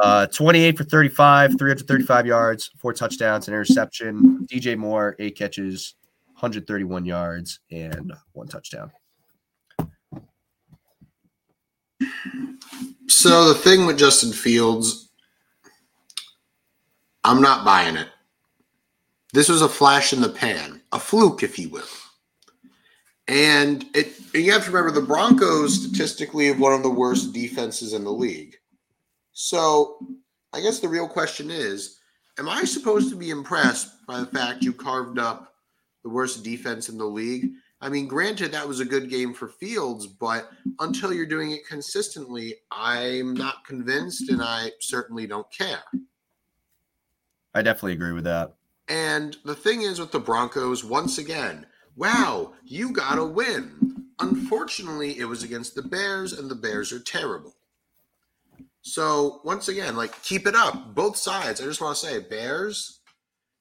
Uh, 0.00 0.26
28 0.26 0.78
for 0.78 0.84
35, 0.84 1.58
335 1.58 2.26
yards, 2.26 2.70
four 2.78 2.92
touchdowns, 2.92 3.48
an 3.48 3.54
interception. 3.54 4.46
DJ 4.50 4.76
Moore, 4.76 5.16
eight 5.18 5.36
catches, 5.36 5.94
131 6.32 7.04
yards, 7.04 7.60
and 7.70 8.12
one 8.32 8.48
touchdown. 8.48 8.90
So 13.08 13.48
the 13.48 13.54
thing 13.54 13.86
with 13.86 13.98
Justin 13.98 14.32
Fields, 14.32 15.10
I'm 17.24 17.40
not 17.40 17.64
buying 17.64 17.96
it. 17.96 18.08
This 19.32 19.48
was 19.48 19.62
a 19.62 19.68
flash 19.68 20.12
in 20.12 20.20
the 20.20 20.28
pan, 20.28 20.82
a 20.92 20.98
fluke, 20.98 21.42
if 21.42 21.58
you 21.58 21.68
will. 21.68 21.84
And 23.28 23.86
it 23.94 24.18
and 24.34 24.42
you 24.42 24.52
have 24.52 24.64
to 24.64 24.70
remember 24.70 24.90
the 24.90 25.06
Broncos 25.06 25.80
statistically 25.80 26.48
have 26.48 26.58
one 26.58 26.72
of 26.72 26.82
the 26.82 26.90
worst 26.90 27.32
defenses 27.32 27.92
in 27.92 28.04
the 28.04 28.12
league. 28.12 28.56
So 29.32 29.98
I 30.52 30.60
guess 30.60 30.80
the 30.80 30.88
real 30.88 31.08
question 31.08 31.50
is, 31.50 31.98
am 32.38 32.48
I 32.48 32.64
supposed 32.64 33.10
to 33.10 33.16
be 33.16 33.30
impressed 33.30 34.06
by 34.06 34.20
the 34.20 34.26
fact 34.26 34.62
you 34.62 34.72
carved 34.72 35.18
up 35.18 35.54
the 36.02 36.10
worst 36.10 36.42
defense 36.42 36.88
in 36.88 36.98
the 36.98 37.04
league? 37.04 37.50
I 37.80 37.88
mean, 37.88 38.06
granted, 38.06 38.52
that 38.52 38.68
was 38.68 38.78
a 38.78 38.84
good 38.84 39.10
game 39.10 39.34
for 39.34 39.48
Fields, 39.48 40.06
but 40.06 40.50
until 40.78 41.12
you're 41.12 41.26
doing 41.26 41.50
it 41.50 41.66
consistently, 41.66 42.54
I'm 42.70 43.34
not 43.34 43.64
convinced, 43.66 44.30
and 44.30 44.40
I 44.40 44.70
certainly 44.78 45.26
don't 45.26 45.50
care. 45.50 45.82
I 47.54 47.62
definitely 47.62 47.94
agree 47.94 48.12
with 48.12 48.24
that. 48.24 48.54
And 48.88 49.36
the 49.44 49.54
thing 49.54 49.82
is 49.82 49.98
with 49.98 50.12
the 50.12 50.20
Broncos, 50.20 50.84
once 50.84 51.18
again, 51.18 51.66
wow, 51.96 52.52
you 52.64 52.92
got 52.92 53.16
to 53.16 53.24
win. 53.24 54.06
Unfortunately, 54.20 55.18
it 55.18 55.24
was 55.24 55.42
against 55.42 55.74
the 55.74 55.82
Bears, 55.82 56.34
and 56.34 56.48
the 56.48 56.54
Bears 56.54 56.92
are 56.92 57.00
terrible. 57.00 57.56
So, 58.82 59.40
once 59.44 59.68
again, 59.68 59.96
like, 59.96 60.20
keep 60.22 60.46
it 60.46 60.54
up. 60.54 60.94
Both 60.94 61.16
sides. 61.16 61.60
I 61.60 61.64
just 61.64 61.80
want 61.80 61.96
to 61.96 62.06
say, 62.06 62.18
Bears, 62.18 63.00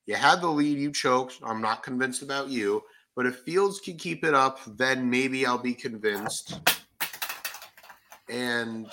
you 0.07 0.15
had 0.15 0.41
the 0.41 0.47
lead, 0.47 0.79
you 0.79 0.91
choked. 0.91 1.39
I'm 1.43 1.61
not 1.61 1.83
convinced 1.83 2.21
about 2.23 2.49
you. 2.49 2.81
But 3.15 3.25
if 3.25 3.39
Fields 3.39 3.79
can 3.79 3.97
keep 3.97 4.23
it 4.23 4.33
up, 4.33 4.59
then 4.65 5.09
maybe 5.09 5.45
I'll 5.45 5.57
be 5.57 5.73
convinced. 5.73 6.59
And 8.29 8.87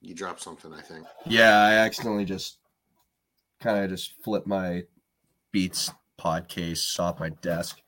you 0.00 0.14
dropped 0.14 0.40
something, 0.40 0.72
I 0.72 0.80
think. 0.80 1.06
Yeah, 1.26 1.58
I 1.58 1.74
accidentally 1.74 2.24
just 2.24 2.58
kind 3.60 3.84
of 3.84 3.90
just 3.90 4.14
flip 4.22 4.46
my 4.46 4.84
Beats 5.52 5.90
pod 6.16 6.48
case 6.48 6.98
off 6.98 7.20
my 7.20 7.28
desk. 7.28 7.80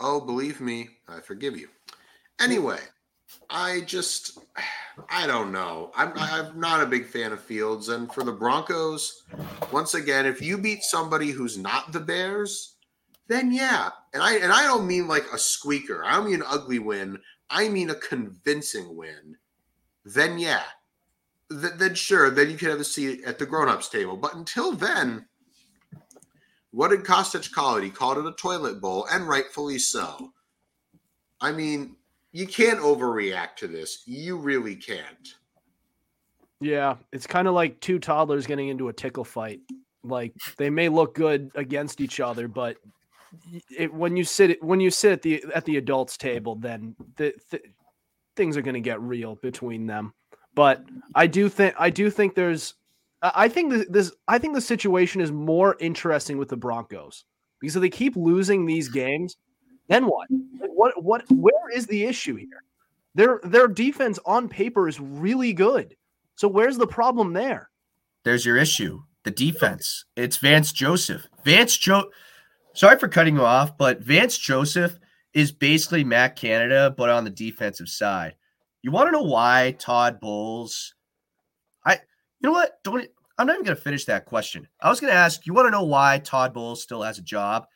Oh, 0.00 0.20
believe 0.20 0.60
me, 0.60 0.88
I 1.08 1.20
forgive 1.20 1.56
you. 1.56 1.68
Anyway, 2.40 2.78
I 3.50 3.80
just, 3.82 4.38
I 5.08 5.26
don't 5.26 5.52
know. 5.52 5.90
I'm, 5.96 6.12
I'm 6.16 6.58
not 6.58 6.82
a 6.82 6.86
big 6.86 7.06
fan 7.06 7.32
of 7.32 7.40
Fields. 7.40 7.88
And 7.88 8.12
for 8.12 8.24
the 8.24 8.32
Broncos, 8.32 9.24
once 9.72 9.94
again, 9.94 10.26
if 10.26 10.40
you 10.42 10.58
beat 10.58 10.82
somebody 10.82 11.30
who's 11.30 11.58
not 11.58 11.92
the 11.92 12.00
Bears, 12.00 12.74
then 13.28 13.52
yeah. 13.52 13.90
And 14.12 14.22
I 14.22 14.36
and 14.36 14.52
I 14.52 14.64
don't 14.64 14.86
mean 14.86 15.08
like 15.08 15.24
a 15.32 15.38
squeaker. 15.38 16.04
I 16.04 16.16
don't 16.16 16.26
mean 16.26 16.36
an 16.36 16.46
ugly 16.46 16.78
win. 16.78 17.18
I 17.48 17.68
mean 17.68 17.90
a 17.90 17.94
convincing 17.94 18.96
win. 18.96 19.36
Then 20.04 20.38
yeah. 20.38 20.62
Th- 21.50 21.74
then 21.76 21.94
sure, 21.94 22.30
then 22.30 22.50
you 22.50 22.56
can 22.56 22.70
have 22.70 22.80
a 22.80 22.84
seat 22.84 23.22
at 23.24 23.38
the 23.38 23.46
grown-ups 23.46 23.88
table. 23.88 24.16
But 24.16 24.34
until 24.34 24.72
then, 24.72 25.26
what 26.70 26.88
did 26.88 27.04
Kostic 27.04 27.52
call 27.52 27.76
it? 27.76 27.84
He 27.84 27.90
called 27.90 28.18
it 28.18 28.26
a 28.26 28.32
toilet 28.32 28.80
bowl, 28.80 29.06
and 29.10 29.28
rightfully 29.28 29.78
so. 29.78 30.32
I 31.40 31.52
mean, 31.52 31.96
you 32.34 32.48
can't 32.48 32.80
overreact 32.80 33.54
to 33.58 33.68
this. 33.68 34.02
You 34.06 34.36
really 34.36 34.74
can't. 34.74 35.34
Yeah, 36.60 36.96
it's 37.12 37.28
kind 37.28 37.46
of 37.46 37.54
like 37.54 37.78
two 37.78 38.00
toddlers 38.00 38.44
getting 38.46 38.68
into 38.68 38.88
a 38.88 38.92
tickle 38.92 39.24
fight. 39.24 39.60
Like 40.02 40.34
they 40.56 40.68
may 40.68 40.88
look 40.88 41.14
good 41.14 41.52
against 41.54 42.00
each 42.00 42.18
other, 42.18 42.48
but 42.48 42.76
it, 43.70 43.94
when 43.94 44.16
you 44.16 44.24
sit 44.24 44.60
when 44.62 44.80
you 44.80 44.90
sit 44.90 45.12
at 45.12 45.22
the 45.22 45.44
at 45.54 45.64
the 45.64 45.76
adults 45.76 46.16
table, 46.16 46.56
then 46.56 46.96
the, 47.16 47.34
the 47.50 47.60
things 48.34 48.56
are 48.56 48.62
going 48.62 48.74
to 48.74 48.80
get 48.80 49.00
real 49.00 49.36
between 49.36 49.86
them. 49.86 50.12
But 50.56 50.84
I 51.14 51.28
do 51.28 51.48
think 51.48 51.76
I 51.78 51.90
do 51.90 52.10
think 52.10 52.34
there's 52.34 52.74
I 53.22 53.48
think 53.48 53.72
this, 53.90 54.10
I 54.26 54.38
think 54.38 54.54
the 54.54 54.60
situation 54.60 55.20
is 55.20 55.30
more 55.30 55.76
interesting 55.78 56.36
with 56.36 56.48
the 56.48 56.56
Broncos 56.56 57.24
because 57.60 57.76
if 57.76 57.80
they 57.80 57.90
keep 57.90 58.16
losing 58.16 58.66
these 58.66 58.88
games, 58.88 59.36
then 59.88 60.06
what? 60.06 60.28
What 60.60 61.02
what 61.02 61.24
where 61.30 61.70
is 61.74 61.86
the 61.86 62.04
issue 62.04 62.36
here? 62.36 62.64
Their 63.14 63.40
their 63.44 63.68
defense 63.68 64.18
on 64.26 64.48
paper 64.48 64.88
is 64.88 64.98
really 65.00 65.52
good. 65.52 65.96
So 66.36 66.48
where's 66.48 66.78
the 66.78 66.86
problem 66.86 67.32
there? 67.32 67.70
There's 68.24 68.44
your 68.44 68.56
issue. 68.56 69.02
The 69.24 69.30
defense. 69.30 70.04
It's 70.16 70.36
Vance 70.38 70.72
Joseph. 70.72 71.26
Vance 71.44 71.76
Joe 71.76 72.10
Sorry 72.74 72.98
for 72.98 73.06
cutting 73.06 73.36
you 73.36 73.44
off, 73.44 73.78
but 73.78 74.00
Vance 74.00 74.36
Joseph 74.36 74.98
is 75.32 75.52
basically 75.52 76.02
Matt 76.02 76.34
Canada, 76.34 76.92
but 76.96 77.08
on 77.08 77.22
the 77.22 77.30
defensive 77.30 77.88
side. 77.88 78.34
You 78.82 78.90
want 78.90 79.06
to 79.06 79.12
know 79.12 79.22
why 79.22 79.76
Todd 79.78 80.18
Bowles? 80.20 80.94
I 81.86 81.94
you 81.94 82.00
know 82.48 82.52
what? 82.52 82.82
Don't 82.82 83.06
I'm 83.38 83.46
not 83.46 83.54
even 83.54 83.64
gonna 83.64 83.76
finish 83.76 84.04
that 84.06 84.26
question. 84.26 84.68
I 84.80 84.90
was 84.90 85.00
gonna 85.00 85.12
ask, 85.12 85.46
you 85.46 85.54
want 85.54 85.66
to 85.66 85.70
know 85.70 85.84
why 85.84 86.18
Todd 86.18 86.52
Bowles 86.52 86.82
still 86.82 87.02
has 87.02 87.18
a 87.18 87.22
job? 87.22 87.66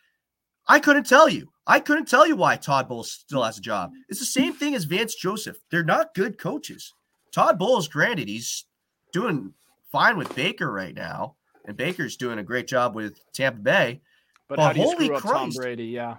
I 0.69 0.81
couldn't 0.81 1.07
tell 1.07 1.29
you. 1.29 1.49
I 1.67 1.81
couldn't 1.81 2.09
tell 2.09 2.27
you 2.27 2.37
why 2.37 2.57
Todd 2.57 2.89
Bowles 2.89 3.13
still 3.13 3.43
has 3.43 3.59
a 3.59 3.63
job. 3.63 3.93
It's 4.09 4.21
the 4.21 4.27
same 4.27 4.55
thing 4.55 4.75
as 4.75 4.85
Vance 4.85 5.15
Joseph. 5.15 5.59
They're 5.71 5.85
not 5.85 6.15
good 6.15 6.39
coaches. 6.39 6.95
Todd 7.33 7.59
Bowles, 7.59 7.89
granted, 7.89 8.29
he's 8.29 8.65
doing 9.13 9.53
fine 9.93 10.17
with 10.17 10.35
Baker 10.35 10.73
right 10.73 10.95
now, 10.95 11.37
and 11.67 11.77
Baker's 11.77 12.17
doing 12.17 12.39
a 12.39 12.43
great 12.43 12.67
job 12.67 12.95
with 12.95 13.21
Tampa 13.33 13.61
Bay. 13.61 14.01
But, 14.49 14.57
But 14.57 14.63
how 14.63 14.73
do 14.73 14.81
you 14.81 14.87
holy 14.87 15.11
up 15.11 15.23
Tom 15.23 15.51
Brady? 15.51 15.87
Yeah. 15.87 16.17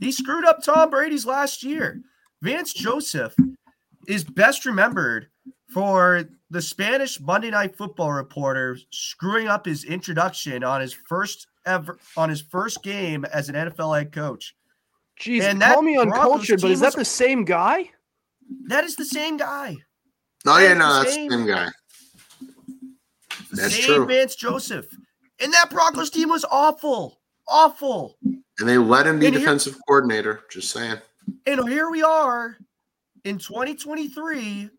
He 0.00 0.10
screwed 0.10 0.44
up 0.44 0.62
Tom 0.62 0.90
Brady's 0.90 1.26
last 1.26 1.62
year. 1.62 2.00
Vance 2.42 2.72
Joseph 2.72 3.34
is 4.06 4.24
best 4.24 4.66
remembered 4.66 5.28
for 5.72 6.24
the 6.50 6.62
Spanish 6.62 7.20
Monday 7.20 7.50
Night 7.50 7.76
Football 7.76 8.12
reporter 8.12 8.76
screwing 8.90 9.48
up 9.48 9.66
his 9.66 9.84
introduction 9.84 10.62
on 10.62 10.80
his 10.80 10.92
first 10.92 11.46
ever 11.66 11.98
on 12.16 12.28
his 12.28 12.40
first 12.42 12.82
game 12.82 13.24
as 13.26 13.48
an 13.48 13.54
NFL 13.54 13.96
head 13.98 14.12
coach. 14.12 14.54
Jeez, 15.20 15.42
And 15.42 15.60
call 15.60 15.82
me 15.82 15.96
uncultured, 15.96 16.60
but 16.60 16.70
is 16.70 16.80
that 16.80 16.86
was- 16.86 16.94
the 16.96 17.04
same 17.04 17.44
guy? 17.44 17.90
That 18.66 18.84
is 18.84 18.96
the 18.96 19.04
same 19.04 19.36
guy. 19.36 19.76
Oh 20.46 20.58
yeah, 20.58 20.74
no, 20.74 20.88
the 20.88 20.94
that's 21.00 21.04
the 21.06 21.12
same. 21.14 21.30
same 21.30 21.46
guy. 21.46 21.68
That's 23.52 23.74
same 23.76 23.84
true. 23.84 24.06
Vance 24.06 24.34
Joseph. 24.34 24.86
And 25.40 25.52
that 25.52 25.70
Broncos 25.70 26.10
team 26.10 26.28
was 26.28 26.44
awful. 26.50 27.20
Awful. 27.48 28.18
And 28.22 28.68
they 28.68 28.78
let 28.78 29.06
him 29.06 29.18
be 29.18 29.26
And 29.26 29.34
here- 29.36 29.44
defensive 29.44 29.76
coordinator. 29.86 30.42
Just 30.50 30.70
saying. 30.70 30.98
And 31.46 31.66
here 31.68 31.90
we 31.90 32.02
are 32.02 32.58
in 33.24 33.38
2023. 33.38 34.70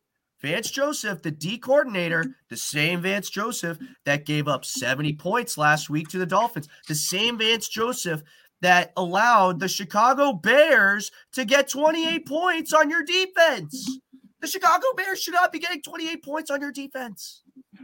Vance 0.42 0.70
Joseph, 0.70 1.22
the 1.22 1.32
D 1.32 1.58
coordinator, 1.58 2.36
the 2.50 2.58
same 2.58 3.02
Vance 3.02 3.30
Joseph 3.30 3.78
that 4.06 4.26
gave 4.26 4.48
up 4.48 4.66
70 4.66 5.14
points 5.14 5.58
last 5.58 5.90
week 5.90 6.08
to 6.10 6.18
the 6.18 6.26
Dolphins, 6.26 6.68
the 6.88 6.96
same 6.96 7.38
Vance 7.38 7.68
Joseph 7.68 8.22
that 8.62 8.92
allowed 8.98 9.60
the 9.60 9.68
Chicago 9.68 10.34
Bears 10.34 11.12
to 11.34 11.46
get 11.46 11.70
28 11.70 12.28
points 12.28 12.74
on 12.74 12.90
your 12.90 13.04
defense. 13.04 14.00
The 14.42 14.48
Chicago 14.48 14.86
Bears 14.96 15.22
should 15.22 15.34
not 15.34 15.52
be 15.52 15.60
getting 15.60 15.82
28 15.82 16.24
points 16.24 16.52
on 16.52 16.62
your 16.62 16.72
defense. 16.72 17.42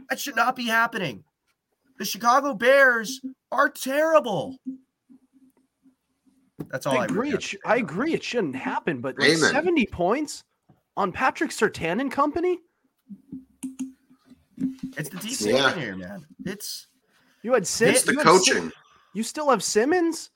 That 0.08 0.20
should 0.20 0.36
not 0.36 0.54
be 0.54 0.66
happening. 0.66 1.24
The 1.98 2.04
Chicago 2.04 2.54
Bears 2.54 3.20
are 3.50 3.68
terrible. 3.68 4.56
That's 6.70 6.86
all 6.86 6.96
I, 6.96 7.02
I 7.02 7.04
agree. 7.04 7.32
It 7.32 7.42
sh- 7.42 7.56
I 7.64 7.76
agree. 7.76 8.14
It 8.14 8.22
shouldn't 8.22 8.56
happen, 8.56 9.00
but 9.00 9.18
like 9.18 9.30
Amen. 9.30 9.52
70 9.52 9.86
points 9.86 10.42
on 10.96 11.12
Patrick 11.12 11.50
Surtain 11.50 12.00
and 12.00 12.10
company? 12.10 12.58
It's 14.96 15.08
the 15.08 15.16
deep 15.18 15.40
Yeah. 15.40 15.74
here, 15.74 15.96
man. 15.96 16.26
It's 16.44 16.86
You 17.42 17.54
had 17.54 17.66
Sim- 17.66 17.88
It's 17.88 18.02
the 18.04 18.12
you 18.12 18.18
had 18.18 18.26
Sim- 18.28 18.38
coaching. 18.54 18.72
you 19.14 19.22
still 19.22 19.50
have 19.50 19.64
Simmons. 19.64 20.30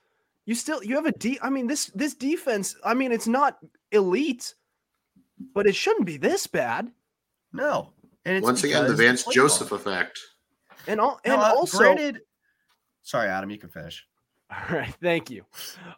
You 0.44 0.54
still 0.54 0.82
you 0.82 0.96
have 0.96 1.06
a 1.06 1.12
D. 1.12 1.38
I 1.42 1.50
mean 1.50 1.66
this 1.66 1.86
this 1.94 2.14
defense. 2.14 2.74
I 2.84 2.94
mean 2.94 3.12
it's 3.12 3.28
not 3.28 3.58
elite, 3.92 4.54
but 5.54 5.66
it 5.66 5.74
shouldn't 5.76 6.06
be 6.06 6.16
this 6.16 6.46
bad. 6.46 6.90
no. 7.52 7.92
And 8.24 8.36
it's 8.36 8.44
Once 8.44 8.64
again, 8.64 8.88
the 8.88 8.94
Vance 8.96 9.22
Joseph 9.26 9.70
wrong. 9.70 9.80
effect. 9.80 10.18
And 10.88 11.00
all 11.00 11.20
and 11.24 11.36
Now, 11.40 11.52
uh, 11.52 11.54
also 11.54 11.78
granted, 11.78 12.22
sorry, 13.02 13.28
Adam, 13.28 13.50
you 13.50 13.58
can 13.58 13.68
finish. 13.70 14.04
All 14.50 14.76
right, 14.76 14.94
thank 15.02 15.30
you. 15.30 15.44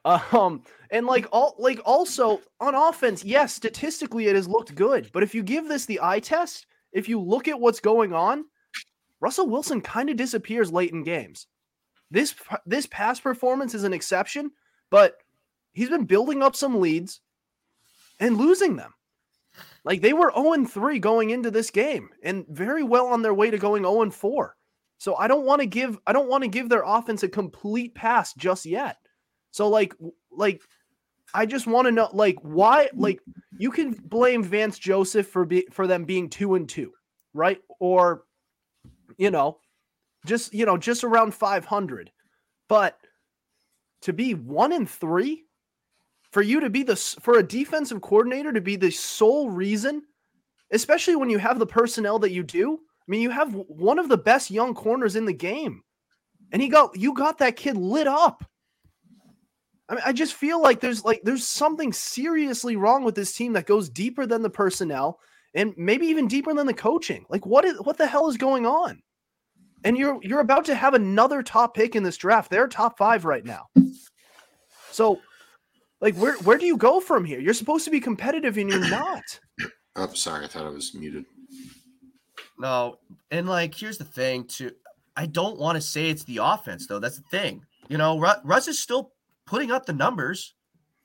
Um, 0.04 0.62
and 0.90 1.06
like 1.06 1.26
all 1.32 1.54
like 1.58 1.80
also 1.84 2.40
on 2.60 2.74
offense, 2.74 3.22
yes, 3.22 3.54
statistically 3.54 4.26
it 4.26 4.36
has 4.36 4.48
looked 4.48 4.74
good, 4.74 5.10
but 5.12 5.22
if 5.22 5.34
you 5.34 5.42
give 5.42 5.68
this 5.68 5.84
the 5.84 6.00
eye 6.02 6.20
test, 6.20 6.66
if 6.92 7.08
you 7.08 7.20
look 7.20 7.46
at 7.46 7.60
what's 7.60 7.80
going 7.80 8.14
on, 8.14 8.46
Russell 9.20 9.48
Wilson 9.48 9.82
kind 9.82 10.08
of 10.08 10.16
disappears 10.16 10.72
late 10.72 10.92
in 10.92 11.02
games. 11.02 11.46
This 12.10 12.34
this 12.64 12.86
past 12.86 13.22
performance 13.22 13.74
is 13.74 13.84
an 13.84 13.92
exception, 13.92 14.50
but 14.90 15.16
he's 15.72 15.90
been 15.90 16.06
building 16.06 16.42
up 16.42 16.56
some 16.56 16.80
leads 16.80 17.20
and 18.18 18.38
losing 18.38 18.76
them. 18.76 18.94
Like 19.84 20.00
they 20.00 20.14
were 20.14 20.32
0 20.34 20.64
3 20.64 20.98
going 21.00 21.30
into 21.30 21.50
this 21.50 21.70
game 21.70 22.08
and 22.22 22.46
very 22.48 22.82
well 22.82 23.08
on 23.08 23.20
their 23.20 23.34
way 23.34 23.50
to 23.50 23.58
going 23.58 23.82
0 23.82 24.10
4. 24.10 24.56
So 24.98 25.14
I 25.16 25.28
don't 25.28 25.46
want 25.46 25.60
to 25.60 25.66
give 25.66 25.98
I 26.06 26.12
don't 26.12 26.28
want 26.28 26.42
to 26.42 26.48
give 26.48 26.68
their 26.68 26.82
offense 26.84 27.22
a 27.22 27.28
complete 27.28 27.94
pass 27.94 28.34
just 28.34 28.66
yet. 28.66 28.96
So 29.52 29.68
like 29.68 29.94
like 30.30 30.62
I 31.32 31.46
just 31.46 31.66
want 31.66 31.86
to 31.86 31.92
know 31.92 32.10
like 32.12 32.36
why 32.42 32.88
like 32.94 33.20
you 33.58 33.70
can 33.70 33.92
blame 33.92 34.42
Vance 34.42 34.78
Joseph 34.78 35.28
for 35.28 35.44
be, 35.44 35.66
for 35.70 35.86
them 35.86 36.04
being 36.04 36.28
2 36.28 36.54
and 36.56 36.68
2, 36.68 36.92
right? 37.32 37.60
Or 37.80 38.24
you 39.16 39.30
know, 39.30 39.58
just 40.26 40.52
you 40.52 40.66
know, 40.66 40.76
just 40.76 41.04
around 41.04 41.32
500. 41.32 42.10
But 42.68 42.98
to 44.02 44.12
be 44.12 44.34
1 44.34 44.72
and 44.72 44.88
3 44.88 45.44
for 46.30 46.42
you 46.42 46.60
to 46.60 46.70
be 46.70 46.82
the 46.82 46.96
for 46.96 47.38
a 47.38 47.42
defensive 47.42 48.00
coordinator 48.00 48.52
to 48.52 48.60
be 48.60 48.76
the 48.76 48.90
sole 48.90 49.48
reason 49.48 50.02
especially 50.70 51.16
when 51.16 51.30
you 51.30 51.38
have 51.38 51.58
the 51.58 51.66
personnel 51.66 52.18
that 52.18 52.32
you 52.32 52.42
do 52.42 52.78
I 53.08 53.10
mean, 53.10 53.22
you 53.22 53.30
have 53.30 53.54
one 53.54 53.98
of 53.98 54.08
the 54.10 54.18
best 54.18 54.50
young 54.50 54.74
corners 54.74 55.16
in 55.16 55.24
the 55.24 55.32
game, 55.32 55.82
and 56.52 56.60
he 56.60 56.68
got 56.68 56.94
you 56.94 57.14
got 57.14 57.38
that 57.38 57.56
kid 57.56 57.76
lit 57.76 58.06
up. 58.06 58.44
I 59.88 59.94
mean, 59.94 60.02
I 60.04 60.12
just 60.12 60.34
feel 60.34 60.60
like 60.60 60.80
there's 60.80 61.04
like 61.04 61.22
there's 61.24 61.46
something 61.46 61.92
seriously 61.92 62.76
wrong 62.76 63.04
with 63.04 63.14
this 63.14 63.32
team 63.32 63.54
that 63.54 63.66
goes 63.66 63.88
deeper 63.88 64.26
than 64.26 64.42
the 64.42 64.50
personnel 64.50 65.20
and 65.54 65.72
maybe 65.76 66.06
even 66.06 66.28
deeper 66.28 66.52
than 66.52 66.66
the 66.66 66.74
coaching. 66.74 67.24
Like, 67.30 67.46
what 67.46 67.64
is 67.64 67.80
what 67.80 67.96
the 67.96 68.06
hell 68.06 68.28
is 68.28 68.36
going 68.36 68.66
on? 68.66 69.02
And 69.84 69.96
you're 69.96 70.18
you're 70.22 70.40
about 70.40 70.66
to 70.66 70.74
have 70.74 70.92
another 70.92 71.42
top 71.42 71.74
pick 71.74 71.96
in 71.96 72.02
this 72.02 72.18
draft. 72.18 72.50
They're 72.50 72.68
top 72.68 72.98
five 72.98 73.24
right 73.24 73.44
now. 73.44 73.66
So, 74.90 75.20
like, 76.00 76.14
where 76.16 76.36
where 76.38 76.58
do 76.58 76.66
you 76.66 76.76
go 76.76 77.00
from 77.00 77.24
here? 77.24 77.40
You're 77.40 77.54
supposed 77.54 77.84
to 77.86 77.90
be 77.90 78.00
competitive, 78.00 78.58
and 78.58 78.70
you're 78.70 78.88
not. 78.88 79.22
Oh, 80.00 80.06
sorry, 80.14 80.44
I 80.44 80.46
thought 80.46 80.64
I 80.64 80.68
was 80.68 80.94
muted. 80.94 81.24
No, 82.58 82.96
and 83.30 83.48
like 83.48 83.74
here's 83.74 83.98
the 83.98 84.04
thing 84.04 84.44
too. 84.44 84.72
I 85.16 85.26
don't 85.26 85.58
want 85.58 85.76
to 85.76 85.80
say 85.80 86.10
it's 86.10 86.24
the 86.24 86.38
offense 86.42 86.86
though. 86.86 86.98
That's 86.98 87.16
the 87.18 87.28
thing. 87.30 87.64
You 87.88 87.98
know, 87.98 88.18
Russ 88.44 88.68
is 88.68 88.78
still 88.82 89.12
putting 89.46 89.70
up 89.70 89.86
the 89.86 89.92
numbers. 89.92 90.54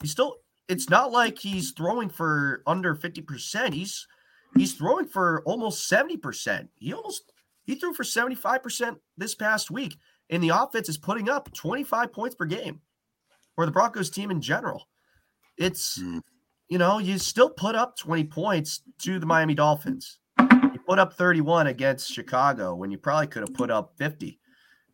He's 0.02 0.12
still. 0.12 0.38
It's 0.70 0.90
not 0.90 1.12
like 1.12 1.38
he's 1.38 1.72
throwing 1.72 2.10
for 2.10 2.64
under 2.66 2.96
fifty 2.96 3.22
percent. 3.22 3.74
He's 3.74 4.08
he's 4.56 4.74
throwing 4.74 5.06
for 5.08 5.44
almost 5.46 5.88
seventy 5.88 6.18
percent. 6.18 6.70
He 6.80 6.94
almost 6.94 7.32
He 7.66 7.76
threw 7.76 7.94
for 7.94 8.04
75% 8.04 8.98
this 9.18 9.36
past 9.36 9.72
week, 9.72 9.96
and 10.30 10.44
the 10.44 10.50
offense 10.50 10.90
is 10.90 10.98
putting 10.98 11.30
up 11.30 11.54
25 11.54 12.12
points 12.12 12.36
per 12.36 12.44
game 12.46 12.82
for 13.56 13.66
the 13.66 13.72
Broncos 13.72 14.10
team 14.10 14.32
in 14.32 14.42
general. 14.42 14.90
It's, 15.58 15.96
Hmm. 16.02 16.20
you 16.68 16.78
know, 16.78 16.98
you 16.98 17.18
still 17.20 17.50
put 17.50 17.76
up 17.76 17.96
20 17.98 18.26
points 18.26 18.82
to 19.04 19.18
the 19.18 19.26
Miami 19.26 19.54
Dolphins. 19.54 20.20
Put 20.88 21.00
up 21.00 21.14
31 21.14 21.68
against 21.68 22.12
Chicago 22.12 22.76
when 22.76 22.92
you 22.92 22.98
probably 22.98 23.28
could 23.28 23.42
have 23.42 23.54
put 23.54 23.72
up 23.72 23.94
50. 23.98 24.40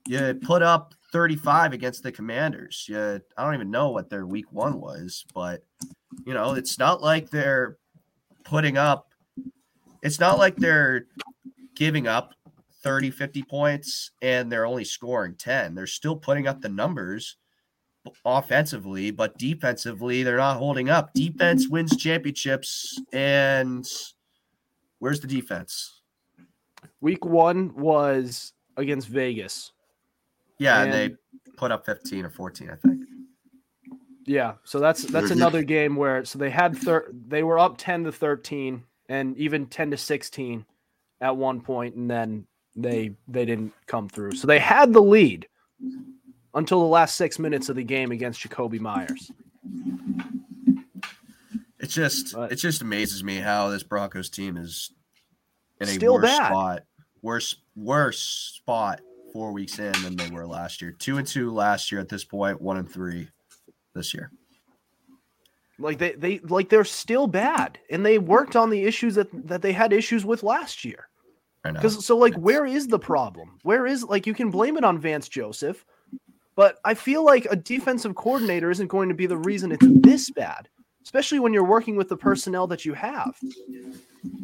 You 0.08 0.40
put 0.42 0.62
up 0.62 0.94
35 1.12 1.74
against 1.74 2.04
the 2.04 2.12
Commanders. 2.12 2.86
You, 2.88 3.22
I 3.38 3.44
don't 3.44 3.56
even 3.56 3.72
know 3.72 3.90
what 3.90 4.10
their 4.10 4.26
week 4.26 4.52
one 4.52 4.80
was, 4.80 5.26
but, 5.34 5.64
you 6.26 6.34
know, 6.34 6.54
it's 6.54 6.78
not 6.78 7.02
like 7.02 7.30
they're 7.30 7.78
putting 8.44 8.78
up, 8.78 9.12
it's 10.02 10.20
not 10.20 10.38
like 10.38 10.56
they're 10.56 11.06
giving 11.76 12.08
up 12.08 12.34
30, 12.84 13.12
50 13.12 13.44
points 13.44 14.12
and 14.22 14.52
they're 14.52 14.66
only 14.66 14.86
scoring 14.86 15.36
10. 15.36 15.76
They're 15.76 15.88
still 15.88 16.16
putting 16.16 16.48
up 16.48 16.62
the 16.62 16.70
numbers 16.70 17.38
offensively, 18.26 19.12
but 19.12 19.38
defensively, 19.38 20.24
they're 20.24 20.38
not 20.38 20.58
holding 20.58 20.90
up. 20.90 21.14
Defense 21.14 21.68
wins 21.68 21.96
championships. 21.98 23.00
And 23.12 23.88
where's 25.00 25.20
the 25.20 25.28
defense? 25.28 26.02
Week 27.02 27.26
one 27.26 27.74
was 27.76 28.54
against 28.78 29.08
Vegas. 29.08 29.72
Yeah, 30.60 30.82
and, 30.82 30.94
And- 30.94 31.12
they 31.12 31.52
put 31.58 31.72
up 31.72 31.86
15 31.86 32.26
or 32.26 32.30
14, 32.30 32.70
I 32.70 32.76
think. 32.76 33.02
Yeah, 34.26 34.54
so 34.64 34.80
that's 34.80 35.04
that's 35.04 35.32
another 35.32 35.64
game 35.64 35.96
where 35.96 36.24
so 36.24 36.38
they 36.38 36.52
had 36.52 36.78
thir- 36.78 37.12
they 37.28 37.42
were 37.42 37.58
up 37.58 37.78
10 37.80 38.04
to 38.04 38.12
13 38.12 38.84
and 39.08 39.36
even 39.38 39.66
10 39.66 39.90
to 39.92 39.98
16 39.98 40.66
at 41.20 41.36
one 41.36 41.60
point 41.62 41.96
and 41.96 42.12
then 42.12 42.46
they 42.76 43.16
they 43.28 43.44
didn't 43.44 43.74
come 43.88 44.08
through. 44.08 44.34
So 44.34 44.46
they 44.46 44.60
had 44.60 44.94
the 44.94 45.02
lead 45.02 45.48
until 46.54 46.80
the 46.82 46.86
last 46.86 47.16
6 47.16 47.40
minutes 47.40 47.70
of 47.70 47.76
the 47.76 47.84
game 47.84 48.12
against 48.12 48.48
Jakobi 48.48 48.80
Meyers. 48.80 49.32
It 51.80 51.88
just 51.88 52.34
But- 52.34 52.52
it 52.52 52.56
just 52.56 52.82
amazes 52.82 53.24
me 53.24 53.38
how 53.38 53.70
this 53.70 53.84
Broncos 53.84 54.30
team 54.30 54.58
is 54.58 54.92
in 55.80 55.88
a 55.88 55.92
Still 55.92 56.16
worse 56.16 56.24
bad. 56.24 56.48
spot, 56.48 56.84
worse 57.22 57.56
worse 57.76 58.20
spot 58.20 59.02
four 59.32 59.52
weeks 59.54 59.80
in 59.80 59.94
than 60.02 60.16
they 60.16 60.30
were 60.30 60.46
last 60.46 60.82
year. 60.82 60.92
Two 60.92 61.18
and 61.18 61.26
two 61.28 61.52
last 61.52 61.92
year 61.92 62.02
at 62.02 62.10
this 62.10 62.24
point, 62.26 62.62
one 62.62 62.78
and 62.78 62.92
three 62.92 63.30
this 63.94 64.14
year. 64.14 64.32
Like 65.78 65.98
they 65.98 66.12
they 66.14 66.40
like 66.40 66.68
they're 66.68 66.84
still 66.84 67.28
bad 67.28 67.80
and 67.90 68.06
they 68.06 68.18
worked 68.18 68.58
on 68.58 68.70
the 68.70 68.84
issues 68.84 69.16
that 69.16 69.30
that 69.48 69.62
they 69.62 69.72
had 69.72 69.94
issues 69.94 70.26
with 70.26 70.44
last 70.44 70.84
year. 70.84 71.08
I 71.64 71.72
know. 71.72 71.76
Because 71.80 72.06
so 72.06 72.18
like 72.18 72.36
where 72.36 72.66
is 72.66 72.88
the 72.88 73.00
problem? 73.00 73.58
Where 73.64 73.86
is 73.88 74.04
like 74.04 74.28
you 74.28 74.34
can 74.34 74.52
blame 74.52 74.76
it 74.76 74.84
on 74.84 74.98
Vance 75.00 75.30
Joseph, 75.30 75.86
but 76.56 76.80
I 76.84 76.94
feel 76.96 77.24
like 77.24 77.48
a 77.50 77.56
defensive 77.56 78.16
coordinator 78.16 78.70
isn't 78.72 78.88
going 78.88 79.08
to 79.08 79.16
be 79.16 79.26
the 79.26 79.38
reason 79.38 79.72
it's 79.72 79.86
this 79.88 80.30
bad, 80.32 80.68
especially 81.10 81.40
when 81.40 81.54
you're 81.54 81.64
working 81.64 81.96
with 81.96 82.08
the 82.08 82.16
mm-hmm. 82.16 82.30
personnel 82.30 82.68
that 82.68 82.86
you 82.86 82.94
have. 82.94 83.36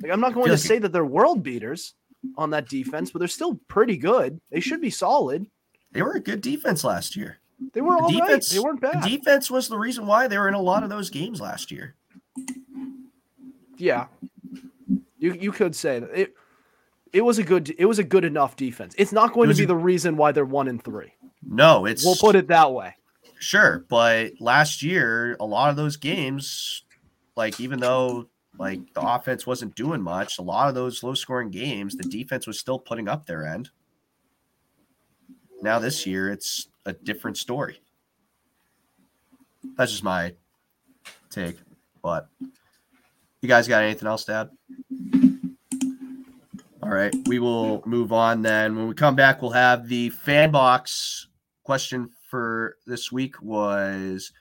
Like 0.01 0.11
I'm 0.11 0.19
not 0.19 0.33
going 0.33 0.49
to 0.49 0.57
say 0.57 0.79
that 0.79 0.91
they're 0.91 1.05
world 1.05 1.43
beaters 1.43 1.93
on 2.37 2.49
that 2.49 2.67
defense, 2.67 3.11
but 3.11 3.19
they're 3.19 3.27
still 3.27 3.59
pretty 3.67 3.97
good. 3.97 4.41
They 4.49 4.61
should 4.61 4.81
be 4.81 4.89
solid. 4.89 5.45
They 5.91 6.01
were 6.01 6.13
a 6.13 6.19
good 6.19 6.41
defense 6.41 6.83
last 6.83 7.15
year. 7.15 7.37
They 7.73 7.81
were 7.81 7.93
all 7.93 8.09
right. 8.09 8.13
defense, 8.13 8.49
They 8.49 8.57
weren't 8.57 8.81
the 8.81 8.87
bad. 8.87 9.03
defense 9.03 9.51
was 9.51 9.67
the 9.67 9.77
reason 9.77 10.07
why 10.07 10.27
they 10.27 10.39
were 10.39 10.47
in 10.47 10.55
a 10.55 10.61
lot 10.61 10.81
of 10.81 10.89
those 10.89 11.11
games 11.11 11.39
last 11.39 11.71
year. 11.71 11.93
yeah, 13.77 14.07
you 15.19 15.33
you 15.33 15.51
could 15.51 15.75
say 15.75 15.99
that 15.99 16.09
it. 16.19 16.33
It 17.13 17.21
was 17.21 17.37
a 17.37 17.43
good. 17.43 17.73
It 17.77 17.85
was 17.85 17.99
a 17.99 18.03
good 18.03 18.25
enough 18.25 18.57
defense. 18.57 18.93
It's 18.97 19.13
not 19.13 19.33
going 19.33 19.49
to 19.49 19.55
be 19.55 19.63
a- 19.63 19.67
the 19.67 19.75
reason 19.75 20.17
why 20.17 20.33
they're 20.33 20.43
one 20.43 20.67
and 20.67 20.83
three. 20.83 21.13
No, 21.47 21.85
it's 21.85 22.03
We'll 22.03 22.15
put 22.15 22.35
it 22.35 22.47
that 22.47 22.73
way. 22.73 22.95
Sure, 23.39 23.85
but 23.89 24.33
last 24.39 24.81
year, 24.81 25.35
a 25.39 25.45
lot 25.45 25.69
of 25.69 25.75
those 25.75 25.97
games, 25.97 26.83
like 27.35 27.59
even 27.59 27.79
though 27.79 28.27
like 28.57 28.79
the 28.93 29.01
offense 29.01 29.45
wasn't 29.45 29.75
doing 29.75 30.01
much, 30.01 30.39
a 30.39 30.41
lot 30.41 30.69
of 30.69 30.75
those 30.75 31.03
low 31.03 31.13
scoring 31.13 31.51
games, 31.51 31.95
the 31.95 32.03
defense 32.03 32.47
was 32.47 32.59
still 32.59 32.79
putting 32.79 33.07
up 33.07 33.25
their 33.25 33.45
end. 33.45 33.69
Now 35.61 35.79
this 35.79 36.05
year, 36.05 36.29
it's 36.31 36.67
a 36.85 36.93
different 36.93 37.37
story. 37.37 37.81
That's 39.77 39.91
just 39.91 40.03
my 40.03 40.33
take. 41.29 41.57
But 42.01 42.27
you 43.41 43.49
guys 43.49 43.67
got 43.67 43.83
anything 43.83 44.07
else 44.07 44.25
to 44.25 44.33
add? 44.33 44.49
All 46.81 46.89
right, 46.89 47.13
we 47.25 47.39
will 47.39 47.81
move 47.85 48.13
on 48.13 48.43
then. 48.43 48.75
When 48.75 48.87
we 48.87 48.93
come 48.93 49.15
back, 49.15 49.41
we'll 49.41 49.51
have 49.51 49.87
the 49.87 50.09
fan 50.09 50.51
box 50.51 51.27
question 51.63 52.11
for 52.27 52.77
this 52.85 53.11
week 53.11 53.41
was 53.41 54.31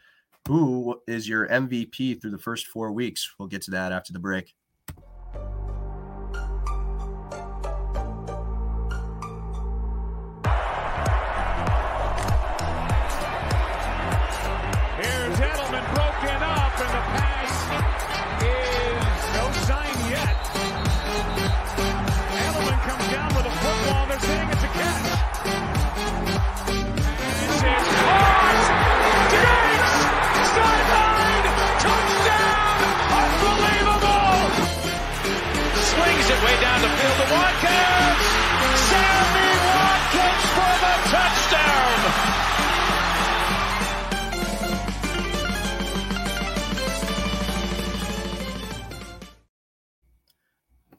who 0.49 1.01
is 1.07 1.29
your 1.29 1.49
MVP 1.49 2.21
through 2.21 2.31
the 2.31 2.39
first 2.39 2.67
four 2.67 2.93
weeks? 2.93 3.31
We'll 3.39 3.49
get 3.49 3.63
to 3.63 3.71
that 3.73 3.93
after 3.93 4.13
the 4.13 4.19
break. 4.19 4.55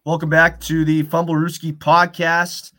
Welcome 0.06 0.30
back 0.30 0.62
to 0.62 0.86
the 0.86 1.02
Fumblerooski 1.02 1.76
podcast. 1.76 2.74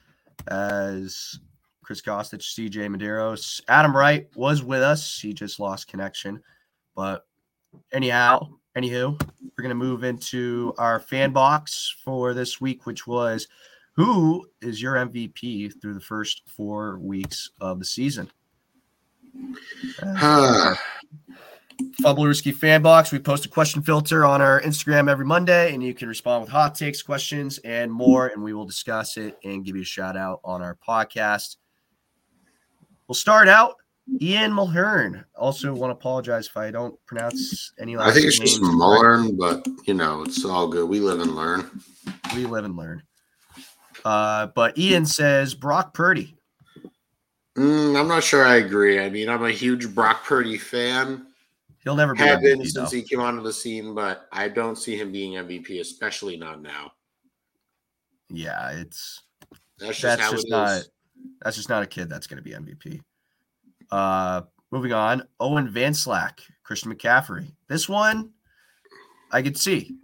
As 0.46 1.40
Chris 1.82 2.00
Kostic, 2.00 2.38
CJ 2.38 2.86
Medeiros, 2.86 3.60
Adam 3.66 3.96
Wright 3.96 4.28
was 4.36 4.62
with 4.62 4.80
us. 4.80 5.18
He 5.18 5.32
just 5.32 5.58
lost 5.58 5.88
connection. 5.88 6.40
But 6.94 7.26
anyhow, 7.92 8.50
anywho, 8.76 9.20
we're 9.42 9.62
going 9.62 9.70
to 9.70 9.74
move 9.74 10.04
into 10.04 10.72
our 10.78 11.00
fan 11.00 11.32
box 11.32 11.96
for 12.04 12.32
this 12.32 12.60
week, 12.60 12.86
which 12.86 13.08
was 13.08 13.48
who 13.94 14.48
is 14.62 14.80
your 14.80 14.94
MVP 14.94 15.82
through 15.82 15.94
the 15.94 16.00
first 16.00 16.42
four 16.46 16.96
weeks 17.00 17.50
of 17.60 17.80
the 17.80 17.84
season? 17.84 18.30
Uh, 20.00 20.76
Fumblerooski 22.02 22.54
fan 22.54 22.82
box. 22.82 23.12
We 23.12 23.18
post 23.18 23.46
a 23.46 23.48
question 23.48 23.82
filter 23.82 24.24
on 24.24 24.40
our 24.40 24.60
Instagram 24.60 25.10
every 25.10 25.24
Monday, 25.24 25.72
and 25.74 25.82
you 25.82 25.94
can 25.94 26.08
respond 26.08 26.42
with 26.42 26.50
hot 26.50 26.74
takes, 26.74 27.02
questions, 27.02 27.58
and 27.58 27.90
more. 27.90 28.28
And 28.28 28.42
we 28.42 28.52
will 28.52 28.64
discuss 28.64 29.16
it 29.16 29.38
and 29.44 29.64
give 29.64 29.76
you 29.76 29.82
a 29.82 29.86
shout 29.86 30.16
out 30.16 30.40
on 30.44 30.62
our 30.62 30.76
podcast. 30.86 31.56
We'll 33.08 33.14
start 33.14 33.48
out. 33.48 33.76
Ian 34.20 34.52
Mulhern. 34.52 35.24
Also, 35.34 35.72
want 35.74 35.90
to 35.90 35.96
apologize 35.96 36.46
if 36.46 36.56
I 36.56 36.70
don't 36.70 36.94
pronounce 37.06 37.72
any 37.78 37.96
last 37.96 38.10
I 38.10 38.14
think 38.14 38.26
it's 38.26 38.38
just 38.38 38.60
Mulhern, 38.60 38.76
Mullern, 38.76 39.36
but 39.36 39.66
you 39.86 39.94
know, 39.94 40.22
it's 40.22 40.44
all 40.44 40.68
good. 40.68 40.88
We 40.88 41.00
live 41.00 41.20
and 41.20 41.34
learn. 41.34 41.82
We 42.34 42.46
live 42.46 42.64
and 42.64 42.76
learn. 42.76 43.02
Uh, 44.04 44.46
but 44.54 44.78
Ian 44.78 45.06
says 45.06 45.54
Brock 45.54 45.92
Purdy. 45.92 46.36
Mm, 47.56 47.98
I'm 47.98 48.06
not 48.06 48.22
sure 48.22 48.46
I 48.46 48.56
agree. 48.56 49.00
I 49.00 49.08
mean, 49.08 49.28
I'm 49.28 49.44
a 49.44 49.50
huge 49.50 49.92
Brock 49.94 50.24
Purdy 50.24 50.58
fan. 50.58 51.25
He'll 51.86 51.94
never 51.94 52.14
be 52.14 52.18
Have 52.24 52.40
been 52.42 52.64
since 52.64 52.90
though. 52.90 52.96
he 52.96 53.04
came 53.04 53.20
onto 53.20 53.44
the 53.44 53.52
scene, 53.52 53.94
but 53.94 54.26
I 54.32 54.48
don't 54.48 54.74
see 54.74 54.96
him 54.96 55.12
being 55.12 55.34
MVP, 55.34 55.78
especially 55.78 56.36
not 56.36 56.60
now. 56.60 56.90
Yeah, 58.28 58.70
it's 58.72 59.22
That's 59.78 59.96
just 59.96 60.18
that's 60.18 60.32
just 60.32 60.50
not 60.50 60.78
is. 60.78 60.90
that's 61.42 61.56
just 61.56 61.68
not 61.68 61.84
a 61.84 61.86
kid 61.86 62.08
that's 62.08 62.26
going 62.26 62.38
to 62.38 62.42
be 62.42 62.50
MVP. 62.50 63.00
Uh, 63.92 64.40
moving 64.72 64.92
on, 64.92 65.28
Owen 65.38 65.70
Van 65.70 65.94
Slack, 65.94 66.40
Christian 66.64 66.92
McCaffrey. 66.92 67.52
This 67.68 67.88
one, 67.88 68.32
I 69.30 69.40
could 69.42 69.56
see. 69.56 69.94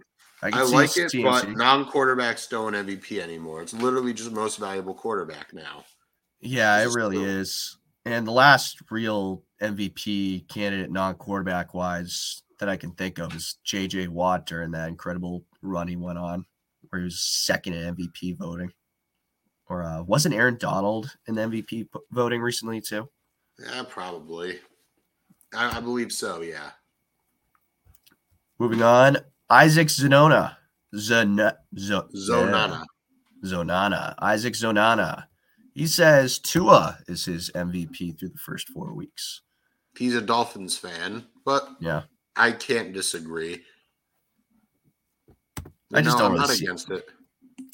I, 0.41 0.51
could 0.51 0.61
I 0.61 0.65
see 0.65 0.73
like 0.73 0.97
it, 0.97 1.21
but 1.21 1.49
non-quarterbacks 1.49 2.47
don't 2.49 2.71
MVP 2.71 3.19
anymore. 3.19 3.61
It's 3.61 3.73
literally 3.73 4.13
just 4.13 4.31
most 4.31 4.57
valuable 4.57 4.93
quarterback 4.93 5.53
now. 5.53 5.83
yeah, 6.39 6.81
it 6.81 6.93
really 6.93 7.17
true. 7.17 7.25
is. 7.25 7.77
And 8.05 8.25
the 8.25 8.31
last 8.31 8.77
real 8.89 9.43
MVP 9.63 10.47
candidate, 10.49 10.91
non-quarterback 10.91 11.73
wise, 11.73 12.43
that 12.59 12.69
I 12.69 12.77
can 12.77 12.91
think 12.91 13.17
of 13.19 13.33
is 13.35 13.57
J.J. 13.63 14.09
Watt 14.09 14.45
during 14.45 14.71
that 14.71 14.89
incredible 14.89 15.43
run 15.61 15.87
he 15.87 15.95
went 15.95 16.19
on, 16.19 16.45
where 16.89 16.99
he 16.99 17.05
was 17.05 17.19
second 17.21 17.73
in 17.73 17.95
MVP 17.95 18.37
voting. 18.37 18.71
or 19.67 19.83
uh, 19.83 20.03
wasn't 20.03 20.35
Aaron 20.35 20.57
Donald 20.57 21.09
in 21.27 21.35
MVP 21.35 21.87
voting 22.11 22.41
recently 22.41 22.79
too? 22.81 23.07
Yeah, 23.59 23.83
probably. 23.87 24.59
I, 25.55 25.77
I 25.77 25.79
believe 25.79 26.11
so. 26.11 26.41
Yeah. 26.41 26.71
Moving 28.59 28.81
on, 28.83 29.17
Isaac 29.49 29.87
Zanona, 29.87 30.55
Zan- 30.95 31.51
Z- 31.77 32.01
Zonana. 32.15 32.83
Zonana, 33.43 34.15
Isaac 34.19 34.53
Zonana. 34.53 35.25
He 35.73 35.87
says 35.87 36.39
Tua 36.39 36.99
is 37.07 37.25
his 37.25 37.49
MVP 37.55 38.17
through 38.19 38.29
the 38.29 38.37
first 38.37 38.69
four 38.69 38.93
weeks. 38.93 39.41
He's 39.97 40.15
a 40.15 40.21
Dolphins 40.21 40.77
fan, 40.77 41.23
but 41.45 41.69
Yeah, 41.79 42.03
I 42.35 42.51
can't 42.51 42.93
disagree. 42.93 43.61
I 45.93 46.01
just 46.01 46.17
No, 46.17 46.23
don't 46.23 46.25
I'm 46.25 46.31
really 46.33 46.39
not 46.39 46.49
see- 46.49 46.65
against 46.65 46.89
it. 46.91 47.07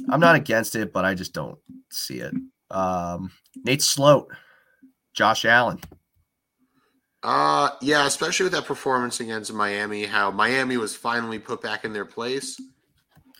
I'm 0.09 0.19
not 0.19 0.35
against 0.35 0.75
it, 0.75 0.91
but 0.93 1.05
I 1.05 1.13
just 1.13 1.33
don't 1.33 1.57
see 1.91 2.19
it. 2.19 2.33
Um, 2.71 3.31
Nate 3.63 3.81
Sloat, 3.81 4.27
Josh 5.13 5.45
Allen. 5.45 5.79
Uh 7.21 7.71
yeah, 7.81 8.05
especially 8.05 8.45
with 8.45 8.53
that 8.53 8.65
performance 8.65 9.19
against 9.19 9.51
Miami, 9.53 10.05
how 10.05 10.31
Miami 10.31 10.77
was 10.77 10.95
finally 10.95 11.37
put 11.39 11.61
back 11.61 11.83
in 11.83 11.91
their 11.91 12.05
place. 12.05 12.57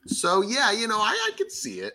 So 0.05 0.41
yeah, 0.41 0.71
you 0.71 0.87
know, 0.87 0.99
I, 0.99 1.11
I 1.11 1.31
could 1.37 1.51
see 1.51 1.79
it. 1.79 1.93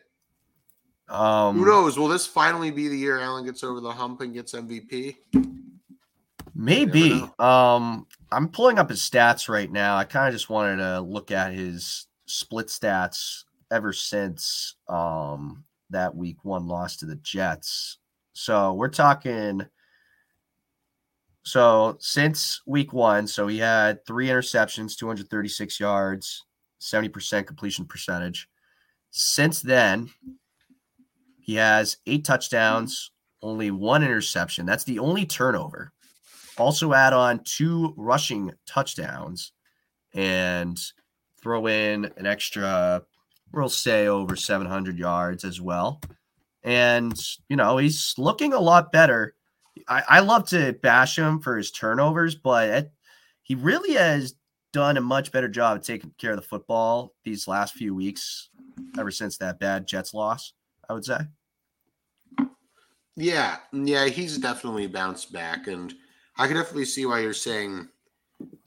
Um, 1.08 1.58
Who 1.58 1.66
knows? 1.66 1.98
Will 1.98 2.08
this 2.08 2.26
finally 2.26 2.70
be 2.70 2.88
the 2.88 2.96
year 2.96 3.20
Allen 3.20 3.44
gets 3.44 3.62
over 3.62 3.80
the 3.80 3.92
hump 3.92 4.22
and 4.22 4.32
gets 4.32 4.52
MVP? 4.54 5.16
Maybe. 6.54 7.12
Um, 7.38 8.06
I'm 8.30 8.48
pulling 8.48 8.78
up 8.78 8.90
his 8.90 9.00
stats 9.00 9.48
right 9.48 9.70
now. 9.70 9.96
I 9.96 10.04
kind 10.04 10.28
of 10.28 10.34
just 10.34 10.50
wanted 10.50 10.76
to 10.76 11.00
look 11.00 11.30
at 11.30 11.52
his 11.52 12.06
split 12.26 12.68
stats 12.68 13.44
ever 13.70 13.92
since 13.92 14.76
um 14.88 15.64
that 15.90 16.14
week 16.14 16.38
one 16.42 16.66
loss 16.66 16.96
to 16.96 17.06
the 17.06 17.16
Jets. 17.16 17.98
So 18.32 18.72
we're 18.74 18.88
talking. 18.88 19.62
So 21.42 21.96
since 22.00 22.62
week 22.66 22.92
one, 22.92 23.26
so 23.26 23.46
he 23.46 23.58
had 23.58 24.04
three 24.06 24.28
interceptions, 24.28 24.96
236 24.96 25.78
yards, 25.78 26.42
70% 26.80 27.46
completion 27.46 27.84
percentage. 27.84 28.48
Since 29.10 29.60
then, 29.60 30.08
he 31.38 31.56
has 31.56 31.98
eight 32.06 32.24
touchdowns, 32.24 33.10
only 33.42 33.70
one 33.70 34.02
interception. 34.02 34.64
That's 34.64 34.84
the 34.84 34.98
only 34.98 35.26
turnover 35.26 35.92
also 36.58 36.92
add 36.92 37.12
on 37.12 37.40
two 37.44 37.94
rushing 37.96 38.52
touchdowns 38.66 39.52
and 40.14 40.80
throw 41.42 41.66
in 41.66 42.10
an 42.16 42.26
extra 42.26 43.02
we'll 43.52 43.68
say 43.68 44.08
over 44.08 44.34
700 44.34 44.98
yards 44.98 45.44
as 45.44 45.60
well. 45.60 46.00
And 46.62 47.20
you 47.48 47.56
know 47.56 47.78
he's 47.78 48.14
looking 48.18 48.52
a 48.52 48.60
lot 48.60 48.92
better. 48.92 49.34
I, 49.88 50.02
I 50.08 50.20
love 50.20 50.48
to 50.48 50.72
bash 50.82 51.18
him 51.18 51.40
for 51.40 51.56
his 51.56 51.70
turnovers 51.70 52.34
but 52.34 52.68
it, 52.68 52.92
he 53.42 53.54
really 53.54 53.94
has 53.94 54.34
done 54.72 54.96
a 54.96 55.00
much 55.00 55.32
better 55.32 55.48
job 55.48 55.78
of 55.78 55.84
taking 55.84 56.12
care 56.18 56.30
of 56.30 56.36
the 56.36 56.42
football 56.42 57.12
these 57.24 57.48
last 57.48 57.74
few 57.74 57.94
weeks 57.94 58.50
ever 58.98 59.10
since 59.10 59.36
that 59.38 59.58
bad 59.58 59.86
jets 59.86 60.14
loss 60.14 60.52
i 60.88 60.92
would 60.92 61.04
say. 61.04 61.18
Yeah, 63.16 63.58
yeah, 63.72 64.06
he's 64.06 64.38
definitely 64.38 64.86
bounced 64.88 65.32
back, 65.32 65.68
and 65.68 65.94
I 66.36 66.46
can 66.46 66.56
definitely 66.56 66.84
see 66.86 67.06
why 67.06 67.20
you're 67.20 67.32
saying 67.32 67.88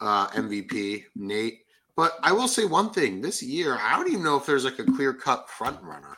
uh, 0.02 0.28
MVP, 0.30 1.04
Nate. 1.16 1.60
But 1.96 2.14
I 2.24 2.32
will 2.32 2.48
say 2.48 2.66
one 2.66 2.92
thing: 2.92 3.22
this 3.22 3.42
year, 3.44 3.78
I 3.82 3.96
don't 3.98 4.10
even 4.10 4.24
know 4.24 4.38
if 4.38 4.46
there's 4.46 4.66
like 4.66 4.80
a 4.80 4.86
clear 4.86 5.14
cut 5.14 5.50
front 5.50 5.82
runner. 5.84 6.18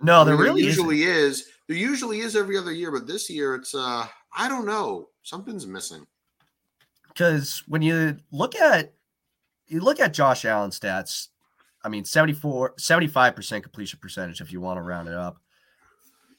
no 0.00 0.24
I 0.24 0.24
there 0.24 0.36
mean, 0.36 0.42
really 0.44 0.66
isn't. 0.66 0.84
usually 0.88 1.02
is. 1.04 1.48
There 1.68 1.76
usually 1.76 2.20
is 2.20 2.36
every 2.36 2.56
other 2.58 2.72
year, 2.72 2.90
but 2.90 3.06
this 3.06 3.30
year 3.30 3.54
it's 3.54 3.74
uh, 3.74 4.06
I 4.36 4.48
don't 4.48 4.66
know, 4.66 5.08
something's 5.22 5.66
missing. 5.66 6.06
because 7.08 7.62
when 7.68 7.82
you 7.82 8.16
look 8.32 8.56
at 8.56 8.94
you 9.66 9.80
look 9.80 10.00
at 10.00 10.14
Josh 10.14 10.44
Allen 10.44 10.70
stats, 10.70 11.28
I 11.84 11.88
mean 11.88 12.04
74 12.04 12.74
75% 12.76 13.62
completion 13.62 13.98
percentage 14.00 14.40
if 14.40 14.52
you 14.52 14.60
want 14.60 14.78
to 14.78 14.82
round 14.82 15.08
it 15.08 15.14
up. 15.14 15.38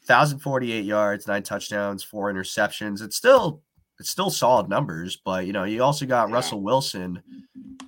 1048 0.06 0.84
yards, 0.84 1.28
nine 1.28 1.44
touchdowns, 1.44 2.04
four 2.04 2.32
interceptions. 2.34 3.02
It's 3.02 3.16
still 3.16 3.62
it's 4.00 4.10
still 4.10 4.30
solid 4.30 4.70
numbers, 4.70 5.16
but 5.16 5.46
you 5.46 5.54
know, 5.54 5.64
you 5.64 5.84
also 5.84 6.06
got 6.06 6.30
Yeah. 6.30 6.36
Russell 6.36 6.62
Wilson 6.62 7.22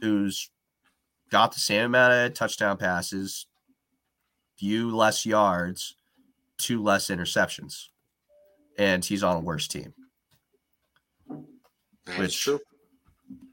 who's 0.01 0.49
got 1.31 1.51
the 1.53 1.59
same 1.59 1.85
amount 1.85 2.13
of 2.13 2.33
touchdown 2.33 2.77
passes, 2.77 3.47
few 4.57 4.95
less 4.95 5.25
yards, 5.25 5.95
two 6.57 6.81
less 6.83 7.07
interceptions. 7.07 7.85
And 8.77 9.03
he's 9.03 9.23
on 9.23 9.37
a 9.37 9.39
worse 9.39 9.67
team. 9.67 9.93
That's 12.05 12.19
Which- 12.19 12.41
true. 12.41 12.59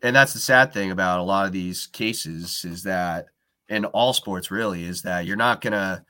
and 0.03 0.15
that's 0.15 0.35
the 0.35 0.39
sad 0.39 0.73
thing 0.73 0.91
about 0.91 1.21
a 1.21 1.23
lot 1.23 1.47
of 1.47 1.53
these 1.53 1.87
cases 1.87 2.65
is 2.65 2.83
that 2.83 3.27
in 3.69 3.85
all 3.87 4.13
sports 4.13 4.51
really 4.51 4.85
is 4.85 5.03
that 5.03 5.25
you're 5.25 5.37
not 5.37 5.61
gonna 5.63 6.05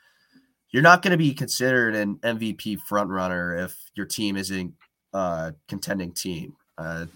you're 0.71 0.83
not 0.83 1.03
gonna 1.03 1.17
be 1.19 1.35
considered 1.35 1.95
an 1.95 2.17
MVP 2.23 2.77
front 2.81 3.11
runner 3.11 3.55
if 3.55 3.77
your 3.95 4.07
team 4.07 4.37
isn't 4.37 4.75
a 5.13 5.55
contending 5.69 6.13
team. 6.13 6.55
Uh, 6.79 7.07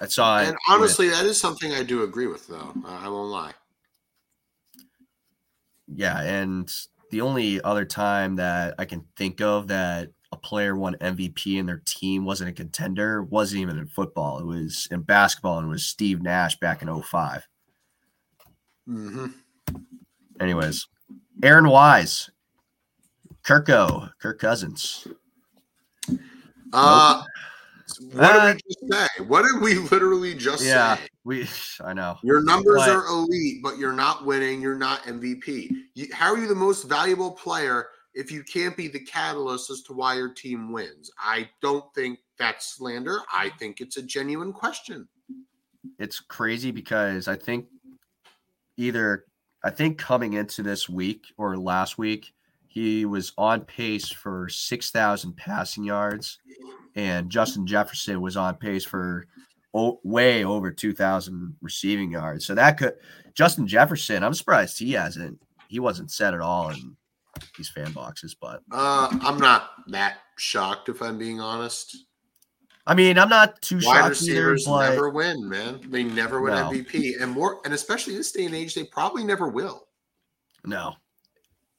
I 0.00 0.06
saw. 0.06 0.38
And 0.38 0.50
with- 0.50 0.58
honestly, 0.68 1.08
that 1.08 1.26
is 1.26 1.40
something 1.40 1.72
I 1.72 1.82
do 1.82 2.02
agree 2.02 2.26
with, 2.26 2.46
though. 2.46 2.72
I 2.86 3.06
I 3.06 3.08
won't 3.08 3.30
lie. 3.30 3.52
yeah, 5.86 6.20
and 6.20 6.72
the 7.10 7.20
only 7.20 7.60
other 7.62 7.84
time 7.84 8.36
that 8.36 8.74
I 8.78 8.84
can 8.84 9.04
think 9.16 9.40
of 9.40 9.68
that 9.68 10.10
a 10.30 10.36
player 10.36 10.76
won 10.76 10.94
MVP 11.00 11.58
and 11.58 11.68
their 11.68 11.82
team 11.86 12.24
wasn't 12.24 12.50
a 12.50 12.52
contender 12.52 13.22
wasn't 13.22 13.62
even 13.62 13.78
in 13.78 13.86
football. 13.86 14.38
It 14.38 14.46
was 14.46 14.86
in 14.90 15.02
basketball 15.02 15.58
and 15.58 15.68
it 15.68 15.70
was 15.70 15.86
Steve 15.86 16.22
Nash 16.22 16.58
back 16.58 16.82
in 16.82 17.02
05. 17.02 17.48
mm-hmm. 18.88 19.26
Anyways, 20.40 20.86
Aaron 21.42 21.68
Wise, 21.68 22.30
Kirko, 23.42 24.10
Kirk 24.20 24.38
Cousins. 24.38 25.06
Uh, 26.72 27.22
what 28.12 28.24
Uh, 28.24 28.52
did 28.52 28.62
we 28.68 28.74
just 28.74 28.92
say? 29.18 29.24
What 29.24 29.42
did 29.42 29.60
we 29.62 29.74
literally 29.90 30.34
just 30.34 30.62
Yeah. 30.64 30.96
say? 30.96 31.08
We, 31.24 31.48
I 31.84 31.92
know. 31.94 32.18
Your 32.22 32.42
numbers 32.42 32.82
But- 32.84 32.90
are 32.90 33.06
elite, 33.06 33.62
but 33.62 33.78
you're 33.78 33.92
not 33.92 34.24
winning. 34.24 34.60
You're 34.60 34.76
not 34.78 35.02
MVP. 35.06 35.70
You, 35.94 36.08
how 36.12 36.32
are 36.32 36.38
you 36.38 36.46
the 36.48 36.54
most 36.54 36.84
valuable 36.84 37.30
player 37.32 37.88
if 38.14 38.30
you 38.30 38.42
can't 38.42 38.76
be 38.76 38.88
the 38.88 39.00
catalyst 39.00 39.70
as 39.70 39.82
to 39.82 39.92
why 39.92 40.14
your 40.16 40.32
team 40.32 40.72
wins? 40.72 41.10
I 41.18 41.48
don't 41.62 41.84
think 41.94 42.18
that's 42.38 42.76
slander. 42.76 43.20
I 43.32 43.50
think 43.58 43.80
it's 43.80 43.96
a 43.96 44.02
genuine 44.02 44.52
question. 44.52 45.08
It's 45.98 46.20
crazy 46.20 46.70
because 46.70 47.26
I 47.28 47.36
think 47.36 47.66
either 48.76 49.24
I 49.64 49.70
think 49.70 49.98
coming 49.98 50.34
into 50.34 50.62
this 50.62 50.88
week 50.88 51.26
or 51.36 51.56
last 51.56 51.98
week, 51.98 52.32
he 52.68 53.04
was 53.06 53.32
on 53.36 53.62
pace 53.62 54.08
for 54.08 54.48
six 54.48 54.90
thousand 54.90 55.36
passing 55.36 55.84
yards, 55.84 56.38
and 56.94 57.28
Justin 57.30 57.66
Jefferson 57.66 58.20
was 58.20 58.36
on 58.36 58.54
pace 58.56 58.84
for 58.84 59.26
o- 59.74 60.00
way 60.04 60.44
over 60.44 60.70
two 60.70 60.92
thousand 60.94 61.56
receiving 61.60 62.12
yards. 62.12 62.46
So 62.46 62.54
that 62.54 62.78
could 62.78 62.94
Justin 63.34 63.66
Jefferson. 63.66 64.22
I'm 64.22 64.34
surprised 64.34 64.78
he 64.78 64.92
hasn't. 64.92 65.40
He 65.68 65.80
wasn't 65.80 66.10
set 66.10 66.34
at 66.34 66.40
all 66.40 66.70
in 66.70 66.96
these 67.56 67.68
fan 67.68 67.92
boxes, 67.92 68.34
but 68.34 68.62
Uh, 68.70 69.08
I'm 69.22 69.38
not 69.38 69.70
that 69.88 70.18
shocked 70.38 70.88
if 70.88 71.02
I'm 71.02 71.18
being 71.18 71.40
honest. 71.40 71.96
I 72.86 72.94
mean, 72.94 73.18
I'm 73.18 73.28
not 73.28 73.60
too 73.60 73.76
Wide 73.76 73.82
shocked 73.82 73.96
either. 73.98 74.08
receivers 74.10 74.64
But 74.66 74.90
never 74.90 75.10
win, 75.10 75.46
man. 75.48 75.80
They 75.90 76.04
never 76.04 76.40
win 76.40 76.54
No. 76.54 76.70
MVP, 76.70 77.20
and 77.20 77.30
more, 77.30 77.60
and 77.66 77.74
especially 77.74 78.14
in 78.14 78.18
this 78.20 78.32
day 78.32 78.46
and 78.46 78.54
age, 78.54 78.74
they 78.74 78.84
probably 78.84 79.24
never 79.24 79.48
will. 79.48 79.88
No. 80.64 80.94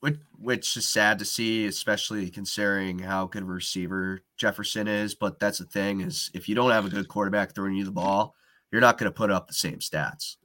Which, 0.02 0.18
which 0.38 0.78
is 0.78 0.88
sad 0.88 1.20
to 1.20 1.26
see, 1.26 1.66
especially 1.66 2.30
considering 2.30 3.00
how 3.00 3.26
good 3.26 3.44
of 3.44 3.50
a 3.50 3.52
receiver 3.52 4.22
Jefferson 4.38 4.88
is. 4.88 5.14
But 5.14 5.40
that's 5.40 5.58
the 5.58 5.66
thing 5.66 6.00
is 6.00 6.32
if 6.34 6.48
you 6.48 6.56
don't 6.56 6.72
have 6.72 6.86
a 6.86 6.90
good 6.90 7.10
quarterback 7.10 7.54
throwing 7.54 7.76
you 7.76 7.84
the 7.84 7.92
ball, 7.92 8.34
you're 8.72 8.80
not 8.80 8.98
going 8.98 9.12
to 9.12 9.16
put 9.16 9.30
up 9.30 9.48
the 9.48 9.54
same 9.54 9.80
stats. 9.80 10.38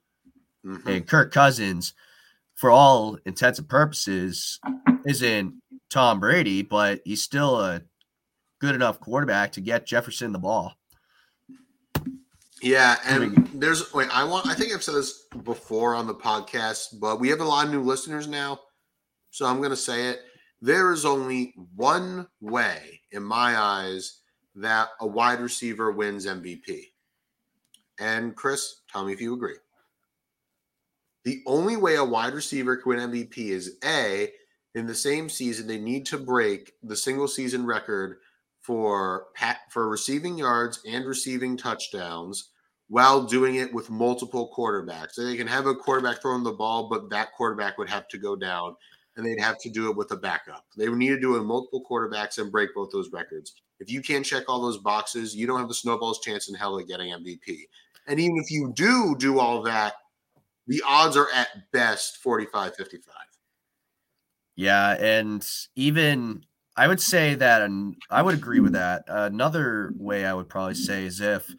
Mhm. 0.65 0.87
And 0.87 1.07
Kirk 1.07 1.33
Cousins, 1.33 1.95
for 2.57 2.71
all 2.71 3.19
intents 3.25 3.59
and 3.59 3.69
purposes, 3.69 4.59
isn't 5.07 5.55
Tom 5.91 6.19
Brady, 6.19 6.63
but 6.63 7.01
he's 7.05 7.23
still 7.23 7.61
a 7.61 7.83
good 8.61 8.75
enough 8.75 8.99
quarterback 8.99 9.53
to 9.53 9.61
get 9.61 9.87
Jefferson 9.87 10.33
the 10.33 10.39
ball. 10.39 10.75
Yeah, 12.63 12.97
and 13.05 13.47
there's 13.55 13.93
wait, 13.93 14.09
I 14.11 14.25
want 14.25 14.47
I 14.47 14.55
think 14.55 14.73
I've 14.73 14.83
said 14.83 14.95
this 14.95 15.27
before 15.45 15.95
on 15.95 16.07
the 16.07 16.15
podcast, 16.15 16.99
but 16.99 17.21
we 17.21 17.29
have 17.29 17.41
a 17.41 17.45
lot 17.45 17.67
of 17.67 17.73
new 17.73 17.83
listeners 17.83 18.27
now. 18.27 18.59
So 19.35 19.47
I'm 19.47 19.61
gonna 19.61 19.75
say 19.75 20.11
it. 20.11 20.21
There 20.61 20.93
is 20.93 21.05
only 21.05 21.55
one 21.75 22.29
way, 22.41 23.01
in 23.11 23.25
my 23.25 23.59
eyes, 23.59 24.21
that 24.55 24.91
a 25.01 25.09
wide 25.09 25.41
receiver 25.41 25.91
wins 25.91 26.25
MVP. 26.25 26.93
And 27.99 28.37
Chris, 28.37 28.83
tell 28.89 29.05
me 29.05 29.13
if 29.13 29.21
you 29.21 29.35
agree. 29.35 29.57
The 31.25 31.43
only 31.49 31.77
way 31.77 31.97
a 31.97 32.05
wide 32.05 32.33
receiver 32.33 32.77
can 32.77 32.91
win 32.91 33.11
MVP 33.11 33.49
is 33.49 33.77
A, 33.85 34.31
in 34.77 34.87
the 34.87 34.95
same 34.95 35.29
season, 35.29 35.67
they 35.67 35.81
need 35.81 36.07
to 36.07 36.19
break 36.19 36.75
the 36.85 36.95
single 36.95 37.27
season 37.27 37.67
record 37.67 38.19
for 38.61 39.27
for 39.69 39.89
receiving 39.89 40.39
yards 40.39 40.81
and 40.87 41.05
receiving 41.07 41.57
touchdowns 41.57 42.51
while 42.87 43.25
doing 43.25 43.57
it 43.57 43.75
with 43.75 43.91
multiple 43.91 44.55
quarterbacks. 44.57 45.15
So 45.15 45.25
they 45.25 45.37
can 45.37 45.49
have 45.49 45.67
a 45.67 45.75
quarterback 45.75 46.23
throwing 46.23 46.45
the 46.45 46.53
ball, 46.53 46.89
but 46.89 47.11
that 47.11 47.33
quarterback 47.33 47.79
would 47.79 47.91
have 47.91 48.07
to 48.09 48.19
go 48.19 48.37
down 48.37 48.77
and 49.17 49.25
they'd 49.25 49.41
have 49.41 49.59
to 49.61 49.71
do 49.71 49.91
it 49.91 49.97
with 49.97 50.11
a 50.11 50.17
backup. 50.17 50.65
They 50.77 50.89
would 50.89 50.99
need 50.99 51.11
to 51.11 51.21
do 51.21 51.37
it 51.37 51.45
multiple 51.45 51.85
quarterbacks 51.89 52.39
and 52.39 52.51
break 52.51 52.75
both 52.75 52.91
those 52.91 53.11
records. 53.13 53.55
If 53.81 53.91
you 53.91 54.03
can't 54.03 54.25
check 54.25 54.45
all 54.49 54.61
those 54.61 54.79
boxes, 54.79 55.35
you 55.35 55.47
don't 55.47 55.59
have 55.59 55.69
the 55.69 55.75
snowball's 55.75 56.21
chance 56.21 56.49
in 56.49 56.55
hell 56.55 56.79
of 56.79 56.89
getting 56.89 57.13
MVP. 57.13 57.63
And 58.07 58.21
even 58.21 58.37
if 58.39 58.51
you 58.51 58.73
do 58.75 59.15
do 59.19 59.39
all 59.39 59.63
that, 59.63 59.95
the 60.67 60.83
odds 60.87 61.17
are 61.17 61.29
at 61.35 61.49
best 61.73 62.19
45 62.19 62.75
55. 62.77 63.15
Yeah, 64.57 64.93
and 64.93 65.47
even 65.75 66.45
I 66.77 66.89
would 66.89 67.01
say 67.01 67.35
that, 67.35 67.63
and 67.63 67.97
I 68.11 68.23
would 68.23 68.35
agree 68.35 68.61
with 68.61 68.73
that. 68.73 69.05
Another 69.07 69.93
way 69.97 70.25
I 70.25 70.35
would 70.35 70.49
probably 70.49 70.75
say 70.75 71.05
is 71.05 71.21
if 71.21 71.53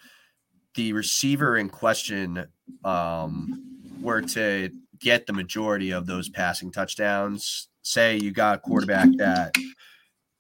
the 0.75 0.93
receiver 0.93 1.57
in 1.57 1.69
question 1.69 2.47
um, 2.83 3.63
were 4.01 4.21
to 4.21 4.69
get 4.99 5.25
the 5.27 5.33
majority 5.33 5.91
of 5.91 6.05
those 6.05 6.29
passing 6.29 6.71
touchdowns, 6.71 7.67
say 7.81 8.17
you 8.17 8.31
got 8.31 8.55
a 8.57 8.59
quarterback 8.59 9.09
that 9.17 9.55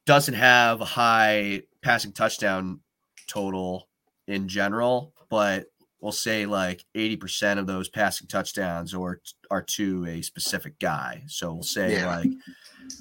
doesn't 0.05 0.33
have 0.35 0.81
a 0.81 0.85
high 0.85 1.61
passing 1.81 2.11
touchdown 2.11 2.79
total 3.27 3.87
in 4.27 4.47
general, 4.47 5.13
but 5.29 5.65
we'll 5.99 6.11
say 6.11 6.45
like 6.45 6.85
80% 6.95 7.57
of 7.57 7.65
those 7.67 7.89
passing 7.89 8.27
touchdowns 8.27 8.93
or 8.93 9.21
are 9.49 9.63
to 9.63 10.05
a 10.05 10.21
specific 10.21 10.77
guy. 10.79 11.23
So 11.27 11.53
we'll 11.53 11.63
say 11.63 11.93
Yeah. 11.93 12.07
like 12.17 12.29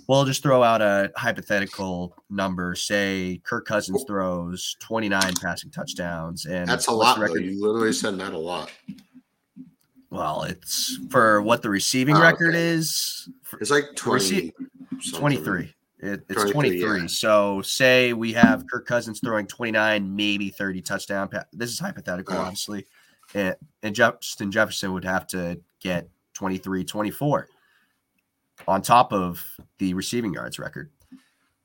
we'll 0.08 0.24
just 0.24 0.42
throw 0.42 0.62
out 0.62 0.80
a 0.80 1.12
hypothetical 1.16 2.16
number. 2.30 2.74
Say 2.74 3.40
Kirk 3.44 3.66
Cousins 3.66 4.02
throws 4.06 4.76
29 4.80 5.34
passing 5.42 5.70
touchdowns 5.70 6.46
and 6.46 6.66
That's 6.66 6.86
a 6.86 6.92
lot. 6.92 7.18
record- 7.18 7.44
You 7.44 7.60
literally 7.60 7.92
said 7.92 8.16
that 8.18 8.32
a 8.32 8.38
lot. 8.38 8.70
Well, 10.14 10.44
it's 10.44 10.96
for 11.10 11.42
what 11.42 11.60
the 11.62 11.68
receiving 11.70 12.16
Oh, 12.16 12.20
record 12.22 12.50
okay. 12.54 12.64
is. 12.66 13.28
for- 13.42 13.58
It's 13.58 13.70
like 13.72 13.96
20. 13.96 14.14
Receive- 14.14 14.52
something. 15.00 15.20
23. 15.20 15.74
It, 15.98 16.24
it's 16.28 16.42
23, 16.44 16.52
23. 16.52 17.00
yeah. 17.00 17.06
So 17.08 17.62
say 17.62 18.12
we 18.12 18.32
have 18.34 18.64
Kirk 18.70 18.86
Cousins 18.86 19.18
throwing 19.18 19.48
29, 19.48 20.14
maybe 20.14 20.50
30 20.50 20.82
touchdown. 20.82 21.28
pa- 21.28 21.46
This 21.52 21.70
is 21.70 21.80
hypothetical, 21.80 22.36
Oh. 22.36 22.42
obviously. 22.42 22.86
And, 23.34 23.56
and 23.82 23.92
Justin 23.92 24.52
Jefferson 24.52 24.92
would 24.92 25.04
have 25.04 25.26
to 25.28 25.60
get 25.80 26.08
23, 26.34 26.84
24 26.84 27.48
on 28.68 28.82
top 28.82 29.12
of 29.12 29.42
the 29.78 29.94
receiving 29.94 30.32
yards 30.32 30.60
record. 30.60 30.90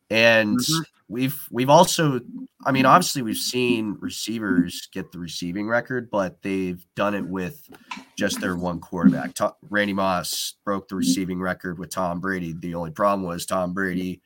And 0.10 0.58
Mhm. 0.58 0.84
we've 1.08 1.48
we've 1.52 1.70
also, 1.70 2.20
I 2.66 2.72
mean, 2.72 2.86
obviously 2.86 3.22
we've 3.22 3.38
seen 3.38 3.96
receivers 4.00 4.88
get 4.92 5.12
the 5.12 5.20
receiving 5.20 5.68
record, 5.68 6.10
but 6.10 6.42
they've 6.42 6.84
done 6.96 7.14
it 7.16 7.26
with 7.26 7.70
just 8.18 8.42
their 8.42 8.56
one 8.56 8.80
quarterback. 8.80 9.32
Randy 9.70 9.94
Moss 9.94 10.56
broke 10.66 10.88
the 10.88 10.96
receiving 10.96 11.40
record 11.40 11.78
with 11.80 11.90
Tom 11.92 12.20
Brady. 12.20 12.54
The 12.54 12.76
only 12.76 12.92
problem 12.92 13.28
was 13.28 13.46
Tom 13.46 13.74
Brady 13.74 14.22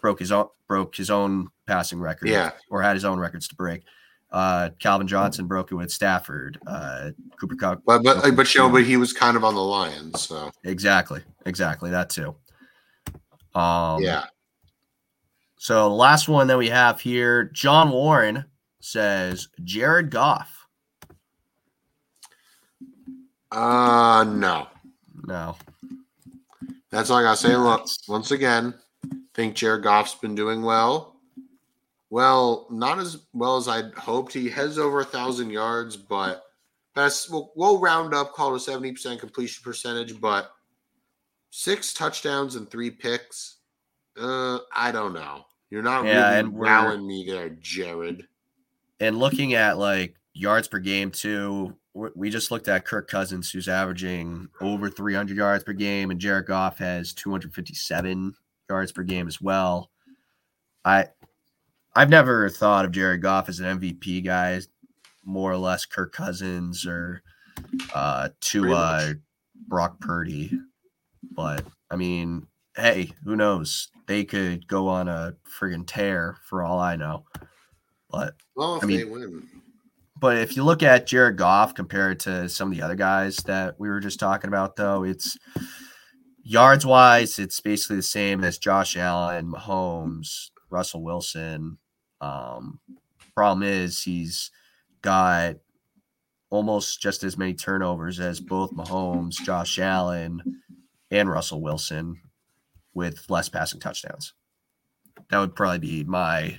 broke 0.00 0.18
his 0.18 0.32
own 0.32 0.48
broke 0.66 0.96
his 0.96 1.10
own 1.10 1.48
passing 1.66 2.00
record, 2.00 2.28
Yeah. 2.28 2.52
or 2.70 2.82
had 2.82 2.94
his 2.96 3.04
own 3.04 3.18
records 3.18 3.46
to 3.48 3.54
break. 3.54 3.84
Uh, 4.32 4.70
Calvin 4.80 5.06
Johnson 5.06 5.46
broke 5.46 5.70
it 5.70 5.76
with 5.76 5.92
Stafford. 5.92 6.58
Uh, 6.66 7.10
Cooper 7.38 7.54
Kupp, 7.54 7.82
But 7.86 8.02
but 8.02 8.34
but 8.34 8.54
know, 8.56 8.68
but 8.68 8.82
he 8.84 8.96
was 8.96 9.12
kind 9.12 9.36
of 9.36 9.44
on 9.44 9.54
the 9.54 9.62
Lions, 9.62 10.22
so 10.22 10.50
exactly, 10.64 11.22
exactly 11.46 11.90
that 11.90 12.10
too. 12.10 12.34
Um, 13.54 14.02
yeah. 14.02 14.24
So 15.64 15.88
the 15.88 15.94
last 15.94 16.28
one 16.28 16.46
that 16.48 16.58
we 16.58 16.68
have 16.68 17.00
here, 17.00 17.44
John 17.44 17.90
Warren 17.90 18.44
says 18.80 19.48
Jared 19.62 20.10
Goff. 20.10 20.66
Uh 23.50 24.26
no. 24.28 24.66
No, 25.26 25.56
That's 26.90 27.08
all 27.08 27.16
I 27.16 27.22
gotta 27.22 27.38
say. 27.38 27.56
Look, 27.56 27.86
once 28.06 28.30
again, 28.30 28.74
think 29.32 29.54
Jared 29.54 29.84
Goff's 29.84 30.14
been 30.16 30.34
doing 30.34 30.60
well. 30.60 31.16
Well, 32.10 32.66
not 32.70 32.98
as 32.98 33.22
well 33.32 33.56
as 33.56 33.66
I'd 33.66 33.94
hoped. 33.94 34.34
He 34.34 34.50
has 34.50 34.78
over 34.78 35.00
a 35.00 35.04
thousand 35.06 35.48
yards, 35.48 35.96
but 35.96 36.44
that's 36.94 37.30
we'll, 37.30 37.52
we'll 37.56 37.80
round 37.80 38.12
up, 38.12 38.34
call 38.34 38.52
it 38.52 38.58
a 38.58 38.60
seventy 38.60 38.92
percent 38.92 39.18
completion 39.18 39.62
percentage. 39.64 40.20
But 40.20 40.52
six 41.48 41.94
touchdowns 41.94 42.56
and 42.56 42.70
three 42.70 42.90
picks. 42.90 43.60
Uh, 44.14 44.58
I 44.70 44.92
don't 44.92 45.14
know. 45.14 45.46
You're 45.74 45.82
not 45.82 46.04
Yeah, 46.04 46.36
really 46.36 46.48
wowing 46.50 47.04
me 47.04 47.26
there, 47.26 47.48
Jared. 47.50 48.28
and 49.00 49.18
looking 49.18 49.54
at 49.54 49.76
like 49.76 50.14
yards 50.32 50.68
per 50.68 50.78
game 50.78 51.10
too, 51.10 51.76
we- 51.94 52.10
we 52.14 52.30
just 52.30 52.52
looked 52.52 52.68
at 52.68 52.84
Kirk 52.84 53.08
Cousins, 53.10 53.50
who's 53.50 53.66
averaging 53.68 54.50
over 54.60 54.88
300 54.88 55.36
yards 55.36 55.64
per 55.64 55.72
game, 55.72 56.12
and 56.12 56.20
Jared 56.20 56.46
Goff 56.46 56.78
has 56.78 57.12
257 57.12 58.36
yards 58.70 58.92
per 58.92 59.02
game 59.02 59.26
as 59.26 59.40
well. 59.40 59.90
I 60.84 61.08
I've 61.96 62.08
never 62.08 62.48
thought 62.48 62.84
of 62.84 62.92
Jared 62.92 63.22
Goff 63.22 63.48
as 63.48 63.58
an 63.58 63.66
MVP 63.80 64.20
guy, 64.20 64.60
more 65.24 65.50
or 65.50 65.56
less 65.56 65.86
Kirk 65.86 66.12
Cousins 66.12 66.86
or 66.86 67.20
uh 67.92 68.28
to 68.42 68.72
uh. 68.72 69.12
Brock 69.66 69.98
Purdy. 69.98 70.56
But 71.32 71.66
I 71.90 71.96
mean, 71.96 72.46
hey, 72.76 73.12
who 73.24 73.34
knows? 73.34 73.88
They 74.06 74.24
could 74.24 74.66
go 74.66 74.88
on 74.88 75.08
a 75.08 75.34
friggin' 75.48 75.86
tear 75.86 76.36
for 76.44 76.62
all 76.62 76.78
I 76.78 76.96
know. 76.96 77.24
But 78.10 78.34
Well, 78.54 78.76
if 78.76 78.84
I 78.84 78.86
mean- 78.86 79.48
but 80.20 80.36
if 80.38 80.56
you 80.56 80.62
look 80.64 80.82
at 80.82 81.06
Jared 81.06 81.36
Goff 81.36 81.74
compared 81.74 82.20
to 82.20 82.48
some 82.48 82.70
of 82.70 82.76
the 82.76 82.82
other 82.82 82.94
guys 82.94 83.36
that 83.38 83.78
we 83.78 83.88
were 83.88 84.00
just 84.00 84.20
talking 84.20 84.48
about, 84.48 84.76
though, 84.76 85.04
it's 85.04 85.36
yards 86.42 86.86
wise, 86.86 87.38
it's 87.38 87.60
basically 87.60 87.96
the 87.96 88.02
same 88.02 88.44
as 88.44 88.58
Josh 88.58 88.96
Allen, 88.96 89.50
Mahomes, 89.50 90.50
Russell 90.70 91.02
Wilson. 91.02 91.78
Um, 92.20 92.80
problem 93.34 93.62
is 93.68 94.02
he's 94.02 94.50
got 95.02 95.56
almost 96.50 97.00
just 97.02 97.24
as 97.24 97.36
many 97.36 97.52
turnovers 97.54 98.20
as 98.20 98.40
both 98.40 98.72
Mahomes, 98.72 99.34
Josh 99.44 99.78
Allen, 99.78 100.40
and 101.10 101.28
Russell 101.28 101.60
Wilson 101.60 102.20
with 102.94 103.28
less 103.28 103.48
passing 103.48 103.80
touchdowns. 103.80 104.32
That 105.30 105.38
would 105.38 105.54
probably 105.54 105.78
be 105.78 106.04
my 106.04 106.58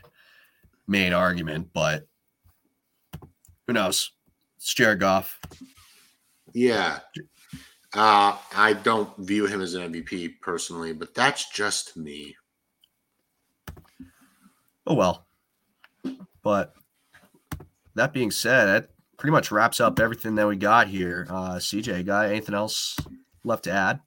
main 0.88 1.14
argument, 1.14 1.70
but 1.74 2.08
who 3.68 3.74
knows? 3.74 4.12
It's 4.58 4.74
Jared 4.74 5.00
Goff. 5.00 5.40
yeah. 6.54 7.00
Uh, 7.94 8.36
I 8.54 8.74
don't 8.74 9.16
view 9.18 9.46
him 9.46 9.62
as 9.62 9.74
an 9.74 9.94
MVP 9.94 10.42
personally, 10.42 10.92
but 10.92 11.14
that's 11.14 11.50
just 11.50 11.96
me. 11.96 12.36
Oh 14.86 14.96
well. 14.96 15.26
But 16.44 16.74
that 17.96 18.12
being 18.14 18.32
said, 18.32 18.66
that 18.66 18.90
pretty 19.18 19.32
much 19.32 19.50
wraps 19.50 19.80
up 19.80 20.00
everything 20.00 20.36
that 20.36 20.48
we 20.48 20.58
got 20.58 20.88
here. 20.88 21.26
Uh 21.30 21.56
CJ, 21.56 22.06
got 22.06 22.28
anything 22.28 22.54
else 22.54 23.00
left 23.44 23.64
to 23.64 23.72
add? 23.72 24.02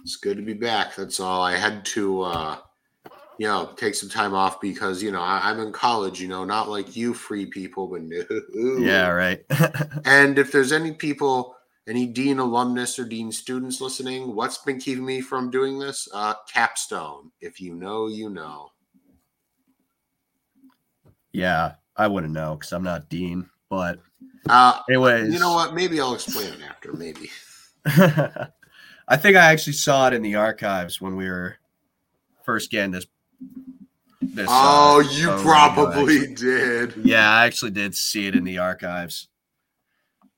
It's 0.00 0.16
good 0.16 0.36
to 0.36 0.42
be 0.42 0.54
back. 0.54 0.96
That's 0.96 1.20
all. 1.20 1.42
I 1.42 1.56
had 1.56 1.84
to, 1.86 2.22
uh, 2.22 2.56
you 3.38 3.46
know, 3.46 3.70
take 3.76 3.94
some 3.94 4.08
time 4.08 4.34
off 4.34 4.60
because 4.60 5.02
you 5.02 5.12
know 5.12 5.20
I, 5.20 5.50
I'm 5.50 5.60
in 5.60 5.72
college. 5.72 6.20
You 6.20 6.28
know, 6.28 6.44
not 6.44 6.68
like 6.68 6.96
you 6.96 7.14
free 7.14 7.46
people, 7.46 7.86
but 7.88 8.02
no. 8.02 8.22
Yeah, 8.78 9.08
right. 9.08 9.44
And 10.04 10.38
if 10.38 10.52
there's 10.52 10.72
any 10.72 10.92
people, 10.92 11.56
any 11.88 12.06
Dean 12.06 12.38
alumnus 12.38 12.98
or 12.98 13.04
Dean 13.04 13.32
students 13.32 13.80
listening, 13.80 14.34
what's 14.34 14.58
been 14.58 14.78
keeping 14.78 15.04
me 15.04 15.20
from 15.20 15.50
doing 15.50 15.78
this? 15.78 16.08
Uh, 16.12 16.34
capstone. 16.52 17.30
If 17.40 17.60
you 17.60 17.74
know, 17.74 18.08
you 18.08 18.30
know. 18.30 18.70
yeah, 21.32 21.74
I 21.96 22.06
wouldn't 22.08 22.32
know 22.32 22.54
because 22.56 22.72
I'm 22.72 22.82
not 22.82 23.08
Dean. 23.08 23.48
But 23.68 24.00
Uh, 24.48 24.80
anyways, 24.88 25.32
you 25.32 25.38
know 25.38 25.54
what? 25.54 25.74
Maybe 25.74 26.00
I'll 26.00 26.14
explain 26.14 26.52
it 26.52 26.60
after. 26.68 26.92
Maybe. 26.92 27.30
I 29.12 29.16
think 29.18 29.36
I 29.36 29.52
actually 29.52 29.74
saw 29.74 30.06
it 30.06 30.14
in 30.14 30.22
the 30.22 30.36
archives 30.36 30.98
when 30.98 31.16
we 31.16 31.28
were 31.28 31.56
first 32.44 32.70
getting 32.70 32.92
this. 32.92 33.06
this 34.22 34.46
Oh, 34.48 35.04
uh, 35.04 35.12
you 35.12 35.28
probably 35.42 36.32
did. 36.34 36.94
Yeah, 37.04 37.30
I 37.30 37.44
actually 37.44 37.72
did 37.72 37.94
see 37.94 38.26
it 38.26 38.34
in 38.34 38.42
the 38.42 38.56
archives. 38.56 39.28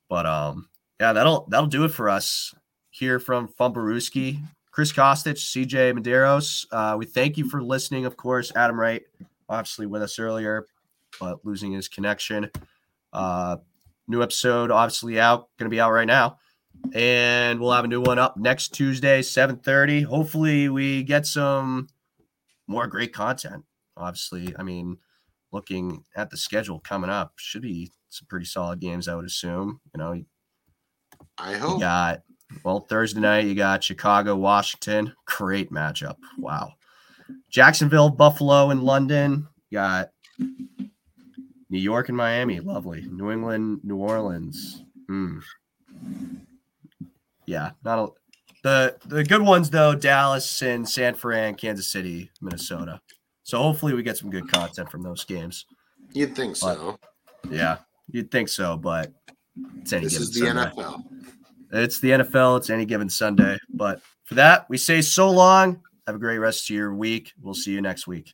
But 0.08 0.26
um, 0.26 0.68
yeah, 0.98 1.12
that'll 1.12 1.46
that'll 1.50 1.68
do 1.68 1.84
it 1.84 1.92
for 1.92 2.08
us 2.08 2.52
here 2.90 3.20
from 3.20 3.46
Fumblerooski. 3.46 4.40
Chris 4.72 4.92
Kostich, 4.92 5.38
CJ 5.38 5.96
Medeiros. 5.96 6.66
Uh, 6.72 6.96
we 6.98 7.06
thank 7.06 7.38
you 7.38 7.48
for 7.48 7.62
listening, 7.62 8.06
of 8.06 8.16
course. 8.16 8.50
Adam 8.56 8.80
Wright, 8.80 9.04
obviously 9.48 9.86
with 9.86 10.02
us 10.02 10.18
earlier, 10.18 10.66
but 11.20 11.38
losing 11.44 11.70
his 11.70 11.86
connection. 11.86 12.50
Uh, 13.12 13.58
new 14.08 14.20
episode, 14.20 14.72
obviously 14.72 15.20
out, 15.20 15.48
going 15.58 15.70
to 15.70 15.74
be 15.74 15.80
out 15.80 15.92
right 15.92 16.08
now. 16.08 16.38
And 16.94 17.60
we'll 17.60 17.72
have 17.72 17.84
a 17.84 17.88
new 17.88 18.00
one 18.00 18.18
up 18.18 18.36
next 18.36 18.68
Tuesday, 18.74 19.20
7:30. 19.20 20.02
Hopefully, 20.04 20.68
we 20.68 21.02
get 21.02 21.26
some 21.26 21.88
more 22.66 22.86
great 22.86 23.12
content. 23.12 23.64
Obviously, 23.96 24.54
I 24.58 24.62
mean, 24.62 24.98
looking 25.52 26.04
at 26.16 26.30
the 26.30 26.36
schedule 26.36 26.80
coming 26.80 27.10
up, 27.10 27.32
should 27.36 27.62
be 27.62 27.90
some 28.08 28.26
pretty 28.28 28.46
solid 28.46 28.80
games, 28.80 29.08
I 29.08 29.14
would 29.14 29.24
assume. 29.24 29.80
You 29.94 29.98
know, 29.98 30.24
I 31.38 31.52
you 31.52 31.58
hope. 31.58 31.80
got 31.80 32.22
well 32.64 32.80
Thursday 32.80 33.20
night, 33.20 33.46
you 33.46 33.54
got 33.54 33.82
Chicago, 33.84 34.36
Washington. 34.36 35.14
Great 35.26 35.70
matchup. 35.70 36.16
Wow. 36.38 36.74
Jacksonville, 37.50 38.10
Buffalo, 38.10 38.70
and 38.70 38.82
London. 38.82 39.48
You 39.70 39.78
got 39.78 40.10
New 40.38 41.78
York 41.78 42.08
and 42.08 42.16
Miami. 42.16 42.60
Lovely. 42.60 43.06
New 43.10 43.30
England, 43.30 43.80
New 43.82 43.96
Orleans. 43.96 44.82
Hmm. 45.08 45.38
Yeah, 47.46 47.70
not 47.84 47.98
a 47.98 48.12
the 48.64 48.96
the 49.06 49.22
good 49.22 49.42
ones 49.42 49.70
though, 49.70 49.94
Dallas 49.94 50.62
and 50.62 50.88
San 50.88 51.14
Fran, 51.14 51.54
Kansas 51.54 51.92
City, 51.92 52.30
Minnesota. 52.40 53.00
So 53.42 53.58
hopefully 53.62 53.92
we 53.92 54.02
get 54.02 54.16
some 54.16 54.30
good 54.30 54.50
content 54.50 54.90
from 54.90 55.02
those 55.02 55.22
games. 55.24 55.66
You'd 56.12 56.34
think 56.34 56.56
so. 56.56 56.98
Yeah, 57.50 57.76
you'd 58.10 58.30
think 58.30 58.48
so, 58.48 58.76
but 58.78 59.12
it's 59.80 59.92
any 59.92 60.04
This 60.04 60.14
given 60.14 60.22
is 60.22 60.34
the 60.34 60.46
Sunday. 60.46 60.82
NFL. 60.82 61.02
It's 61.72 62.00
the 62.00 62.10
NFL. 62.10 62.58
It's 62.58 62.70
any 62.70 62.86
given 62.86 63.10
Sunday. 63.10 63.58
But 63.68 64.00
for 64.24 64.34
that, 64.36 64.66
we 64.70 64.78
say 64.78 65.02
so 65.02 65.30
long. 65.30 65.82
Have 66.06 66.16
a 66.16 66.18
great 66.18 66.38
rest 66.38 66.70
of 66.70 66.74
your 66.74 66.94
week. 66.94 67.32
We'll 67.42 67.54
see 67.54 67.72
you 67.72 67.82
next 67.82 68.06
week. 68.06 68.32